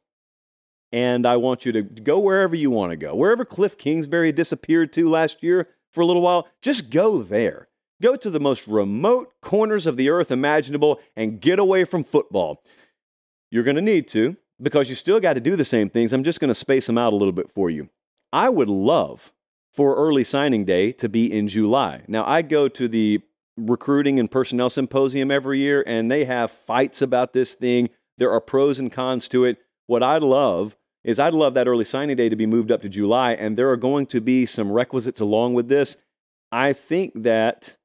And 0.91 1.25
I 1.25 1.37
want 1.37 1.65
you 1.65 1.71
to 1.73 1.81
go 1.81 2.19
wherever 2.19 2.55
you 2.55 2.69
want 2.69 2.91
to 2.91 2.97
go. 2.97 3.15
Wherever 3.15 3.43
Cliff 3.43 3.77
Kingsbury 3.77 4.31
disappeared 4.31 4.93
to 4.93 5.09
last 5.09 5.41
year 5.41 5.67
for 5.91 6.01
a 6.01 6.05
little 6.05 6.21
while, 6.21 6.47
just 6.61 6.91
go 6.91 7.23
there. 7.23 7.67
Go 8.01 8.15
to 8.15 8.29
the 8.29 8.39
most 8.39 8.67
remote 8.67 9.33
corners 9.41 9.87
of 9.87 9.97
the 9.97 10.09
earth 10.09 10.31
imaginable 10.31 10.99
and 11.15 11.41
get 11.41 11.57
away 11.57 11.83
from 11.83 12.03
football. 12.03 12.61
You're 13.53 13.63
going 13.63 13.75
to 13.75 13.83
need 13.83 14.07
to 14.07 14.35
because 14.59 14.89
you 14.89 14.95
still 14.95 15.19
got 15.19 15.35
to 15.35 15.39
do 15.39 15.55
the 15.55 15.63
same 15.63 15.87
things. 15.87 16.11
I'm 16.11 16.23
just 16.23 16.39
going 16.39 16.47
to 16.47 16.55
space 16.55 16.87
them 16.87 16.97
out 16.97 17.13
a 17.13 17.15
little 17.15 17.31
bit 17.31 17.51
for 17.51 17.69
you. 17.69 17.87
I 18.31 18.49
would 18.49 18.67
love 18.67 19.31
for 19.71 19.95
early 19.95 20.23
signing 20.23 20.65
day 20.65 20.91
to 20.93 21.07
be 21.07 21.31
in 21.31 21.47
July. 21.47 22.03
Now, 22.07 22.25
I 22.25 22.41
go 22.41 22.67
to 22.69 22.87
the 22.87 23.21
recruiting 23.55 24.19
and 24.19 24.31
personnel 24.31 24.71
symposium 24.71 25.29
every 25.29 25.59
year, 25.59 25.83
and 25.85 26.09
they 26.09 26.25
have 26.25 26.49
fights 26.49 26.99
about 26.99 27.33
this 27.33 27.53
thing. 27.53 27.91
There 28.17 28.31
are 28.31 28.41
pros 28.41 28.79
and 28.79 28.91
cons 28.91 29.27
to 29.27 29.45
it. 29.45 29.59
What 29.85 30.01
I'd 30.01 30.23
love 30.23 30.75
is 31.03 31.19
I'd 31.19 31.35
love 31.35 31.53
that 31.53 31.67
early 31.67 31.85
signing 31.85 32.15
day 32.15 32.29
to 32.29 32.35
be 32.35 32.47
moved 32.47 32.71
up 32.71 32.81
to 32.81 32.89
July, 32.89 33.33
and 33.33 33.55
there 33.55 33.69
are 33.69 33.77
going 33.77 34.07
to 34.07 34.19
be 34.19 34.47
some 34.47 34.71
requisites 34.71 35.19
along 35.19 35.53
with 35.53 35.67
this. 35.67 35.95
I 36.51 36.73
think 36.73 37.21
that 37.21 37.77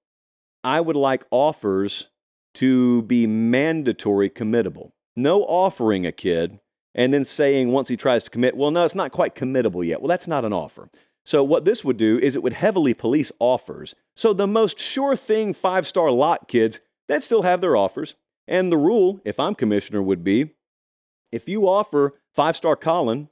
I 0.65 0.81
would 0.81 0.97
like 0.97 1.27
offers 1.31 2.09
to 2.55 3.03
be 3.03 3.27
mandatory 3.27 4.31
committable. 4.31 4.93
No 5.19 5.43
offering 5.43 6.07
a 6.07 6.13
kid 6.13 6.61
and 6.95 7.13
then 7.13 7.25
saying 7.25 7.73
once 7.73 7.89
he 7.89 7.97
tries 7.97 8.23
to 8.23 8.31
commit, 8.31 8.57
well, 8.57 8.71
no, 8.71 8.85
it's 8.85 8.95
not 8.95 9.11
quite 9.11 9.35
committable 9.35 9.85
yet. 9.85 10.01
Well, 10.01 10.09
that's 10.09 10.29
not 10.29 10.45
an 10.45 10.53
offer. 10.53 10.89
So, 11.25 11.43
what 11.43 11.65
this 11.65 11.85
would 11.85 11.97
do 11.97 12.21
is 12.21 12.37
it 12.37 12.43
would 12.45 12.53
heavily 12.53 12.95
police 12.95 13.33
offers. 13.41 13.97
So, 14.15 14.33
the 14.33 14.47
most 14.47 14.79
sure 14.79 15.17
thing 15.17 15.55
five 15.55 15.89
star 15.89 16.13
lot 16.13 16.47
kids, 16.47 16.81
that 17.09 17.25
still 17.25 17.43
have 17.43 17.61
their 17.61 17.75
offers. 17.75 18.15
And 18.47 18.71
the 18.71 18.79
rule, 18.79 19.21
if 19.25 19.41
I'm 19.41 19.57
commissioner, 19.57 20.01
would 20.01 20.23
be 20.23 20.53
if 21.33 21.49
you 21.49 21.69
offer 21.69 22.15
five 22.33 22.55
star 22.55 22.77
Colin, 22.77 23.29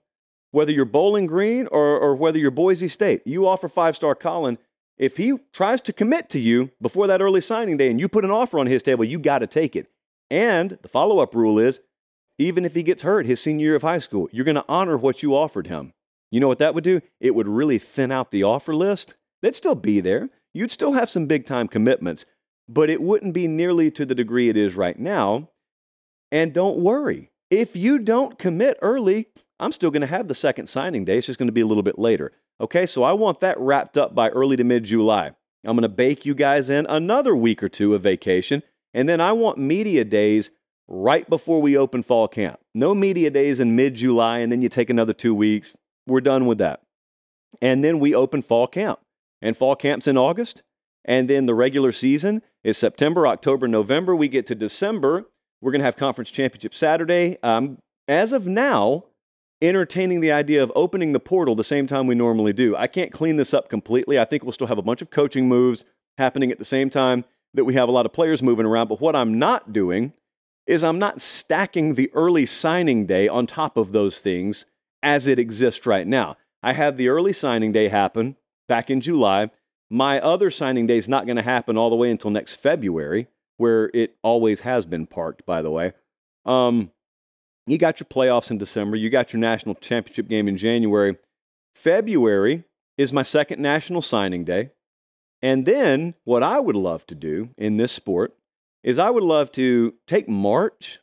whether 0.51 0.73
you're 0.73 0.85
Bowling 0.85 1.27
Green 1.27 1.69
or, 1.69 1.99
or 1.99 2.17
whether 2.17 2.39
you're 2.39 2.51
Boise 2.51 2.89
State, 2.89 3.23
you 3.25 3.47
offer 3.47 3.69
five 3.69 3.95
star 3.95 4.17
Colin. 4.17 4.59
If 4.99 5.19
he 5.19 5.35
tries 5.53 5.81
to 5.83 5.93
commit 5.93 6.29
to 6.31 6.41
you 6.41 6.73
before 6.83 7.07
that 7.07 7.23
early 7.23 7.41
signing 7.41 7.77
day 7.77 7.91
and 7.91 8.01
you 8.01 8.09
put 8.09 8.25
an 8.25 8.31
offer 8.33 8.59
on 8.59 8.67
his 8.67 8.83
table, 8.83 9.05
you 9.05 9.21
got 9.21 9.39
to 9.39 9.47
take 9.47 9.77
it. 9.77 9.89
And 10.31 10.79
the 10.83 10.89
follow 10.89 11.19
up 11.19 11.35
rule 11.35 11.59
is 11.59 11.81
even 12.39 12.65
if 12.65 12.75
he 12.75 12.83
gets 12.83 13.03
hurt 13.03 13.27
his 13.27 13.41
senior 13.41 13.67
year 13.67 13.77
of 13.77 13.83
high 13.83 13.99
school, 13.99 14.29
you're 14.33 14.45
going 14.45 14.57
to 14.57 14.65
honor 14.69 14.97
what 14.97 15.23
you 15.23 15.35
offered 15.35 15.67
him. 15.67 15.93
You 16.31 16.41
know 16.41 16.49
what 16.49 16.59
that 16.59 16.75
would 16.75 16.85
do? 16.85 17.01
It 17.21 17.35
would 17.35 17.49
really 17.49 17.79
thin 17.79 18.13
out 18.13 18.31
the 18.31 18.43
offer 18.43 18.75
list. 18.75 19.15
They'd 19.43 19.57
still 19.57 19.75
be 19.75 20.01
there. 20.01 20.29
You'd 20.53 20.71
still 20.71 20.93
have 20.95 21.09
some 21.09 21.27
big 21.27 21.47
time 21.47 21.69
commitments, 21.69 22.27
but 22.69 22.91
it 22.91 23.01
wouldn't 23.01 23.35
be 23.35 23.47
nearly 23.47 23.91
to 23.93 24.05
the 24.05 24.15
degree 24.15 24.49
it 24.49 24.57
is 24.57 24.75
right 24.75 24.99
now. 24.99 25.51
And 26.33 26.53
don't 26.53 26.79
worry, 26.79 27.31
if 27.51 27.77
you 27.77 27.99
don't 27.99 28.39
commit 28.39 28.77
early, 28.83 29.29
I'm 29.61 29.73
still 29.73 29.91
going 29.91 30.01
to 30.01 30.07
have 30.07 30.29
the 30.29 30.35
second 30.35 30.67
signing 30.67 31.05
day. 31.05 31.19
It's 31.19 31.27
just 31.27 31.39
going 31.39 31.49
to 31.49 31.53
be 31.53 31.61
a 31.61 31.67
little 31.67 31.83
bit 31.83 31.99
later. 31.99 32.33
Okay, 32.61 32.87
so 32.87 33.03
I 33.03 33.13
want 33.13 33.41
that 33.41 33.59
wrapped 33.61 33.97
up 33.97 34.15
by 34.15 34.29
early 34.31 34.57
to 34.57 34.65
mid 34.65 34.85
July. 34.85 35.33
I'm 35.65 35.77
going 35.77 35.83
to 35.83 35.89
bake 35.89 36.25
you 36.25 36.35
guys 36.35 36.71
in 36.71 36.87
another 36.87 37.35
week 37.35 37.63
or 37.63 37.69
two 37.69 37.95
of 37.95 38.03
vacation. 38.03 38.63
And 38.97 39.07
then 39.07 39.21
I 39.21 39.33
want 39.33 39.59
media 39.59 40.07
days 40.07 40.51
right 40.89 41.29
before 41.29 41.61
we 41.61 41.77
open 41.77 42.03
fall 42.03 42.29
camp. 42.29 42.59
No 42.75 42.95
media 42.95 43.29
days 43.29 43.61
in 43.61 43.77
mid 43.77 43.95
July, 43.95 44.39
and 44.39 44.51
then 44.51 44.63
you 44.63 44.71
take 44.71 44.89
another 44.89 45.13
two 45.13 45.35
weeks. 45.35 45.77
We're 46.07 46.23
done 46.23 46.47
with 46.47 46.57
that. 46.59 46.81
And 47.61 47.85
then 47.85 48.01
we 48.01 48.15
open 48.15 48.41
fall 48.41 48.67
camp. 48.67 48.99
And 49.43 49.55
fall 49.55 49.77
camp's 49.77 50.07
in 50.07 50.17
August. 50.17 50.63
And 51.05 51.29
then 51.29 51.45
the 51.45 51.55
regular 51.55 51.93
season 51.93 52.41
is 52.65 52.79
September, 52.79 53.27
October, 53.27 53.69
November. 53.69 54.17
We 54.17 54.29
get 54.29 54.47
to 54.47 54.55
December. 54.55 55.27
We're 55.61 55.73
going 55.73 55.81
to 55.81 55.85
have 55.85 55.97
conference 55.97 56.31
championship 56.31 56.73
Saturday. 56.73 57.37
Um, 57.43 57.79
as 58.09 58.33
of 58.33 58.47
now, 58.47 59.05
entertaining 59.61 60.21
the 60.21 60.33
idea 60.33 60.63
of 60.63 60.73
opening 60.75 61.13
the 61.13 61.21
portal 61.21 61.55
the 61.55 61.65
same 61.65 61.87
time 61.87 62.07
we 62.07 62.15
normally 62.15 62.55
do. 62.55 62.75
I 62.75 62.87
can't 62.87 63.13
clean 63.13 63.37
this 63.37 63.53
up 63.53 63.69
completely. 63.69 64.19
I 64.19 64.25
think 64.25 64.43
we'll 64.43 64.53
still 64.53 64.69
have 64.69 64.79
a 64.79 64.83
bunch 64.83 65.03
of 65.03 65.11
coaching 65.11 65.49
moves 65.49 65.85
happening 66.17 66.51
at 66.51 66.59
the 66.59 66.65
same 66.65 66.89
time 66.89 67.27
that 67.57 67.65
we 67.65 67.75
have 67.75 67.89
a 67.89 67.93
lot 67.93 68.07
of 68.07 68.13
players 68.13 68.43
moving 68.43 68.67
around. 68.67 68.89
But 68.89 69.01
what 69.01 69.17
I'm 69.17 69.39
not 69.39 69.73
doing 69.73 70.13
is 70.67 70.85
I'm 70.85 70.99
not 70.99 71.21
stacking 71.21 71.95
the 71.95 72.11
early 72.13 72.47
signing 72.47 73.07
day 73.07 73.29
on 73.29 73.47
top 73.47 73.77
of 73.77 73.93
those 73.93 74.21
things 74.21 74.67
as 75.03 75.27
it 75.27 75.39
exists 75.39 75.87
right 75.87 76.07
now. 76.07 76.37
I 76.63 76.73
had 76.73 76.97
the 76.97 77.09
early 77.09 77.33
signing 77.33 77.73
day 77.73 77.89
happen 77.89 78.37
back 78.69 78.91
in 78.91 79.01
July. 79.01 79.51
My 79.91 80.21
other 80.21 80.51
signing 80.51 80.87
day 80.87 80.97
is 80.97 81.09
not 81.09 81.27
going 81.27 81.37
to 81.37 81.43
happen 81.43 81.77
all 81.77 81.91
the 81.91 81.97
way 81.97 82.11
until 82.11 82.31
next 82.31 82.55
February, 82.55 83.29
where 83.57 83.91
it 83.95 84.17
always 84.23 84.61
has 84.61 84.85
been 84.85 85.07
parked, 85.07 85.47
by 85.47 85.63
the 85.63 85.71
way. 85.71 85.93
Um, 86.45 86.91
you 87.67 87.79
got 87.79 88.01
your 88.01 88.07
playoffs 88.07 88.51
in 88.51 88.59
December, 88.59 88.97
you 88.97 89.11
got 89.11 89.33
your 89.33 89.41
national 89.41 89.77
championship 89.77 90.29
game 90.29 90.49
in 90.49 90.57
January. 90.57 91.17
February 91.75 92.65
is 92.99 93.13
my 93.13 93.23
second 93.23 93.61
national 93.61 94.03
signing 94.03 94.45
day. 94.45 94.71
And 95.43 95.67
then 95.67 96.15
what 96.25 96.43
I 96.43 96.61
would 96.61 96.77
love 96.77 97.07
to 97.07 97.15
do 97.15 97.51
in 97.57 97.77
this 97.77 97.93
sport 97.93 98.37
is 98.83 98.99
I 98.99 99.11
would 99.11 99.23
love 99.23 99.53
to 99.53 99.95
take 100.07 100.29
March 100.29 101.01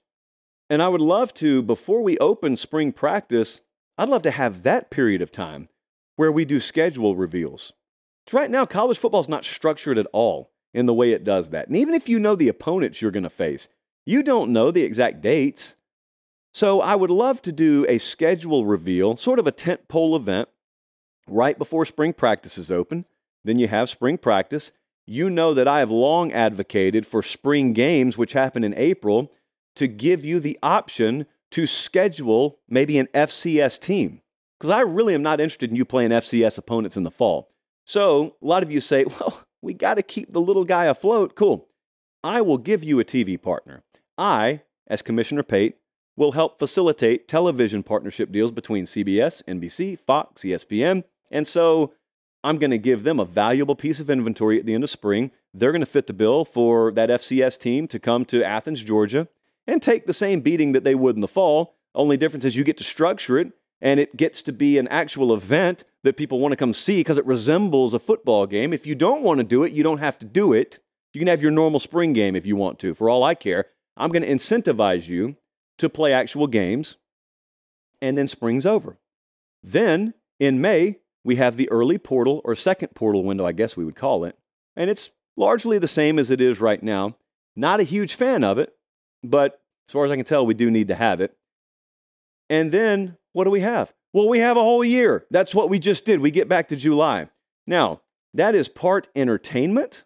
and 0.70 0.82
I 0.82 0.88
would 0.88 1.02
love 1.02 1.34
to, 1.36 1.62
before 1.62 2.02
we 2.02 2.18
open 2.18 2.56
spring 2.56 2.92
practice, 2.92 3.62
I'd 3.98 4.10
love 4.10 4.24
to 4.24 4.32
have 4.32 4.64
that 4.64 4.90
period 4.90 5.22
of 5.22 5.32
time 5.32 5.70
where 6.16 6.32
we 6.32 6.46
do 6.46 6.60
schedule 6.60 7.16
reveals. 7.16 7.74
Right 8.32 8.50
now, 8.50 8.66
college 8.66 8.98
football 8.98 9.22
is 9.22 9.30
not 9.30 9.46
structured 9.46 9.98
at 9.98 10.08
all 10.14 10.52
in 10.74 10.86
the 10.86 10.94
way 10.94 11.12
it 11.12 11.24
does 11.24 11.50
that. 11.52 11.68
And 11.68 11.78
even 11.78 11.94
if 11.94 12.10
you 12.10 12.20
know 12.20 12.36
the 12.36 12.48
opponents 12.48 13.02
you're 13.02 13.12
going 13.12 13.24
to 13.24 13.30
face, 13.30 13.68
you 14.06 14.24
don't 14.24 14.52
know 14.52 14.72
the 14.72 14.84
exact 14.84 15.22
dates. 15.22 15.76
So 16.54 16.82
I 16.82 16.96
would 16.96 17.10
love 17.10 17.42
to 17.44 17.52
do 17.52 17.86
a 17.90 17.98
schedule 17.98 18.66
reveal, 18.66 19.16
sort 19.18 19.40
of 19.40 19.48
a 19.48 19.52
tent 19.52 19.88
pole 19.88 20.16
event, 20.16 20.50
right 21.28 21.58
before 21.58 21.86
spring 21.86 22.14
practice 22.14 22.58
is 22.58 22.72
open. 22.72 23.06
Then 23.44 23.60
you 23.60 23.68
have 23.68 23.90
spring 23.90 24.18
practice 24.18 24.72
you 25.06 25.30
know 25.30 25.54
that 25.54 25.68
I 25.68 25.80
have 25.80 25.92
long 25.92 26.32
advocated 26.32 27.06
for 27.06 27.22
spring 27.22 27.74
games, 27.74 28.18
which 28.18 28.34
happen 28.34 28.64
in 28.64 28.74
April, 28.76 29.32
to 29.76 29.88
give 29.88 30.24
you 30.24 30.40
the 30.40 30.58
option 30.64 31.26
to 31.52 31.66
schedule 31.66 32.60
maybe 32.70 32.98
an 32.98 33.08
FCS 33.14 33.80
team. 33.80 34.22
Because 34.60 34.72
I 34.72 34.82
really 34.82 35.14
am 35.14 35.24
not 35.24 35.42
interested 35.42 35.70
in 35.70 35.76
you 35.76 35.86
playing 35.86 36.12
FCS 36.12 36.58
opponents 36.58 36.96
in 36.96 37.04
the 37.04 37.12
fall. 37.12 37.52
So 37.86 38.38
a 38.42 38.46
lot 38.46 38.64
of 38.64 38.72
you 38.72 38.80
say, 38.80 39.06
well, 39.20 39.44
we 39.62 39.74
got 39.74 39.96
to 39.96 40.04
keep 40.04 40.32
the 40.32 40.42
little 40.42 40.66
guy 40.66 40.86
afloat. 40.86 41.36
Cool. 41.36 41.68
I 42.24 42.42
will 42.42 42.58
give 42.58 42.84
you 42.84 43.00
a 43.00 43.06
TV 43.06 43.42
partner. 43.42 43.84
I, 44.18 44.62
as 44.88 45.02
Commissioner 45.02 45.44
Pate, 45.44 45.78
will 46.16 46.34
help 46.34 46.60
facilitate 46.60 47.28
television 47.28 47.84
partnership 47.84 48.32
deals 48.32 48.52
between 48.52 48.86
CBS, 48.86 49.44
NBC, 49.44 50.00
Fox, 50.00 50.44
ESPN. 50.44 51.04
And 51.32 51.46
so 51.46 51.94
I'm 52.44 52.58
going 52.58 52.72
to 52.72 52.78
give 52.78 53.04
them 53.04 53.20
a 53.20 53.26
valuable 53.26 53.76
piece 53.76 54.00
of 54.00 54.10
inventory 54.10 54.60
at 54.60 54.66
the 54.66 54.74
end 54.74 54.84
of 54.84 54.90
spring. 54.90 55.32
They're 55.54 55.72
going 55.72 55.82
to 55.82 55.86
fit 55.86 56.08
the 56.08 56.14
bill 56.14 56.44
for 56.44 56.92
that 56.92 57.10
FCS 57.10 57.58
team 57.58 57.88
to 57.88 58.00
come 58.00 58.26
to 58.26 58.44
Athens, 58.44 58.84
Georgia, 58.84 59.28
and 59.66 59.82
take 59.82 60.06
the 60.06 60.14
same 60.14 60.42
beating 60.42 60.74
that 60.74 60.84
they 60.84 60.96
would 60.96 61.16
in 61.16 61.22
the 61.22 61.28
fall. 61.28 61.76
Only 61.96 62.18
difference 62.18 62.44
is 62.44 62.56
you 62.56 62.64
get 62.64 62.78
to 62.78 62.84
structure 62.84 63.38
it 63.38 63.54
and 63.82 64.00
it 64.00 64.18
gets 64.18 64.42
to 64.42 64.52
be 64.52 64.78
an 64.78 64.88
actual 64.88 65.34
event 65.34 65.84
that 66.04 66.18
people 66.18 66.40
want 66.40 66.52
to 66.52 66.58
come 66.58 66.74
see 66.74 67.00
because 67.00 67.18
it 67.18 67.26
resembles 67.26 67.94
a 67.94 68.00
football 68.00 68.46
game. 68.46 68.74
If 68.74 68.88
you 68.88 68.96
don't 68.96 69.24
want 69.24 69.40
to 69.40 69.44
do 69.44 69.64
it, 69.64 69.72
you 69.72 69.84
don't 69.84 70.00
have 70.00 70.18
to 70.20 70.26
do 70.26 70.54
it. 70.54 70.80
You 71.14 71.20
can 71.20 71.28
have 71.28 71.42
your 71.42 71.52
normal 71.52 71.80
spring 71.80 72.14
game 72.14 72.36
if 72.36 72.46
you 72.46 72.56
want 72.56 72.80
to. 72.80 72.94
For 72.94 73.10
all 73.10 73.24
I 73.24 73.36
care, 73.36 73.66
I'm 73.96 74.10
going 74.10 74.24
to 74.24 74.30
incentivize 74.30 75.08
you 75.08 75.38
to 75.78 75.90
play 75.90 76.14
actual 76.14 76.48
games, 76.48 76.98
and 78.02 78.18
then 78.18 78.28
spring's 78.28 78.66
over. 78.66 78.98
Then 79.62 80.14
in 80.40 80.62
May, 80.62 81.00
we 81.24 81.36
have 81.38 81.58
the 81.58 81.70
early 81.70 81.98
portal 81.98 82.42
or 82.44 82.56
second 82.56 82.96
portal 82.96 83.24
window, 83.24 83.46
I 83.46 83.52
guess 83.52 83.78
we 83.78 83.86
would 83.86 83.96
call 83.96 84.24
it. 84.24 84.38
And 84.76 84.90
it's 84.90 85.12
largely 85.38 85.78
the 85.78 85.88
same 85.88 86.20
as 86.20 86.30
it 86.30 86.42
is 86.42 86.60
right 86.60 86.82
now. 86.82 87.16
Not 87.56 87.80
a 87.80 87.84
huge 87.84 88.16
fan 88.16 88.44
of 88.44 88.58
it, 88.58 88.76
but 89.24 89.60
As 89.88 89.94
far 89.94 90.06
as 90.06 90.12
I 90.12 90.16
can 90.16 90.26
tell, 90.26 90.46
we 90.46 90.54
do 90.54 90.72
need 90.72 90.88
to 90.88 90.96
have 90.96 91.20
it. 91.20 91.36
And 92.50 92.72
then 92.72 93.18
what 93.34 93.44
do 93.46 93.52
we 93.52 93.60
have? 93.60 93.94
Well, 94.14 94.30
we 94.30 94.40
have 94.40 94.58
a 94.58 94.62
whole 94.62 94.84
year. 94.84 95.26
That's 95.32 95.54
what 95.56 95.70
we 95.70 95.80
just 95.80 96.06
did. 96.06 96.20
We 96.20 96.32
get 96.32 96.48
back 96.48 96.68
to 96.70 96.76
July. 96.76 97.30
Now, 97.66 98.02
that 98.34 98.56
is 98.56 98.68
part 98.68 99.08
entertainment. 99.16 100.04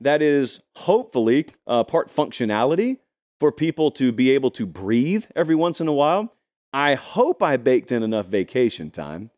That 0.00 0.20
is 0.20 0.60
hopefully 0.76 1.46
uh, 1.66 1.84
part 1.84 2.08
functionality 2.08 2.98
for 3.38 3.52
people 3.52 3.90
to 3.92 4.12
be 4.12 4.30
able 4.30 4.50
to 4.52 4.66
breathe 4.66 5.26
every 5.34 5.54
once 5.54 5.80
in 5.80 5.88
a 5.88 5.92
while. 5.92 6.34
I 6.72 6.94
hope 6.94 7.42
I 7.42 7.56
baked 7.56 7.92
in 7.92 8.02
enough 8.02 8.26
vacation 8.26 8.90
time. 8.90 9.30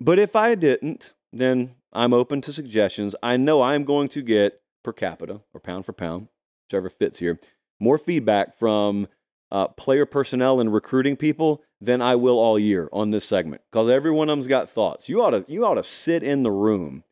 But 0.00 0.18
if 0.18 0.34
I 0.34 0.54
didn't, 0.54 1.12
then 1.32 1.76
I'm 1.92 2.14
open 2.14 2.40
to 2.42 2.52
suggestions. 2.52 3.14
I 3.22 3.36
know 3.36 3.62
I'm 3.62 3.84
going 3.84 4.08
to 4.08 4.22
get 4.22 4.62
per 4.82 4.92
capita 4.92 5.42
or 5.52 5.60
pound 5.60 5.84
for 5.84 5.92
pound, 5.92 6.28
whichever 6.66 6.88
fits 6.88 7.18
here, 7.18 7.38
more 7.78 7.98
feedback 7.98 8.56
from 8.56 9.08
uh, 9.52 9.68
player 9.68 10.06
personnel 10.06 10.60
and 10.60 10.72
recruiting 10.72 11.16
people 11.16 11.62
than 11.80 12.00
I 12.00 12.14
will 12.14 12.38
all 12.38 12.58
year 12.58 12.88
on 12.92 13.10
this 13.10 13.24
segment 13.24 13.62
because 13.70 13.88
every 13.88 14.10
one 14.10 14.28
of 14.28 14.32
them's 14.32 14.46
got 14.46 14.70
thoughts. 14.70 15.08
You 15.08 15.22
ought 15.22 15.30
to 15.30 15.44
you 15.48 15.64
ought 15.64 15.74
to 15.74 15.82
sit 15.82 16.22
in 16.22 16.42
the 16.42 16.52
room 16.52 17.04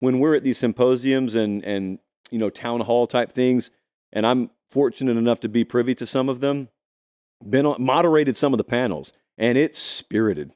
when 0.00 0.18
we're 0.18 0.34
at 0.34 0.42
these 0.42 0.58
symposiums 0.58 1.34
and 1.34 1.64
and 1.64 1.98
you 2.30 2.38
know 2.38 2.50
town 2.50 2.80
hall 2.80 3.06
type 3.06 3.32
things, 3.32 3.70
and 4.12 4.26
I'm 4.26 4.50
fortunate 4.68 5.16
enough 5.16 5.40
to 5.40 5.48
be 5.48 5.64
privy 5.64 5.94
to 5.96 6.06
some 6.06 6.28
of 6.28 6.40
them. 6.40 6.68
Been 7.48 7.66
on, 7.66 7.82
moderated 7.82 8.36
some 8.36 8.52
of 8.52 8.58
the 8.58 8.64
panels, 8.64 9.12
and 9.38 9.56
it's 9.56 9.78
spirited. 9.78 10.52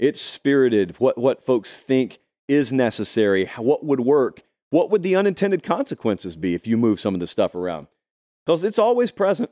It's 0.00 0.20
spirited. 0.20 0.96
What 0.98 1.18
what 1.18 1.44
folks 1.44 1.78
think 1.78 2.18
is 2.48 2.72
necessary, 2.72 3.46
what 3.58 3.84
would 3.84 4.00
work, 4.00 4.42
what 4.70 4.90
would 4.90 5.02
the 5.04 5.14
unintended 5.14 5.62
consequences 5.62 6.34
be 6.34 6.54
if 6.54 6.66
you 6.66 6.76
move 6.76 6.98
some 6.98 7.14
of 7.14 7.20
this 7.20 7.30
stuff 7.30 7.54
around? 7.54 7.86
Because 8.44 8.64
it's 8.64 8.78
always 8.78 9.12
present, 9.12 9.50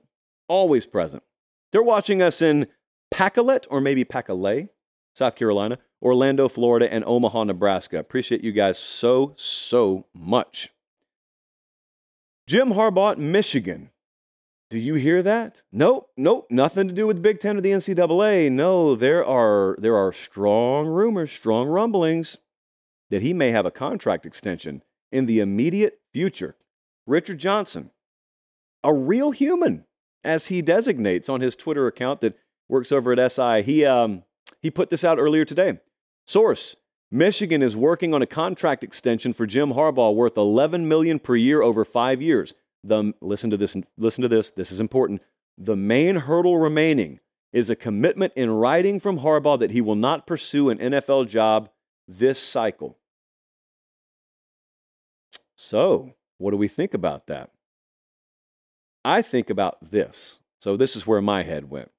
always 0.48 0.86
present. 0.86 1.22
They're 1.70 1.82
watching 1.82 2.22
us 2.22 2.40
in 2.40 2.66
Pacolet 3.10 3.66
or 3.70 3.80
maybe 3.82 4.04
Pacolet, 4.04 4.70
South 5.14 5.36
Carolina, 5.36 5.78
Orlando, 6.00 6.48
Florida, 6.48 6.92
and 6.92 7.04
Omaha, 7.06 7.44
Nebraska. 7.44 7.98
Appreciate 7.98 8.42
you 8.42 8.52
guys 8.52 8.78
so, 8.78 9.34
so 9.36 10.06
much. 10.14 10.72
Jim 12.46 12.70
Harbaugh, 12.70 13.18
Michigan. 13.18 13.90
Do 14.70 14.78
you 14.78 14.94
hear 14.94 15.22
that? 15.22 15.62
Nope, 15.72 16.10
nope, 16.16 16.46
nothing 16.50 16.88
to 16.88 16.94
do 16.94 17.06
with 17.06 17.22
Big 17.22 17.40
Ten 17.40 17.56
or 17.56 17.62
the 17.62 17.70
NCAA. 17.70 18.52
No, 18.52 18.94
there 18.94 19.24
are 19.24 19.76
there 19.78 19.96
are 19.96 20.12
strong 20.12 20.86
rumors, 20.86 21.32
strong 21.32 21.68
rumblings 21.68 22.36
that 23.08 23.22
he 23.22 23.32
may 23.32 23.50
have 23.50 23.64
a 23.64 23.70
contract 23.70 24.26
extension 24.26 24.82
in 25.10 25.24
the 25.24 25.40
immediate 25.40 26.00
future. 26.12 26.54
Richard 27.06 27.38
Johnson, 27.38 27.90
a 28.84 28.92
real 28.92 29.30
human, 29.30 29.86
as 30.22 30.48
he 30.48 30.60
designates 30.60 31.30
on 31.30 31.40
his 31.40 31.56
Twitter 31.56 31.86
account 31.86 32.20
that 32.20 32.38
works 32.68 32.92
over 32.92 33.12
at 33.12 33.32
SI, 33.32 33.62
he, 33.62 33.86
um, 33.86 34.24
he 34.60 34.70
put 34.70 34.90
this 34.90 35.04
out 35.04 35.18
earlier 35.18 35.46
today. 35.46 35.80
Source 36.26 36.76
Michigan 37.10 37.62
is 37.62 37.74
working 37.74 38.12
on 38.12 38.20
a 38.20 38.26
contract 38.26 38.84
extension 38.84 39.32
for 39.32 39.46
Jim 39.46 39.72
Harbaugh 39.72 40.14
worth 40.14 40.36
11 40.36 40.86
million 40.86 41.18
per 41.18 41.36
year 41.36 41.62
over 41.62 41.86
5 41.86 42.20
years. 42.20 42.52
The 42.84 43.12
listen 43.20 43.50
to 43.50 43.56
this 43.56 43.76
listen 43.96 44.22
to 44.22 44.28
this. 44.28 44.50
This 44.50 44.70
is 44.70 44.80
important. 44.80 45.22
The 45.56 45.76
main 45.76 46.16
hurdle 46.16 46.58
remaining 46.58 47.20
is 47.52 47.70
a 47.70 47.76
commitment 47.76 48.32
in 48.36 48.50
writing 48.50 49.00
from 49.00 49.20
Harbaugh 49.20 49.58
that 49.58 49.70
he 49.70 49.80
will 49.80 49.96
not 49.96 50.26
pursue 50.26 50.70
an 50.70 50.78
NFL 50.78 51.28
job 51.28 51.70
this 52.06 52.38
cycle. 52.38 52.98
So, 55.56 56.14
what 56.38 56.52
do 56.52 56.56
we 56.56 56.68
think 56.68 56.94
about 56.94 57.26
that? 57.26 57.50
I 59.04 59.22
think 59.22 59.50
about 59.50 59.78
this. 59.90 60.40
So, 60.60 60.76
this 60.76 60.94
is 60.94 61.06
where 61.06 61.20
my 61.20 61.42
head 61.42 61.70
went. 61.70 61.90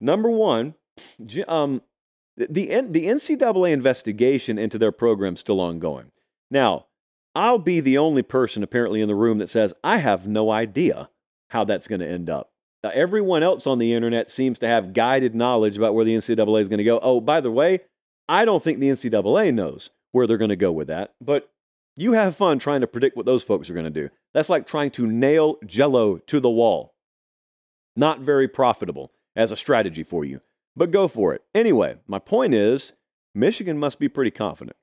Number 0.00 0.30
one, 0.30 0.74
um, 1.46 1.82
the, 2.36 2.46
the 2.46 3.06
NCAA 3.06 3.72
investigation 3.72 4.58
into 4.58 4.78
their 4.78 4.92
program 4.92 5.36
still 5.36 5.60
ongoing. 5.60 6.10
Now, 6.50 6.86
I'll 7.34 7.58
be 7.58 7.80
the 7.80 7.98
only 7.98 8.22
person 8.22 8.62
apparently 8.62 9.00
in 9.00 9.08
the 9.08 9.14
room 9.14 9.38
that 9.38 9.48
says, 9.48 9.74
I 9.82 9.98
have 9.98 10.26
no 10.28 10.50
idea 10.50 11.10
how 11.50 11.64
that's 11.64 11.88
going 11.88 12.00
to 12.00 12.08
end 12.08 12.30
up. 12.30 12.50
Now, 12.82 12.90
everyone 12.90 13.42
else 13.42 13.66
on 13.66 13.78
the 13.78 13.94
internet 13.94 14.30
seems 14.30 14.58
to 14.58 14.66
have 14.66 14.92
guided 14.92 15.34
knowledge 15.34 15.76
about 15.76 15.94
where 15.94 16.04
the 16.04 16.14
NCAA 16.14 16.60
is 16.60 16.68
going 16.68 16.78
to 16.78 16.84
go. 16.84 17.00
Oh, 17.02 17.20
by 17.20 17.40
the 17.40 17.50
way, 17.50 17.80
I 18.28 18.44
don't 18.44 18.62
think 18.62 18.78
the 18.78 18.90
NCAA 18.90 19.54
knows 19.54 19.90
where 20.12 20.26
they're 20.26 20.36
going 20.36 20.50
to 20.50 20.56
go 20.56 20.70
with 20.70 20.88
that, 20.88 21.14
but 21.20 21.50
you 21.96 22.12
have 22.12 22.36
fun 22.36 22.58
trying 22.58 22.82
to 22.82 22.86
predict 22.86 23.16
what 23.16 23.26
those 23.26 23.42
folks 23.42 23.70
are 23.70 23.74
going 23.74 23.84
to 23.84 23.90
do. 23.90 24.10
That's 24.32 24.50
like 24.50 24.66
trying 24.66 24.90
to 24.92 25.06
nail 25.06 25.56
jello 25.66 26.18
to 26.18 26.40
the 26.40 26.50
wall. 26.50 26.94
Not 27.96 28.20
very 28.20 28.48
profitable 28.48 29.12
as 29.34 29.50
a 29.50 29.56
strategy 29.56 30.02
for 30.02 30.24
you, 30.24 30.40
but 30.76 30.90
go 30.90 31.08
for 31.08 31.34
it. 31.34 31.42
Anyway, 31.54 31.96
my 32.06 32.18
point 32.18 32.54
is 32.54 32.92
Michigan 33.34 33.78
must 33.78 33.98
be 33.98 34.08
pretty 34.08 34.30
confident. 34.30 34.76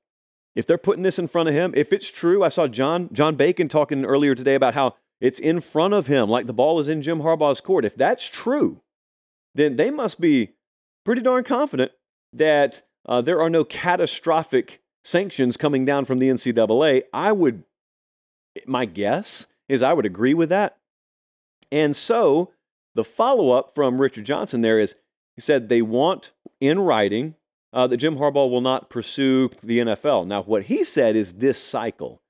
If 0.54 0.66
they're 0.66 0.78
putting 0.78 1.02
this 1.02 1.18
in 1.18 1.28
front 1.28 1.48
of 1.48 1.54
him, 1.54 1.72
if 1.76 1.92
it's 1.92 2.10
true, 2.10 2.42
I 2.42 2.48
saw 2.48 2.68
John 2.68 3.08
John 3.12 3.36
Bacon 3.36 3.68
talking 3.68 4.04
earlier 4.04 4.34
today 4.34 4.54
about 4.54 4.74
how 4.74 4.96
it's 5.20 5.38
in 5.38 5.60
front 5.60 5.94
of 5.94 6.08
him 6.08 6.28
like 6.28 6.46
the 6.46 6.52
ball 6.52 6.78
is 6.78 6.88
in 6.88 7.02
Jim 7.02 7.20
Harbaugh's 7.20 7.60
court. 7.60 7.84
If 7.84 7.94
that's 7.94 8.28
true, 8.28 8.82
then 9.54 9.76
they 9.76 9.90
must 9.90 10.20
be 10.20 10.50
pretty 11.04 11.22
darn 11.22 11.44
confident 11.44 11.92
that 12.32 12.82
uh, 13.06 13.20
there 13.20 13.40
are 13.40 13.50
no 13.50 13.64
catastrophic 13.64 14.82
sanctions 15.04 15.56
coming 15.56 15.84
down 15.84 16.04
from 16.04 16.18
the 16.18 16.28
NCAA, 16.28 17.02
I 17.12 17.32
would, 17.32 17.64
my 18.66 18.84
guess 18.84 19.46
is 19.68 19.82
I 19.82 19.92
would 19.92 20.06
agree 20.06 20.34
with 20.34 20.48
that. 20.50 20.78
And 21.70 21.96
so 21.96 22.52
the 22.94 23.04
follow 23.04 23.52
up 23.52 23.74
from 23.74 24.00
Richard 24.00 24.24
Johnson 24.24 24.60
there 24.60 24.78
is 24.78 24.96
he 25.34 25.40
said 25.40 25.68
they 25.68 25.82
want 25.82 26.32
in 26.60 26.78
writing 26.78 27.34
uh, 27.72 27.86
that 27.86 27.96
Jim 27.96 28.16
Harbaugh 28.16 28.50
will 28.50 28.60
not 28.60 28.90
pursue 28.90 29.50
the 29.62 29.78
NFL. 29.78 30.26
Now, 30.26 30.42
what 30.42 30.64
he 30.64 30.84
said 30.84 31.16
is 31.16 31.34
this 31.34 31.62
cycle. 31.62 32.22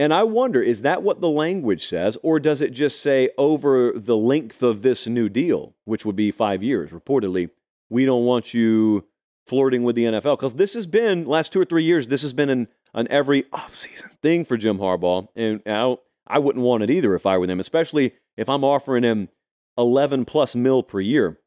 And 0.00 0.14
I 0.14 0.22
wonder, 0.22 0.62
is 0.62 0.82
that 0.82 1.02
what 1.02 1.20
the 1.20 1.28
language 1.28 1.84
says, 1.84 2.16
or 2.22 2.38
does 2.38 2.60
it 2.60 2.70
just 2.70 3.00
say 3.02 3.30
over 3.36 3.92
the 3.92 4.16
length 4.16 4.62
of 4.62 4.82
this 4.82 5.06
new 5.06 5.28
deal, 5.28 5.74
which 5.84 6.04
would 6.04 6.14
be 6.14 6.30
five 6.30 6.62
years, 6.62 6.92
reportedly, 6.92 7.50
we 7.90 8.04
don't 8.04 8.24
want 8.24 8.54
you 8.54 9.06
flirting 9.46 9.82
with 9.82 9.96
the 9.96 10.04
NFL 10.04 10.36
because 10.36 10.54
this 10.54 10.74
has 10.74 10.86
been 10.86 11.24
last 11.24 11.52
two 11.52 11.60
or 11.60 11.64
three 11.64 11.82
years. 11.82 12.08
This 12.08 12.22
has 12.22 12.32
been 12.32 12.50
an 12.50 12.68
an 12.94 13.06
every 13.10 13.42
offseason 13.44 14.10
thing 14.22 14.44
for 14.44 14.56
Jim 14.56 14.78
Harbaugh, 14.78 15.28
and 15.36 15.62
I, 15.66 15.96
I 16.26 16.38
wouldn't 16.38 16.64
want 16.64 16.82
it 16.82 16.90
either 16.90 17.14
if 17.14 17.26
I 17.26 17.38
were 17.38 17.46
them, 17.46 17.60
especially 17.60 18.12
if 18.36 18.48
I'm 18.48 18.64
offering 18.64 19.04
him 19.04 19.28
11 19.76 20.24
plus 20.24 20.54
mil 20.54 20.82
per 20.82 21.00
year. 21.00 21.38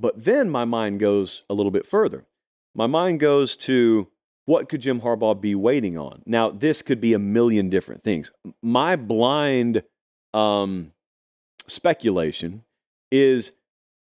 But 0.00 0.24
then 0.24 0.48
my 0.48 0.64
mind 0.64 0.98
goes 0.98 1.44
a 1.50 1.54
little 1.54 1.70
bit 1.70 1.86
further. 1.86 2.24
My 2.74 2.86
mind 2.86 3.20
goes 3.20 3.56
to 3.58 4.08
what 4.46 4.68
could 4.68 4.80
Jim 4.80 5.02
Harbaugh 5.02 5.40
be 5.40 5.54
waiting 5.54 5.98
on? 5.98 6.22
Now, 6.24 6.50
this 6.50 6.82
could 6.82 7.00
be 7.00 7.12
a 7.12 7.18
million 7.18 7.68
different 7.68 8.02
things. 8.02 8.32
My 8.62 8.96
blind 8.96 9.82
um, 10.32 10.92
speculation 11.66 12.64
is 13.10 13.52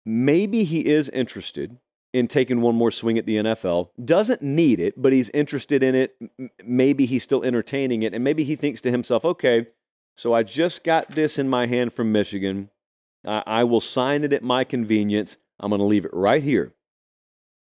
maybe 0.05 0.65
he 0.65 0.87
is 0.87 1.09
interested 1.09 1.79
in 2.13 2.27
taking 2.27 2.61
one 2.61 2.75
more 2.75 2.91
swing 2.91 3.17
at 3.19 3.27
the 3.27 3.37
NFL. 3.37 3.91
Doesn't 4.05 4.43
need 4.43 4.81
it, 4.81 5.01
but 5.01 5.13
he's 5.13 5.31
interested 5.31 5.83
in 5.83 5.95
it. 5.95 6.17
Maybe 6.63 7.07
he's 7.07 7.23
still 7.23 7.43
entertaining 7.43 8.03
it. 8.03 8.13
And 8.13 8.23
maybe 8.23 8.45
he 8.45 8.57
thinks 8.57 8.81
to 8.83 8.91
himself, 8.91 9.25
okay, 9.25 9.69
so 10.17 10.35
I 10.35 10.43
just 10.43 10.85
got 10.85 11.13
this 11.13 11.39
in 11.39 11.49
my 11.49 11.67
hand 11.67 11.93
from 11.93 12.13
Michigan. 12.13 12.71
I, 13.25 13.43
I 13.47 13.65
will 13.65 13.81
sign 13.81 14.25
it 14.25 14.33
at 14.33 14.43
my 14.43 14.65
convenience. 14.65 15.39
I'm 15.61 15.71
going 15.71 15.81
to 15.81 15.85
leave 15.85 16.05
it 16.05 16.15
right 16.15 16.43
here. 16.43 16.75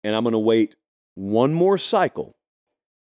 And 0.03 0.15
I'm 0.15 0.23
going 0.23 0.33
to 0.33 0.39
wait 0.39 0.75
one 1.15 1.53
more 1.53 1.77
cycle. 1.77 2.37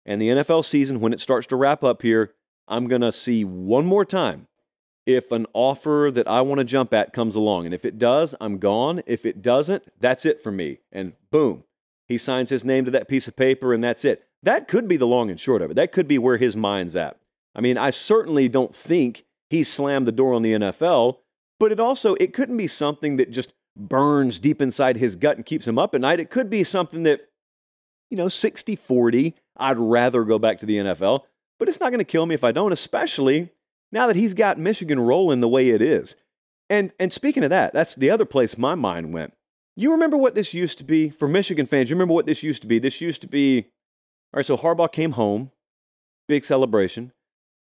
And 0.06 0.22
the 0.22 0.30
NFL 0.30 0.64
season, 0.64 1.02
when 1.02 1.12
it 1.12 1.20
starts 1.20 1.48
to 1.48 1.58
wrap 1.58 1.84
up 1.84 2.02
here, 2.02 2.34
I'm 2.68 2.88
going 2.88 3.02
to 3.02 3.12
see 3.12 3.44
one 3.44 3.86
more 3.86 4.06
time 4.06 4.48
if 5.06 5.32
an 5.32 5.46
offer 5.54 6.12
that 6.14 6.28
I 6.28 6.42
want 6.42 6.60
to 6.60 6.66
jump 6.66 6.94
at 6.94 7.14
comes 7.14 7.34
along. 7.34 7.66
And 7.66 7.74
if 7.74 7.86
it 7.86 7.98
does, 7.98 8.36
I'm 8.40 8.58
gone. 8.58 9.02
If 9.06 9.26
it 9.26 9.42
doesn't, 9.42 9.84
that's 10.00 10.26
it 10.26 10.42
for 10.42 10.52
me. 10.52 10.80
And 10.92 11.14
boom, 11.32 11.64
he 12.08 12.18
signs 12.18 12.50
his 12.50 12.66
name 12.66 12.86
to 12.86 12.92
that 12.92 13.08
piece 13.08 13.28
of 13.28 13.36
paper 13.36 13.74
and 13.74 13.84
that's 13.84 14.06
it. 14.06 14.26
That 14.44 14.68
could 14.68 14.88
be 14.88 14.98
the 14.98 15.08
long 15.08 15.30
and 15.30 15.40
short 15.40 15.62
of 15.62 15.72
it. 15.72 15.76
That 15.76 15.92
could 15.92 16.08
be 16.08 16.18
where 16.18 16.38
his 16.38 16.56
mind's 16.56 16.96
at. 16.96 17.18
I 17.56 17.62
mean, 17.62 17.78
I 17.78 17.90
certainly 17.90 18.48
don't 18.48 18.76
think 18.76 19.24
he 19.50 19.64
slammed 19.64 20.06
the 20.06 20.12
door 20.12 20.34
on 20.34 20.42
the 20.42 20.54
NFL, 20.54 21.18
but 21.60 21.72
it 21.72 21.80
also 21.80 22.16
it 22.16 22.34
couldn't 22.34 22.58
be 22.58 22.68
something 22.68 23.16
that 23.16 23.32
just 23.32 23.54
burns 23.78 24.40
deep 24.40 24.62
inside 24.62 24.98
his 24.98 25.16
gut 25.16 25.38
and 25.38 25.46
keeps 25.46 25.68
him 25.68 25.78
up 25.78 25.94
at 25.94 26.02
night. 26.02 26.20
It 26.20 26.30
could 26.30 26.50
be 26.50 26.64
something 26.64 27.04
that 27.04 27.28
you 28.10 28.18
know, 28.18 28.28
60-40, 28.28 29.34
I'd 29.58 29.78
rather 29.78 30.24
go 30.24 30.40
back 30.40 30.60
to 30.60 30.66
the 30.66 30.78
NFL, 30.78 31.22
but 31.60 31.68
it's 31.68 31.80
not 31.80 31.90
going 31.90 32.00
to 32.00 32.06
kill 32.06 32.26
me 32.26 32.36
if 32.36 32.44
I 32.44 32.52
don't, 32.52 32.72
especially 32.72 33.50
now 33.92 34.08
that 34.08 34.16
he's 34.16 34.34
got 34.34 34.58
Michigan 34.58 35.00
rolling 35.00 35.40
the 35.40 35.48
way 35.48 35.70
it 35.70 35.82
is. 35.82 36.16
And, 36.70 36.94
and 37.00 37.12
speaking 37.12 37.44
of 37.44 37.50
that, 37.50 37.74
that's 37.74 37.96
the 37.96 38.10
other 38.10 38.26
place 38.26 38.58
my 38.58 38.76
mind 38.76 39.14
went. 39.14 39.34
You 39.76 39.92
remember 39.92 40.18
what 40.18 40.36
this 40.36 40.54
used 40.54 40.78
to 40.80 40.84
be 40.84 41.10
for 41.10 41.28
Michigan 41.28 41.66
fans? 41.66 41.90
You 41.90 41.96
remember 41.96 42.14
what 42.14 42.26
this 42.26 42.44
used 42.44 42.62
to 42.64 42.68
be? 42.68 42.80
This 42.80 43.00
used 43.00 43.22
to 43.22 43.28
be, 43.28 43.64
all 44.34 44.38
right, 44.38 44.46
so 44.46 44.58
Harbaugh 44.58 44.92
came 44.92 45.12
home, 45.12 45.52
big 46.28 46.44
celebration, 46.44 47.12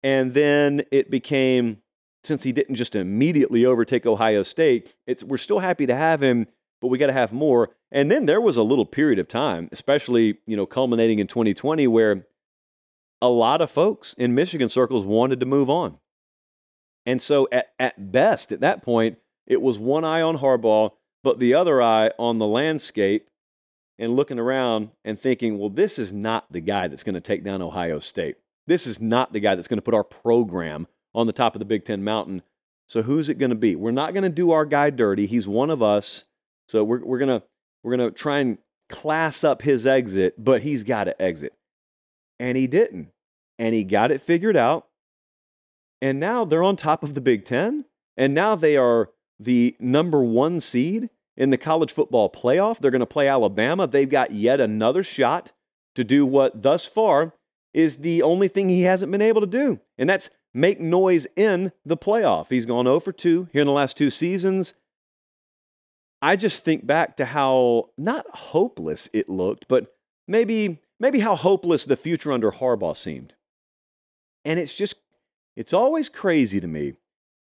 and 0.03 0.35
then 0.35 0.83
it 0.91 1.11
became, 1.11 1.83
since 2.23 2.43
he 2.43 2.53
didn't 2.53 2.75
just 2.75 2.95
immediately 2.95 3.65
overtake 3.65 4.07
Ohio 4.07 4.43
State, 4.43 4.97
it's 5.07 5.25
we're 5.25 5.39
still 5.39 5.61
happy 5.61 5.87
to 5.87 5.95
have 5.95 6.23
him, 6.23 6.47
but 6.81 6.89
we 6.89 6.99
got 6.99 7.07
to 7.07 7.13
have 7.13 7.33
more. 7.33 7.71
And 7.91 8.11
then 8.11 8.27
there 8.27 8.41
was 8.41 8.57
a 8.57 8.63
little 8.63 8.87
period 8.87 9.19
of 9.19 9.29
time, 9.29 9.69
especially 9.73 10.39
you 10.47 10.57
know 10.57 10.67
culminating 10.67 11.19
in 11.19 11.27
2020, 11.27 11.87
where 11.87 12.27
a 13.23 13.29
lot 13.29 13.61
of 13.61 13.71
folks 13.71 14.15
in 14.15 14.35
Michigan 14.35 14.69
circles 14.69 15.05
wanted 15.05 15.41
to 15.41 15.47
move 15.47 15.69
on. 15.69 15.99
And 17.07 17.21
so 17.21 17.49
at, 17.51 17.73
at 17.79 18.13
best, 18.13 18.53
at 18.53 18.61
that 18.61 18.83
point, 18.83 19.19
it 19.47 19.63
was 19.63 19.79
one 19.79 20.05
eye 20.05 20.23
on 20.23 20.39
Harbaugh, 20.39 20.91
but 21.23 21.39
the 21.39 21.55
other 21.55 21.83
eye 21.83 22.11
on 22.19 22.39
the 22.39 22.47
landscape 22.47 23.29
and 23.99 24.17
looking 24.17 24.39
around 24.39 24.91
and 25.05 25.19
thinking, 25.19 25.59
well, 25.59 25.69
this 25.69 25.99
is 25.99 26.13
not 26.13 26.51
the 26.51 26.61
guy 26.61 26.89
that's 26.89 27.03
going 27.03 27.15
to 27.15 27.21
take 27.21 27.45
down 27.45 27.63
Ohio 27.63 27.99
State. 27.99 28.37
This 28.67 28.87
is 28.87 29.01
not 29.01 29.33
the 29.33 29.41
guy 29.41 29.55
that's 29.55 29.69
going 29.69 29.79
to 29.79 29.83
put 29.83 29.95
our 29.95 30.05
program 30.05 30.87
on 31.15 31.27
the 31.27 31.33
top 31.33 31.55
of 31.55 31.59
the 31.59 31.65
Big 31.65 31.85
Ten 31.85 32.05
mountain. 32.05 32.43
So 32.89 33.03
who's 33.03 33.29
it 33.29 33.39
going 33.39 33.51
to 33.51 33.57
be? 33.57 33.77
We're 33.77 33.91
not 33.91 34.15
going 34.15 34.25
to 34.25 34.29
do 34.29 34.51
our 34.51 34.65
guy 34.65 34.91
dirty. 34.91 35.27
He's 35.27 35.47
one 35.47 35.71
of 35.71 35.83
us. 35.83 36.25
So 36.69 36.83
we're, 36.85 37.05
we're 37.05 37.19
going 37.19 37.41
to 37.41 37.47
we're 37.83 37.97
going 37.97 38.11
to 38.11 38.15
try 38.15 38.39
and 38.39 38.59
class 38.89 39.45
up 39.45 39.63
his 39.63 39.87
exit, 39.87 40.35
but 40.37 40.63
he's 40.63 40.85
got 40.85 41.05
to 41.05 41.21
exit. 41.23 41.55
And 42.39 42.57
he 42.57 42.67
didn't. 42.67 43.11
And 43.59 43.75
he 43.75 43.85
got 43.85 44.11
it 44.11 44.21
figured 44.21 44.57
out. 44.57 44.87
And 46.03 46.19
now 46.19 46.45
they're 46.45 46.63
on 46.63 46.77
top 46.77 47.03
of 47.03 47.15
the 47.15 47.21
Big 47.21 47.45
Ten. 47.45 47.85
And 48.17 48.35
now 48.35 48.55
they 48.55 48.77
are 48.77 49.11
the 49.39 49.77
number 49.79 50.23
one 50.25 50.61
seed 50.61 51.11
in 51.37 51.51
the 51.51 51.59
college 51.59 51.93
football 51.93 52.31
playoff. 52.31 52.79
They're 52.79 52.91
going 52.91 53.01
to 53.01 53.07
play 53.07 53.29
Alabama. 53.29 53.87
They've 53.87 54.09
got 54.09 54.33
yet 54.33 54.61
another 54.61 55.03
shot 55.03 55.53
to 55.95 56.05
do 56.05 56.27
what 56.27 56.63
thus 56.63 56.87
far 56.87 57.35
is 57.73 57.99
the 57.99 58.23
only 58.23 58.49
thing 58.49 58.69
he 58.69 58.83
hasn't 58.83 59.13
been 59.13 59.23
able 59.23 59.41
to 59.41 59.47
do, 59.47 59.81
and 59.97 60.09
that's 60.09 60.31
make 60.55 60.81
noise 60.81 61.27
in 61.37 61.73
the 61.85 61.97
playoff. 61.97 62.49
He's 62.51 62.67
gone 62.67 62.87
0 62.87 63.01
for 63.01 63.13
2 63.13 63.49
here 63.53 63.61
in 63.61 63.67
the 63.67 63.73
last 63.73 63.97
two 63.97 64.11
seasons. 64.11 64.75
I 66.23 66.37
just 66.37 66.65
think 66.65 66.87
back 66.87 67.17
to 67.17 67.25
how 67.25 67.91
not 67.97 68.27
hopeless 68.31 69.09
it 69.13 69.29
looked, 69.29 69.67
but 69.69 69.95
maybe 70.29 70.81
maybe 70.99 71.21
how 71.21 71.35
hopeless 71.35 71.85
the 71.85 71.97
future 71.97 72.33
under 72.33 72.51
Harbaugh 72.51 72.97
seemed. 72.97 73.33
And 74.45 74.59
it's 74.59 74.75
just 74.75 74.97
it's 75.57 75.73
always 75.73 76.09
crazy 76.09 76.61
to 76.61 76.69
me 76.69 76.95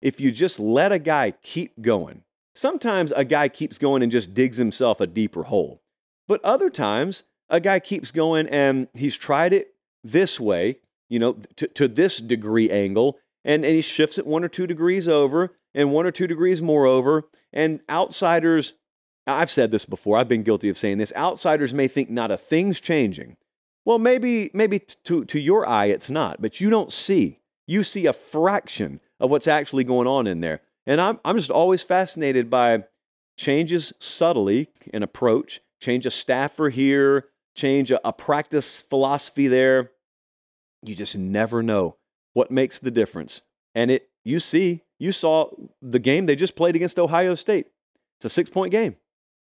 if 0.02 0.20
you 0.20 0.32
just 0.32 0.60
let 0.60 0.92
a 0.92 1.00
guy 1.00 1.32
keep 1.44 1.82
going. 1.82 2.24
Sometimes 2.56 3.12
a 3.12 3.24
guy 3.26 3.50
keeps 3.50 3.78
going 3.78 4.04
and 4.04 4.12
just 4.12 4.34
digs 4.34 4.58
himself 4.58 5.00
a 5.00 5.08
deeper 5.08 5.44
hole. 5.44 5.82
But 6.28 6.44
other 6.44 6.70
times 6.70 7.24
a 7.50 7.60
guy 7.60 7.80
keeps 7.80 8.12
going 8.12 8.48
and 8.48 8.88
he's 8.94 9.18
tried 9.18 9.54
it 9.54 9.76
this 10.04 10.40
way, 10.40 10.78
you 11.12 11.20
know, 11.20 11.34
to, 11.58 11.68
to 11.68 11.90
this 11.90 12.20
degree 12.20 12.72
angle, 12.72 13.20
and, 13.44 13.66
and 13.66 13.76
he 13.76 13.82
shifts 13.82 14.18
it 14.18 14.26
one 14.26 14.46
or 14.46 14.48
two 14.48 14.66
degrees 14.66 15.10
over 15.10 15.54
and 15.76 15.92
one 15.92 16.06
or 16.06 16.12
two 16.12 16.26
degrees 16.26 16.62
more 16.62 16.86
over. 16.86 17.26
And 17.52 17.82
outsiders, 17.90 18.74
I've 19.28 19.50
said 19.50 19.72
this 19.72 19.84
before, 19.84 20.18
I've 20.18 20.30
been 20.30 20.44
guilty 20.44 20.70
of 20.70 20.78
saying 20.78 21.00
this, 21.00 21.12
outsiders 21.18 21.74
may 21.74 21.90
think 21.90 22.10
not 22.10 22.32
a 22.32 22.38
thing's 22.38 22.80
changing. 22.80 23.36
Well, 23.84 24.00
maybe, 24.00 24.52
maybe 24.54 24.80
to, 24.80 25.26
to 25.26 25.40
your 25.40 25.68
eye 25.68 25.88
it's 25.88 26.10
not, 26.10 26.42
but 26.42 26.62
you 26.62 26.70
don't 26.70 26.94
see. 26.94 27.42
You 27.68 27.84
see 27.84 28.06
a 28.06 28.14
fraction 28.14 29.02
of 29.20 29.30
what's 29.30 29.48
actually 29.48 29.84
going 29.84 30.08
on 30.08 30.28
in 30.28 30.40
there. 30.40 30.62
And 30.86 31.02
I'm, 31.02 31.20
I'm 31.26 31.36
just 31.36 31.52
always 31.52 31.84
fascinated 31.84 32.50
by 32.50 32.86
changes 33.38 33.92
subtly 34.00 34.70
in 34.94 35.04
approach, 35.04 35.60
change 35.82 36.06
a 36.06 36.12
staffer 36.12 36.70
here, 36.70 37.28
change 37.54 37.92
a, 37.92 38.08
a 38.08 38.14
practice 38.14 38.82
philosophy 38.82 39.50
there. 39.50 39.92
You 40.84 40.96
just 40.96 41.18
never 41.18 41.62
know 41.62 41.98
what 42.34 42.52
makes 42.52 42.80
the 42.80 42.92
difference. 42.92 43.42
And 43.76 43.92
it, 43.92 44.08
you 44.24 44.40
see, 44.40 44.84
you 45.00 45.12
saw 45.12 45.50
the 45.82 46.00
game 46.00 46.26
they 46.26 46.36
just 46.36 46.56
played 46.56 46.76
against 46.76 47.00
Ohio 47.00 47.36
State. 47.36 47.68
It's 48.18 48.26
a 48.26 48.30
six 48.30 48.50
point 48.50 48.72
game. 48.72 48.96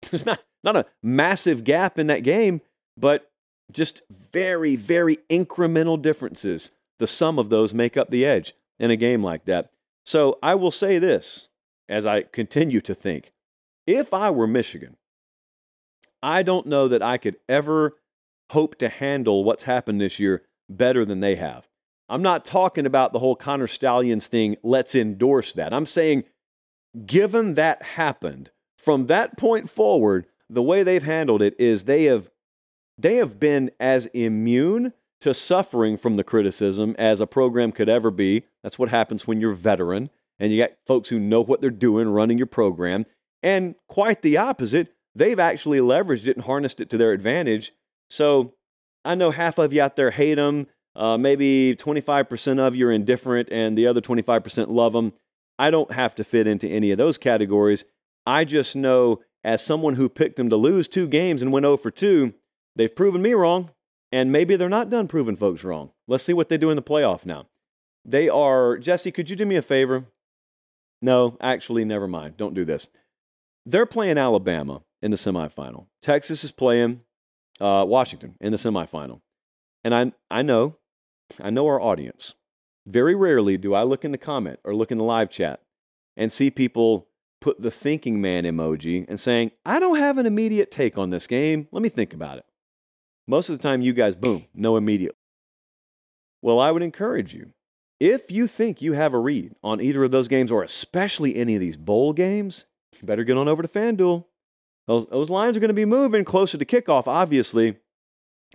It's 0.11 0.25
not, 0.25 0.43
not 0.63 0.75
a 0.75 0.85
massive 1.01 1.63
gap 1.63 1.97
in 1.97 2.05
that 2.07 2.23
game, 2.23 2.61
but 2.95 3.31
just 3.71 4.03
very, 4.31 4.75
very 4.75 5.17
incremental 5.29 5.99
differences. 5.99 6.71
The 6.99 7.07
sum 7.07 7.39
of 7.39 7.49
those 7.49 7.73
make 7.73 7.97
up 7.97 8.09
the 8.09 8.25
edge 8.25 8.53
in 8.79 8.91
a 8.91 8.95
game 8.95 9.23
like 9.23 9.45
that. 9.45 9.71
So 10.05 10.37
I 10.43 10.55
will 10.55 10.71
say 10.71 10.99
this 10.99 11.49
as 11.89 12.05
I 12.05 12.21
continue 12.21 12.81
to 12.81 12.93
think 12.93 13.31
if 13.87 14.13
I 14.13 14.29
were 14.29 14.47
Michigan, 14.47 14.97
I 16.21 16.43
don't 16.43 16.67
know 16.67 16.87
that 16.87 17.01
I 17.01 17.17
could 17.17 17.37
ever 17.47 17.97
hope 18.51 18.75
to 18.77 18.89
handle 18.89 19.43
what's 19.43 19.63
happened 19.63 20.01
this 20.01 20.19
year 20.19 20.43
better 20.69 21.05
than 21.05 21.19
they 21.19 21.35
have. 21.35 21.67
I'm 22.09 22.21
not 22.21 22.45
talking 22.45 22.85
about 22.85 23.13
the 23.13 23.19
whole 23.19 23.35
Connor 23.35 23.67
Stalions 23.67 24.27
thing, 24.27 24.55
let's 24.63 24.95
endorse 24.95 25.53
that. 25.53 25.73
I'm 25.73 25.85
saying, 25.85 26.23
given 27.05 27.55
that 27.55 27.81
happened, 27.83 28.51
from 28.77 29.07
that 29.07 29.37
point 29.37 29.69
forward, 29.69 30.27
the 30.49 30.63
way 30.63 30.83
they've 30.83 31.03
handled 31.03 31.41
it 31.41 31.55
is 31.59 31.83
they 31.83 32.05
have 32.05 32.29
they 32.97 33.15
have 33.15 33.39
been 33.39 33.69
as 33.79 34.07
immune 34.07 34.93
to 35.21 35.33
suffering 35.33 35.97
from 35.97 36.15
the 36.15 36.23
criticism 36.23 36.95
as 36.97 37.21
a 37.21 37.27
program 37.27 37.71
could 37.71 37.89
ever 37.89 38.09
be. 38.09 38.43
That's 38.63 38.79
what 38.79 38.89
happens 38.89 39.27
when 39.27 39.41
you're 39.41 39.53
veteran 39.53 40.09
and 40.39 40.51
you 40.51 40.61
got 40.61 40.71
folks 40.85 41.09
who 41.09 41.19
know 41.19 41.41
what 41.41 41.61
they're 41.61 41.69
doing 41.69 42.07
running 42.07 42.37
your 42.37 42.47
program. 42.47 43.05
And 43.43 43.75
quite 43.87 44.21
the 44.21 44.37
opposite, 44.37 44.93
they've 45.15 45.39
actually 45.39 45.79
leveraged 45.79 46.27
it 46.27 46.37
and 46.37 46.45
harnessed 46.45 46.81
it 46.81 46.89
to 46.91 46.97
their 46.97 47.11
advantage. 47.11 47.71
So 48.09 48.53
I 49.07 49.15
know 49.15 49.31
half 49.31 49.57
of 49.57 49.71
you 49.71 49.81
out 49.81 49.95
there 49.95 50.11
hate 50.11 50.35
them. 50.35 50.67
Uh, 50.93 51.17
maybe 51.17 51.75
25% 51.77 52.59
of 52.59 52.75
you 52.75 52.87
are 52.89 52.91
indifferent 52.91 53.49
and 53.51 53.77
the 53.77 53.87
other 53.87 54.01
25% 54.01 54.67
love 54.67 54.93
them. 54.93 55.13
I 55.57 55.71
don't 55.71 55.91
have 55.93 56.13
to 56.15 56.23
fit 56.23 56.45
into 56.45 56.67
any 56.67 56.91
of 56.91 56.97
those 56.97 57.17
categories. 57.17 57.85
I 58.25 58.43
just 58.43 58.75
know 58.75 59.21
as 59.43 59.63
someone 59.63 59.95
who 59.95 60.09
picked 60.09 60.35
them 60.35 60.49
to 60.49 60.57
lose 60.57 60.87
two 60.87 61.07
games 61.07 61.41
and 61.41 61.53
went 61.53 61.63
0 61.63 61.77
for 61.77 61.89
2, 61.89 62.33
they've 62.75 62.93
proven 62.93 63.21
me 63.21 63.33
wrong. 63.33 63.71
And 64.11 64.31
maybe 64.31 64.55
they're 64.55 64.69
not 64.69 64.89
done 64.89 65.07
proving 65.07 65.35
folks 65.35 65.63
wrong. 65.63 65.91
Let's 66.07 66.23
see 66.23 66.33
what 66.33 66.49
they 66.49 66.57
do 66.57 66.69
in 66.69 66.75
the 66.75 66.81
playoff 66.81 67.25
now. 67.25 67.47
They 68.05 68.29
are, 68.29 68.77
Jesse, 68.77 69.11
could 69.11 69.29
you 69.29 69.35
do 69.35 69.45
me 69.45 69.55
a 69.55 69.61
favor? 69.61 70.05
No, 71.01 71.37
actually, 71.39 71.85
never 71.85 72.07
mind. 72.07 72.37
Don't 72.37 72.53
do 72.53 72.65
this. 72.65 72.87
They're 73.65 73.85
playing 73.85 74.17
Alabama 74.17 74.83
in 75.01 75.11
the 75.11 75.17
semifinal. 75.17 75.87
Texas 76.01 76.43
is 76.43 76.51
playing 76.51 77.01
uh, 77.59 77.85
Washington 77.87 78.35
in 78.39 78.51
the 78.51 78.57
semifinal. 78.57 79.21
And 79.83 79.93
I, 79.93 80.11
I 80.29 80.41
know, 80.41 80.77
I 81.41 81.49
know 81.49 81.67
our 81.67 81.81
audience. 81.81 82.35
Very 82.85 83.15
rarely 83.15 83.57
do 83.57 83.73
I 83.73 83.83
look 83.83 84.05
in 84.05 84.11
the 84.11 84.17
comment 84.17 84.59
or 84.63 84.75
look 84.75 84.91
in 84.91 84.97
the 84.97 85.03
live 85.03 85.29
chat 85.29 85.61
and 86.15 86.31
see 86.31 86.49
people 86.49 87.07
put 87.41 87.61
the 87.61 87.71
thinking 87.71 88.19
man 88.19 88.43
emoji 88.43 89.05
and 89.07 89.19
saying, 89.19 89.51
I 89.65 89.79
don't 89.79 89.99
have 89.99 90.17
an 90.17 90.25
immediate 90.25 90.71
take 90.71 90.97
on 90.97 91.09
this 91.09 91.27
game. 91.27 91.67
Let 91.71 91.83
me 91.83 91.89
think 91.89 92.13
about 92.13 92.37
it. 92.37 92.45
Most 93.27 93.49
of 93.49 93.57
the 93.57 93.61
time, 93.61 93.81
you 93.81 93.93
guys, 93.93 94.15
boom, 94.15 94.45
no 94.53 94.77
immediate. 94.77 95.15
Well, 96.41 96.59
I 96.59 96.71
would 96.71 96.81
encourage 96.81 97.33
you, 97.33 97.51
if 97.99 98.31
you 98.31 98.47
think 98.47 98.81
you 98.81 98.93
have 98.93 99.13
a 99.13 99.19
read 99.19 99.55
on 99.63 99.81
either 99.81 100.03
of 100.03 100.11
those 100.11 100.27
games 100.27 100.51
or 100.51 100.63
especially 100.63 101.35
any 101.35 101.55
of 101.55 101.61
these 101.61 101.77
bowl 101.77 102.13
games, 102.13 102.65
you 102.99 103.05
better 103.05 103.23
get 103.23 103.37
on 103.37 103.47
over 103.47 103.61
to 103.61 103.67
FanDuel. 103.67 104.25
Those, 104.87 105.05
those 105.07 105.29
lines 105.29 105.57
are 105.57 105.59
going 105.59 105.69
to 105.69 105.73
be 105.73 105.85
moving 105.85 106.23
closer 106.23 106.57
to 106.57 106.65
kickoff, 106.65 107.07
obviously, 107.07 107.77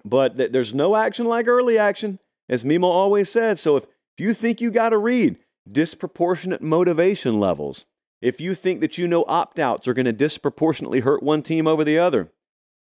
but 0.04 0.36
th- 0.36 0.52
there's 0.52 0.72
no 0.72 0.96
action 0.96 1.26
like 1.26 1.46
early 1.46 1.78
action, 1.78 2.18
as 2.48 2.64
Mimo 2.64 2.84
always 2.84 3.30
said. 3.30 3.58
So 3.58 3.76
if, 3.76 3.84
if 3.84 4.24
you 4.24 4.34
think 4.34 4.60
you 4.60 4.70
got 4.70 4.90
to 4.90 4.98
read 4.98 5.38
disproportionate 5.70 6.62
motivation 6.62 7.38
levels, 7.38 7.84
if 8.22 8.40
you 8.40 8.54
think 8.54 8.80
that 8.80 8.96
you 8.96 9.06
know 9.06 9.24
opt 9.28 9.58
outs 9.58 9.86
are 9.86 9.94
going 9.94 10.06
to 10.06 10.12
disproportionately 10.12 11.00
hurt 11.00 11.22
one 11.22 11.42
team 11.42 11.66
over 11.66 11.84
the 11.84 11.98
other, 11.98 12.32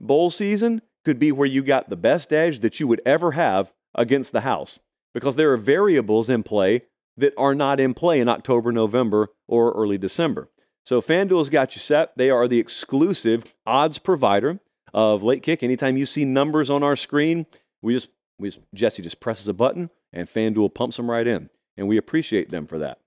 bowl 0.01 0.31
season 0.31 0.83
could 1.05 1.19
be 1.19 1.33
where 1.33 1.49
you 1.49 1.63
got 1.63 1.91
the 1.91 1.97
best 1.97 2.33
edge 2.33 2.61
that 2.61 2.79
you 2.79 2.87
would 2.87 3.01
ever 3.05 3.33
have 3.33 3.73
against 3.95 4.33
the 4.33 4.43
house 4.43 4.79
because 5.13 5.37
there 5.37 5.53
are 5.53 5.57
variables 5.57 6.29
in 6.29 6.43
play 6.43 6.83
that 7.17 7.35
are 7.37 7.55
not 7.55 7.81
in 7.81 7.93
play 7.93 8.21
in 8.21 8.29
October, 8.29 8.73
November, 8.73 9.29
or 9.49 9.73
early 9.73 9.99
December. 9.99 10.49
So 10.85 11.01
FanDuel's 11.01 11.49
got 11.49 11.75
you 11.75 11.81
set. 11.81 12.17
They 12.17 12.31
are 12.31 12.49
the 12.49 12.59
exclusive 12.59 13.55
odds 13.67 13.99
provider 13.99 14.61
of 14.93 15.23
late 15.23 15.43
kick. 15.43 15.63
Anytime 15.63 15.97
you 15.97 16.07
see 16.07 16.25
numbers 16.25 16.71
on 16.71 16.83
our 16.83 16.97
screen, 16.97 17.47
we 17.81 17.95
just, 17.95 18.11
we 18.39 18.49
just 18.49 18.61
Jesse 18.75 19.03
just 19.03 19.21
presses 19.21 19.49
a 19.49 19.55
button 19.55 19.91
and 20.13 20.29
FanDuel 20.29 20.75
pumps 20.75 20.97
them 20.97 21.11
right 21.11 21.27
in. 21.27 21.51
And 21.77 21.89
we 21.89 21.97
appreciate 21.97 22.51
them 22.51 22.67
for 22.67 22.79
that. 22.79 22.99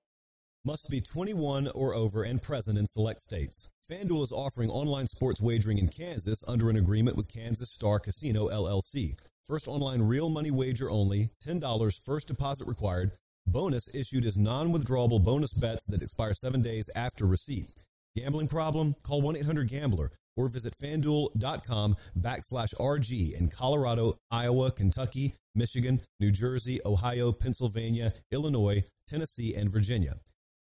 Must 0.65 0.89
be 0.89 0.99
21 1.13 1.67
or 1.75 1.93
over 1.93 2.23
and 2.23 2.41
present 2.41 2.79
in 2.79 2.87
select 2.87 3.19
states. 3.19 3.71
FanDuel 3.85 4.23
is 4.23 4.33
offering 4.35 4.69
online 4.69 5.05
sports 5.05 5.39
wagering 5.39 5.77
in 5.77 5.85
Kansas 5.85 6.43
under 6.49 6.71
an 6.71 6.75
agreement 6.75 7.17
with 7.17 7.31
Kansas 7.31 7.69
Star 7.69 7.99
Casino 7.99 8.49
LLC. 8.49 9.13
First 9.45 9.67
online 9.67 10.01
real 10.01 10.27
money 10.27 10.49
wager 10.49 10.89
only, 10.89 11.29
$10 11.47 11.61
first 12.03 12.29
deposit 12.29 12.67
required, 12.67 13.11
Bonus 13.47 13.93
issued 13.95 14.25
as 14.25 14.37
non-withdrawable 14.37 15.23
bonus 15.23 15.53
bets 15.53 15.85
that 15.87 16.01
expire 16.01 16.33
seven 16.33 16.61
days 16.61 16.89
after 16.95 17.25
receipt. 17.25 17.71
Gambling 18.15 18.47
problem? 18.47 18.95
Call 19.05 19.21
1-800-GAMBLER 19.21 20.09
or 20.37 20.49
visit 20.49 20.73
fanduel.com 20.73 21.93
backslash 22.19 22.75
RG 22.75 23.39
in 23.39 23.49
Colorado, 23.57 24.13
Iowa, 24.31 24.71
Kentucky, 24.71 25.31
Michigan, 25.55 25.99
New 26.19 26.31
Jersey, 26.31 26.79
Ohio, 26.85 27.31
Pennsylvania, 27.31 28.11
Illinois, 28.31 28.83
Tennessee, 29.07 29.55
and 29.55 29.71
Virginia. 29.71 30.13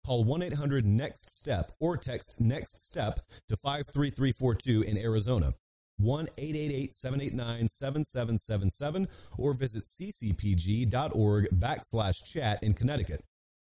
Call 0.07 0.25
1 0.25 0.43
800 0.43 0.85
NEXT 0.85 1.39
STEP 1.39 1.65
or 1.81 1.97
text 1.97 2.41
NEXT 2.41 2.91
STEP 2.91 3.15
to 3.49 3.57
53342 3.57 4.83
in 4.83 4.99
Arizona. 4.99 5.51
1 5.99 6.27
888 6.39 6.93
789 6.93 7.69
7777 7.69 9.07
or 9.39 9.55
visit 9.57 9.85
ccpg.org 9.85 11.47
backslash 11.55 12.33
chat 12.33 12.59
in 12.63 12.75
Connecticut. 12.75 13.23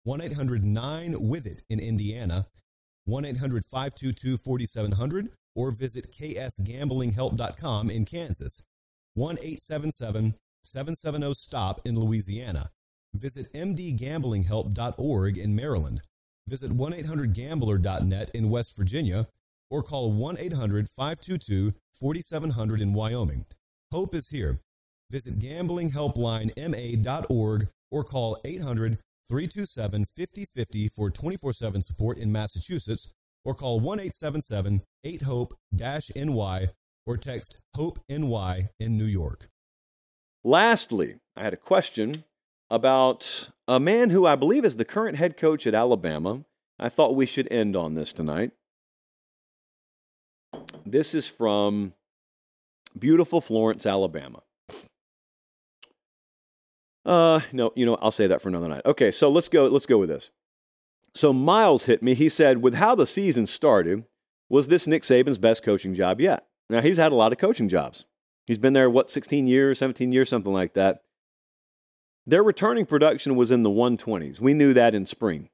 1 0.05 0.23
800 0.23 0.64
9 0.64 1.14
with 1.21 1.47
it 1.47 1.62
in 1.69 1.81
Indiana. 1.81 2.47
1 3.05 3.25
800 3.25 3.62
522 3.71 4.37
4700 4.39 5.27
or 5.55 5.71
visit 5.71 6.07
ksgamblinghelp.com 6.12 7.91
in 7.91 8.05
Kansas. 8.05 8.67
1 9.14 9.37
877 9.37 10.33
770 10.64 11.35
STOP 11.35 11.77
in 11.85 11.99
Louisiana. 11.99 12.64
Visit 13.14 13.47
mdgamblinghelp.org 13.55 15.39
in 15.39 15.57
Maryland. 15.57 16.01
Visit 16.49 16.73
1 16.77 16.95
800 16.95 17.35
gambler.net 17.35 18.31
in 18.35 18.51
West 18.51 18.77
Virginia 18.77 19.27
or 19.71 19.83
call 19.83 20.12
1 20.12 20.37
800 20.39 20.87
522 20.89 21.73
4700 22.01 22.81
in 22.81 22.93
Wyoming. 22.93 23.45
Hope 23.93 24.14
is 24.14 24.31
here. 24.31 24.55
Visit 25.11 25.43
gamblinghelplinema.org 25.43 27.62
or 27.91 28.05
call 28.05 28.39
800 28.45 28.99
327 29.29 30.05
5050 30.05 30.89
for 30.95 31.11
24 31.11 31.53
7 31.53 31.81
support 31.81 32.19
in 32.19 32.31
Massachusetts 32.33 33.14
or 33.45 33.55
call 33.55 33.81
1 33.81 34.01
877 34.01 34.81
8 35.05 35.23
HOPE 35.23 35.55
NY 36.17 36.67
or 37.07 37.17
text 37.17 37.64
HOPE 37.77 37.99
NY 38.11 38.62
in 38.81 38.99
New 38.99 39.05
York. 39.05 39.47
Lastly, 40.45 41.21
I 41.37 41.45
had 41.45 41.55
a 41.55 41.59
question 41.59 42.25
about 42.71 43.51
a 43.69 43.79
man 43.79 44.11
who 44.11 44.27
I 44.27 44.35
believe 44.35 44.64
is 44.64 44.77
the 44.77 44.85
current 44.85 45.17
head 45.17 45.37
coach 45.37 45.67
at 45.67 45.75
Alabama. 45.75 46.45
I 46.79 46.89
thought 46.89 47.14
we 47.14 47.27
should 47.27 47.51
end 47.51 47.77
on 47.77 47.95
this 47.95 48.12
tonight. 48.12 48.51
This 50.87 51.14
is 51.14 51.28
from 51.28 51.93
beautiful 52.97 53.41
Florence, 53.41 53.84
Alabama. 53.87 54.43
Uh, 57.05 57.41
no, 57.53 57.72
you 57.74 57.84
know, 57.84 57.97
I'll 58.01 58.12
say 58.12 58.28
that 58.28 58.41
for 58.41 58.49
another 58.49 58.68
night. 58.68 58.82
Okay, 58.87 59.11
so 59.11 59.28
let's 59.28 59.49
go. 59.49 59.66
Let's 59.66 59.87
go 59.87 59.99
with 59.99 60.09
this. 60.09 60.30
So 61.14 61.32
Miles 61.32 61.84
hit 61.84 62.03
me. 62.03 62.14
He 62.14 62.28
said, 62.28 62.62
with 62.62 62.74
how 62.74 62.95
the 62.95 63.07
season 63.07 63.47
started, 63.47 64.05
was 64.49 64.68
this 64.68 64.87
Nick 64.87 65.03
Saban's 65.03 65.39
best 65.39 65.64
coaching 65.64 65.95
job 65.95 66.20
yet? 66.20 66.47
Now 66.70 66.82
he's 66.82 66.99
had 66.99 67.12
a 67.12 67.16
lot 67.16 67.32
of 67.32 67.39
coaching 67.39 67.68
jobs. 67.68 68.05
He's 68.47 68.59
been 68.59 68.72
there 68.72 68.89
what 68.89 69.11
16 69.11 69.47
years, 69.47 69.78
17 69.78 70.12
years, 70.12 70.28
something 70.28 70.53
like 70.53 70.74
that. 70.74 71.03
Their 72.26 72.43
returning 72.43 72.87
production 72.87 73.34
was 73.34 73.51
in 73.51 73.62
the 73.62 73.70
120s. 73.70 74.41
We 74.41 74.55
knew 74.55 74.74
that 74.74 74.95
in 74.95 75.07
spring. 75.07 75.49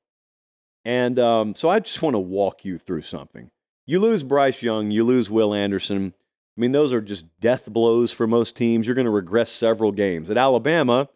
And 0.84 1.18
um, 1.18 1.54
so 1.54 1.68
I 1.68 1.80
just 1.80 2.02
want 2.02 2.14
to 2.14 2.18
walk 2.18 2.64
you 2.64 2.76
through 2.76 3.02
something. 3.02 3.50
You 3.86 4.00
lose 4.00 4.22
Bryce 4.22 4.62
Young, 4.62 4.90
you 4.90 5.04
lose 5.04 5.30
Will 5.30 5.54
Anderson. 5.54 6.14
I 6.56 6.60
mean, 6.60 6.72
those 6.72 6.92
are 6.92 7.00
just 7.00 7.24
death 7.40 7.72
blows 7.72 8.12
for 8.12 8.26
most 8.26 8.54
teams. 8.56 8.86
You're 8.86 8.94
going 8.94 9.06
to 9.06 9.10
regress 9.10 9.50
several 9.50 9.90
games. 9.90 10.30
At 10.30 10.36
Alabama, 10.36 11.08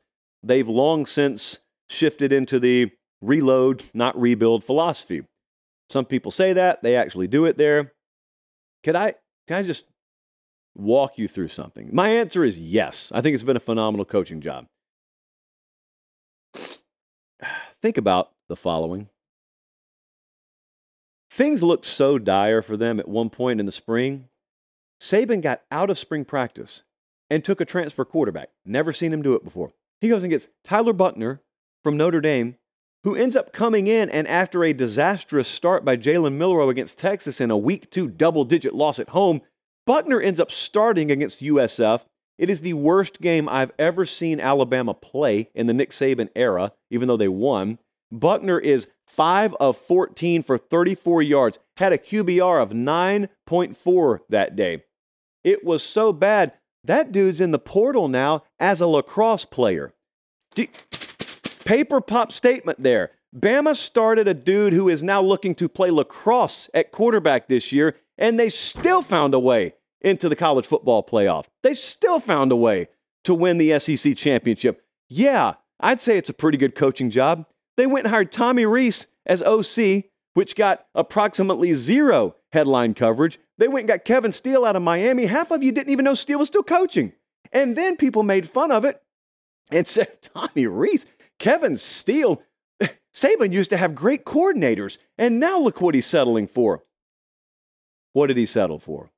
they've 0.42 0.68
long 0.68 1.06
since 1.06 1.60
shifted 1.88 2.32
into 2.32 2.58
the 2.58 2.90
reload, 3.20 3.82
not 3.94 4.18
rebuild 4.18 4.64
philosophy. 4.64 5.22
Some 5.88 6.04
people 6.04 6.32
say 6.32 6.52
that, 6.54 6.82
they 6.82 6.96
actually 6.96 7.28
do 7.28 7.44
it 7.44 7.56
there. 7.56 7.92
Could 8.82 8.96
I, 8.96 9.14
can 9.46 9.58
I 9.58 9.62
just 9.62 9.86
walk 10.74 11.18
you 11.18 11.28
through 11.28 11.48
something? 11.48 11.90
My 11.92 12.08
answer 12.08 12.44
is 12.44 12.58
yes. 12.58 13.12
I 13.14 13.20
think 13.20 13.34
it's 13.34 13.42
been 13.42 13.56
a 13.56 13.60
phenomenal 13.60 14.04
coaching 14.04 14.40
job. 14.40 14.66
Think 17.82 17.98
about 17.98 18.30
the 18.48 18.56
following. 18.56 19.08
Things 21.30 21.62
looked 21.62 21.84
so 21.84 22.18
dire 22.18 22.62
for 22.62 22.76
them 22.76 23.00
at 23.00 23.08
one 23.08 23.30
point 23.30 23.60
in 23.60 23.66
the 23.66 23.72
spring. 23.72 24.28
Saban 25.00 25.42
got 25.42 25.62
out 25.70 25.90
of 25.90 25.98
spring 25.98 26.24
practice 26.24 26.82
and 27.28 27.44
took 27.44 27.60
a 27.60 27.64
transfer 27.64 28.04
quarterback. 28.04 28.50
Never 28.64 28.92
seen 28.92 29.12
him 29.12 29.22
do 29.22 29.34
it 29.34 29.44
before. 29.44 29.72
He 30.00 30.08
goes 30.08 30.22
and 30.22 30.30
gets 30.30 30.48
Tyler 30.64 30.92
Buchner 30.92 31.42
from 31.82 31.96
Notre 31.96 32.20
Dame, 32.20 32.56
who 33.04 33.14
ends 33.14 33.36
up 33.36 33.52
coming 33.52 33.86
in 33.86 34.08
and 34.10 34.26
after 34.26 34.64
a 34.64 34.72
disastrous 34.72 35.48
start 35.48 35.84
by 35.84 35.96
Jalen 35.96 36.34
Milroe 36.34 36.70
against 36.70 36.98
Texas 36.98 37.40
in 37.40 37.50
a 37.50 37.56
week 37.56 37.90
two 37.90 38.08
double 38.08 38.44
digit 38.44 38.74
loss 38.74 38.98
at 38.98 39.10
home, 39.10 39.42
Buchner 39.86 40.20
ends 40.20 40.40
up 40.40 40.50
starting 40.50 41.10
against 41.10 41.42
USF. 41.42 42.04
It 42.38 42.50
is 42.50 42.60
the 42.60 42.74
worst 42.74 43.20
game 43.20 43.48
I've 43.48 43.72
ever 43.78 44.04
seen 44.04 44.40
Alabama 44.40 44.92
play 44.92 45.50
in 45.54 45.66
the 45.66 45.74
Nick 45.74 45.90
Saban 45.90 46.28
era, 46.34 46.72
even 46.90 47.08
though 47.08 47.16
they 47.16 47.28
won. 47.28 47.78
Buchner 48.12 48.58
is 48.58 48.90
5 49.06 49.54
of 49.60 49.76
14 49.76 50.42
for 50.42 50.58
34 50.58 51.22
yards, 51.22 51.58
had 51.76 51.92
a 51.92 51.98
QBR 51.98 52.62
of 52.62 52.70
9.4 52.70 54.20
that 54.28 54.56
day. 54.56 54.84
It 55.44 55.64
was 55.64 55.82
so 55.82 56.12
bad. 56.12 56.52
That 56.82 57.12
dude's 57.12 57.40
in 57.40 57.50
the 57.50 57.58
portal 57.58 58.08
now 58.08 58.42
as 58.58 58.80
a 58.80 58.86
lacrosse 58.86 59.44
player. 59.44 59.92
Paper 61.64 62.00
pop 62.00 62.32
statement 62.32 62.82
there. 62.82 63.10
Bama 63.34 63.76
started 63.76 64.26
a 64.26 64.34
dude 64.34 64.72
who 64.72 64.88
is 64.88 65.02
now 65.02 65.20
looking 65.20 65.54
to 65.56 65.68
play 65.68 65.90
lacrosse 65.90 66.70
at 66.72 66.92
quarterback 66.92 67.48
this 67.48 67.72
year, 67.72 67.96
and 68.16 68.38
they 68.38 68.48
still 68.48 69.02
found 69.02 69.34
a 69.34 69.38
way 69.38 69.72
into 70.00 70.28
the 70.28 70.36
college 70.36 70.66
football 70.66 71.02
playoff. 71.02 71.46
They 71.62 71.74
still 71.74 72.20
found 72.20 72.52
a 72.52 72.56
way 72.56 72.86
to 73.24 73.34
win 73.34 73.58
the 73.58 73.78
SEC 73.78 74.16
championship. 74.16 74.82
Yeah, 75.08 75.54
I'd 75.80 76.00
say 76.00 76.16
it's 76.16 76.30
a 76.30 76.34
pretty 76.34 76.56
good 76.56 76.74
coaching 76.74 77.10
job. 77.10 77.46
They 77.76 77.86
went 77.86 78.06
and 78.06 78.12
hired 78.12 78.32
Tommy 78.32 78.66
Rees 78.66 79.08
as 79.24 79.42
OC, 79.42 80.04
which 80.34 80.56
got 80.56 80.86
approximately 80.94 81.74
zero 81.74 82.36
headline 82.52 82.94
coverage. 82.94 83.38
They 83.58 83.68
went 83.68 83.84
and 83.84 83.88
got 83.88 84.04
Kevin 84.04 84.32
Steele 84.32 84.64
out 84.64 84.76
of 84.76 84.82
Miami. 84.82 85.26
Half 85.26 85.50
of 85.50 85.62
you 85.62 85.72
didn't 85.72 85.92
even 85.92 86.04
know 86.04 86.14
Steele 86.14 86.38
was 86.38 86.48
still 86.48 86.62
coaching. 86.62 87.12
And 87.52 87.76
then 87.76 87.96
people 87.96 88.22
made 88.22 88.48
fun 88.48 88.70
of 88.70 88.84
it 88.84 89.02
and 89.70 89.86
said, 89.86 90.08
Tommy 90.22 90.66
Rees, 90.66 91.06
Kevin 91.38 91.76
Steele, 91.76 92.42
Saban 93.14 93.52
used 93.52 93.70
to 93.70 93.76
have 93.76 93.94
great 93.94 94.24
coordinators, 94.24 94.98
and 95.18 95.40
now 95.40 95.58
look 95.58 95.80
what 95.80 95.94
he's 95.94 96.06
settling 96.06 96.46
for. 96.46 96.82
What 98.12 98.28
did 98.28 98.36
he 98.36 98.46
settle 98.46 98.78
for? 98.78 99.10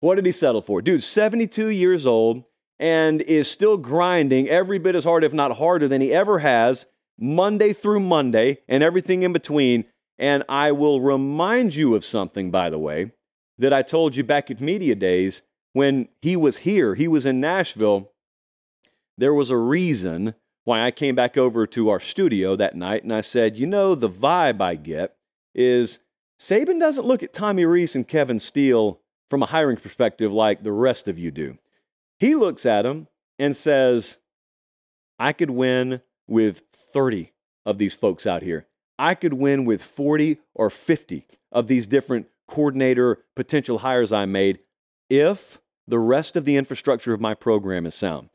What 0.00 0.16
did 0.16 0.26
he 0.26 0.32
settle 0.32 0.62
for? 0.62 0.82
Dude, 0.82 1.02
72 1.02 1.68
years 1.68 2.06
old 2.06 2.44
and 2.78 3.22
is 3.22 3.50
still 3.50 3.76
grinding 3.76 4.48
every 4.48 4.78
bit 4.78 4.94
as 4.94 5.04
hard, 5.04 5.24
if 5.24 5.32
not 5.32 5.56
harder, 5.56 5.88
than 5.88 6.00
he 6.00 6.12
ever 6.12 6.40
has 6.40 6.86
Monday 7.18 7.72
through 7.72 8.00
Monday 8.00 8.58
and 8.68 8.82
everything 8.82 9.22
in 9.22 9.32
between. 9.32 9.84
And 10.18 10.44
I 10.48 10.72
will 10.72 11.00
remind 11.00 11.74
you 11.74 11.94
of 11.94 12.04
something, 12.04 12.50
by 12.50 12.70
the 12.70 12.78
way, 12.78 13.12
that 13.58 13.72
I 13.72 13.82
told 13.82 14.16
you 14.16 14.24
back 14.24 14.50
at 14.50 14.60
Media 14.60 14.94
Days 14.94 15.42
when 15.72 16.08
he 16.22 16.36
was 16.36 16.58
here, 16.58 16.94
he 16.94 17.08
was 17.08 17.26
in 17.26 17.40
Nashville. 17.40 18.12
There 19.18 19.34
was 19.34 19.50
a 19.50 19.56
reason 19.56 20.34
why 20.64 20.84
I 20.84 20.90
came 20.90 21.14
back 21.14 21.36
over 21.36 21.66
to 21.66 21.90
our 21.90 22.00
studio 22.00 22.56
that 22.56 22.74
night 22.74 23.02
and 23.02 23.12
I 23.12 23.20
said, 23.20 23.58
you 23.58 23.66
know, 23.66 23.94
the 23.94 24.08
vibe 24.08 24.60
I 24.60 24.76
get 24.76 25.16
is 25.54 25.98
Saban 26.40 26.78
doesn't 26.78 27.06
look 27.06 27.22
at 27.22 27.32
Tommy 27.32 27.64
Rees 27.64 27.94
and 27.94 28.06
Kevin 28.06 28.38
Steele 28.38 29.00
from 29.28 29.42
a 29.42 29.46
hiring 29.46 29.76
perspective 29.76 30.32
like 30.32 30.62
the 30.62 30.72
rest 30.72 31.08
of 31.08 31.18
you 31.18 31.30
do. 31.30 31.58
He 32.18 32.34
looks 32.34 32.64
at 32.64 32.82
them 32.82 33.08
and 33.38 33.56
says, 33.56 34.18
I 35.18 35.32
could 35.32 35.50
win 35.50 36.00
with 36.26 36.62
30 36.72 37.32
of 37.66 37.78
these 37.78 37.94
folks 37.94 38.26
out 38.26 38.42
here. 38.42 38.66
I 38.98 39.14
could 39.14 39.34
win 39.34 39.64
with 39.64 39.82
40 39.82 40.38
or 40.54 40.70
50 40.70 41.26
of 41.50 41.66
these 41.66 41.86
different 41.86 42.28
coordinator 42.46 43.24
potential 43.34 43.78
hires 43.78 44.12
I 44.12 44.26
made 44.26 44.60
if 45.10 45.60
the 45.86 45.98
rest 45.98 46.36
of 46.36 46.44
the 46.44 46.56
infrastructure 46.56 47.12
of 47.12 47.20
my 47.20 47.34
program 47.34 47.86
is 47.86 47.94
sound. 47.94 48.30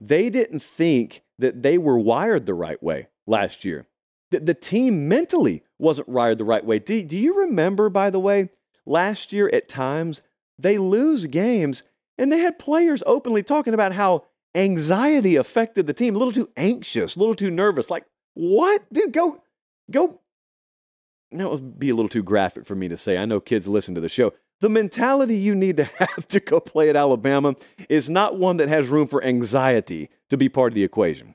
They 0.00 0.30
didn't 0.30 0.62
think 0.62 1.22
that 1.38 1.62
they 1.62 1.78
were 1.78 1.98
wired 1.98 2.46
the 2.46 2.54
right 2.54 2.82
way 2.82 3.08
last 3.26 3.64
year. 3.64 3.86
The, 4.30 4.40
the 4.40 4.54
team 4.54 5.08
mentally 5.08 5.62
wasn't 5.78 6.08
wired 6.08 6.38
the 6.38 6.44
right 6.44 6.64
way. 6.64 6.78
Do, 6.78 7.02
do 7.04 7.18
you 7.18 7.38
remember, 7.40 7.88
by 7.88 8.10
the 8.10 8.20
way, 8.20 8.50
last 8.86 9.32
year 9.32 9.50
at 9.52 9.68
times 9.68 10.22
they 10.58 10.78
lose 10.78 11.26
games 11.26 11.82
and 12.18 12.30
they 12.30 12.40
had 12.40 12.58
players 12.58 13.02
openly 13.06 13.42
talking 13.42 13.74
about 13.74 13.92
how 13.92 14.24
anxiety 14.54 15.36
affected 15.36 15.86
the 15.86 15.94
team, 15.94 16.14
a 16.14 16.18
little 16.18 16.32
too 16.32 16.50
anxious, 16.56 17.16
a 17.16 17.18
little 17.18 17.34
too 17.34 17.50
nervous. 17.50 17.90
Like, 17.90 18.04
what? 18.34 18.82
Dude, 18.92 19.12
go, 19.12 19.42
go. 19.90 20.20
That 21.32 21.50
would 21.50 21.78
be 21.78 21.90
a 21.90 21.94
little 21.94 22.08
too 22.08 22.22
graphic 22.22 22.66
for 22.66 22.74
me 22.74 22.88
to 22.88 22.96
say. 22.96 23.16
I 23.16 23.24
know 23.24 23.40
kids 23.40 23.68
listen 23.68 23.94
to 23.94 24.00
the 24.00 24.08
show. 24.08 24.32
The 24.60 24.68
mentality 24.68 25.36
you 25.36 25.54
need 25.54 25.76
to 25.76 25.84
have 25.98 26.26
to 26.28 26.40
go 26.40 26.60
play 26.60 26.88
at 26.90 26.96
Alabama 26.96 27.54
is 27.88 28.10
not 28.10 28.38
one 28.38 28.56
that 28.58 28.68
has 28.68 28.88
room 28.88 29.06
for 29.06 29.22
anxiety 29.22 30.08
to 30.28 30.36
be 30.36 30.48
part 30.48 30.72
of 30.72 30.74
the 30.74 30.84
equation. 30.84 31.34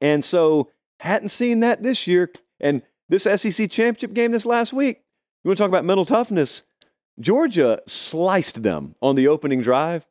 And 0.00 0.24
so, 0.24 0.70
hadn't 1.00 1.28
seen 1.28 1.60
that 1.60 1.82
this 1.82 2.06
year. 2.06 2.30
And 2.58 2.82
this 3.08 3.24
SEC 3.24 3.70
championship 3.70 4.14
game 4.14 4.32
this 4.32 4.46
last 4.46 4.72
week, 4.72 5.02
you 5.42 5.48
want 5.48 5.58
to 5.58 5.62
talk 5.62 5.68
about 5.68 5.84
mental 5.84 6.04
toughness? 6.04 6.62
Georgia 7.18 7.80
sliced 7.86 8.62
them 8.62 8.94
on 9.02 9.16
the 9.16 9.28
opening 9.28 9.60
drive 9.60 10.06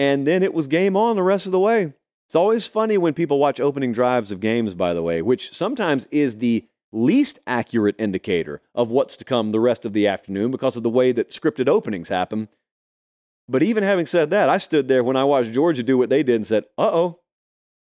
and 0.00 0.26
then 0.26 0.42
it 0.42 0.54
was 0.54 0.66
game 0.66 0.96
on 0.96 1.14
the 1.14 1.22
rest 1.22 1.44
of 1.44 1.52
the 1.52 1.60
way. 1.60 1.92
It's 2.26 2.34
always 2.34 2.66
funny 2.66 2.96
when 2.96 3.12
people 3.12 3.38
watch 3.38 3.60
opening 3.60 3.92
drives 3.92 4.32
of 4.32 4.40
games, 4.40 4.74
by 4.74 4.94
the 4.94 5.02
way, 5.02 5.20
which 5.20 5.54
sometimes 5.54 6.06
is 6.06 6.38
the 6.38 6.66
least 6.90 7.38
accurate 7.46 7.96
indicator 7.98 8.62
of 8.74 8.88
what's 8.88 9.14
to 9.18 9.26
come 9.26 9.52
the 9.52 9.60
rest 9.60 9.84
of 9.84 9.92
the 9.92 10.06
afternoon 10.06 10.52
because 10.52 10.74
of 10.74 10.82
the 10.82 10.88
way 10.88 11.12
that 11.12 11.28
scripted 11.28 11.68
openings 11.68 12.08
happen. 12.08 12.48
But 13.46 13.62
even 13.62 13.82
having 13.82 14.06
said 14.06 14.30
that, 14.30 14.48
I 14.48 14.56
stood 14.56 14.88
there 14.88 15.04
when 15.04 15.16
I 15.16 15.24
watched 15.24 15.52
Georgia 15.52 15.82
do 15.82 15.98
what 15.98 16.08
they 16.08 16.22
did 16.22 16.36
and 16.36 16.46
said, 16.46 16.64
uh 16.78 16.90
oh. 16.90 17.20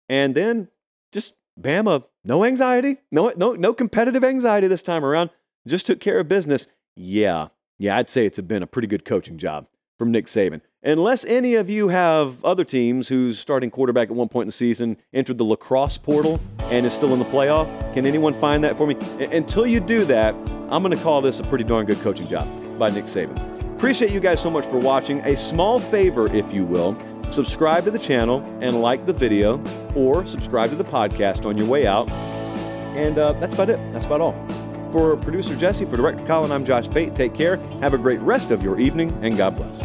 And 0.07 0.33
then 0.33 0.69
just 1.11 1.35
Bama, 1.59 2.05
no 2.23 2.45
anxiety, 2.45 2.99
no, 3.11 3.33
no, 3.35 3.51
no 3.51 3.73
competitive 3.73 4.23
anxiety 4.23 4.67
this 4.67 4.81
time 4.81 5.03
around. 5.03 5.29
Just 5.67 5.85
took 5.85 5.99
care 5.99 6.19
of 6.19 6.29
business. 6.29 6.67
Yeah, 6.95 7.49
yeah, 7.77 7.97
I'd 7.97 8.09
say 8.09 8.25
it's 8.25 8.39
been 8.39 8.63
a 8.63 8.67
pretty 8.67 8.87
good 8.87 9.03
coaching 9.03 9.37
job 9.37 9.67
from 9.99 10.11
Nick 10.11 10.27
Saban. 10.27 10.61
Unless 10.87 11.25
any 11.25 11.55
of 11.55 11.69
you 11.69 11.89
have 11.89 12.41
other 12.45 12.63
teams 12.63 13.09
whose 13.09 13.37
starting 13.37 13.69
quarterback 13.69 14.09
at 14.09 14.15
one 14.15 14.29
point 14.29 14.43
in 14.43 14.47
the 14.47 14.53
season 14.53 14.95
entered 15.11 15.37
the 15.37 15.43
lacrosse 15.43 15.97
portal 15.97 16.39
and 16.71 16.85
is 16.85 16.93
still 16.93 17.11
in 17.11 17.19
the 17.19 17.25
playoff, 17.25 17.67
can 17.93 18.05
anyone 18.05 18.33
find 18.33 18.63
that 18.63 18.77
for 18.77 18.87
me? 18.87 18.95
Until 19.33 19.67
you 19.67 19.81
do 19.81 20.05
that, 20.05 20.33
I'm 20.69 20.81
going 20.81 20.95
to 20.95 21.03
call 21.03 21.19
this 21.19 21.41
a 21.41 21.43
pretty 21.43 21.65
darn 21.65 21.87
good 21.87 21.99
coaching 21.99 22.29
job 22.29 22.47
by 22.79 22.89
Nick 22.89 23.03
Saban. 23.03 23.35
Appreciate 23.75 24.11
you 24.11 24.21
guys 24.21 24.41
so 24.41 24.49
much 24.49 24.65
for 24.65 24.79
watching. 24.79 25.19
A 25.25 25.35
small 25.35 25.77
favor, 25.77 26.33
if 26.33 26.53
you 26.53 26.63
will, 26.63 26.97
subscribe 27.31 27.83
to 27.83 27.91
the 27.91 27.99
channel 27.99 28.41
and 28.61 28.81
like 28.81 29.05
the 29.05 29.11
video, 29.11 29.61
or 29.93 30.25
subscribe 30.25 30.69
to 30.69 30.77
the 30.77 30.85
podcast 30.85 31.45
on 31.45 31.57
your 31.57 31.67
way 31.67 31.85
out. 31.85 32.09
And 32.95 33.17
uh, 33.17 33.33
that's 33.33 33.55
about 33.55 33.69
it. 33.69 33.91
That's 33.91 34.05
about 34.05 34.21
all. 34.21 34.47
For 34.93 35.17
producer 35.17 35.53
Jesse, 35.57 35.83
for 35.83 35.97
director 35.97 36.25
Colin, 36.25 36.49
I'm 36.49 36.63
Josh 36.63 36.89
Pate. 36.89 37.13
Take 37.13 37.33
care. 37.33 37.57
Have 37.81 37.93
a 37.93 37.97
great 37.97 38.21
rest 38.21 38.51
of 38.51 38.63
your 38.63 38.79
evening, 38.79 39.11
and 39.21 39.35
God 39.35 39.57
bless. 39.57 39.83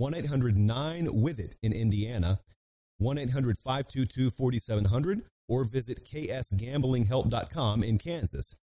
1-800-9-WITH-IT 0.01 1.57
in 1.63 1.73
Indiana. 1.73 2.41
1-800-522-4700 3.03 5.23
or 5.49 5.65
visit 5.65 5.99
ksgamblinghelp.com 6.05 7.83
in 7.83 7.97
Kansas. 7.99 8.61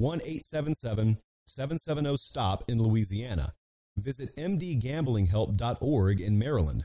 1-877-770-STOP 0.00 2.62
in 2.68 2.80
Louisiana. 2.80 3.52
Visit 3.96 4.30
mdgamblinghelp.org 4.38 6.20
in 6.20 6.38
Maryland. 6.38 6.84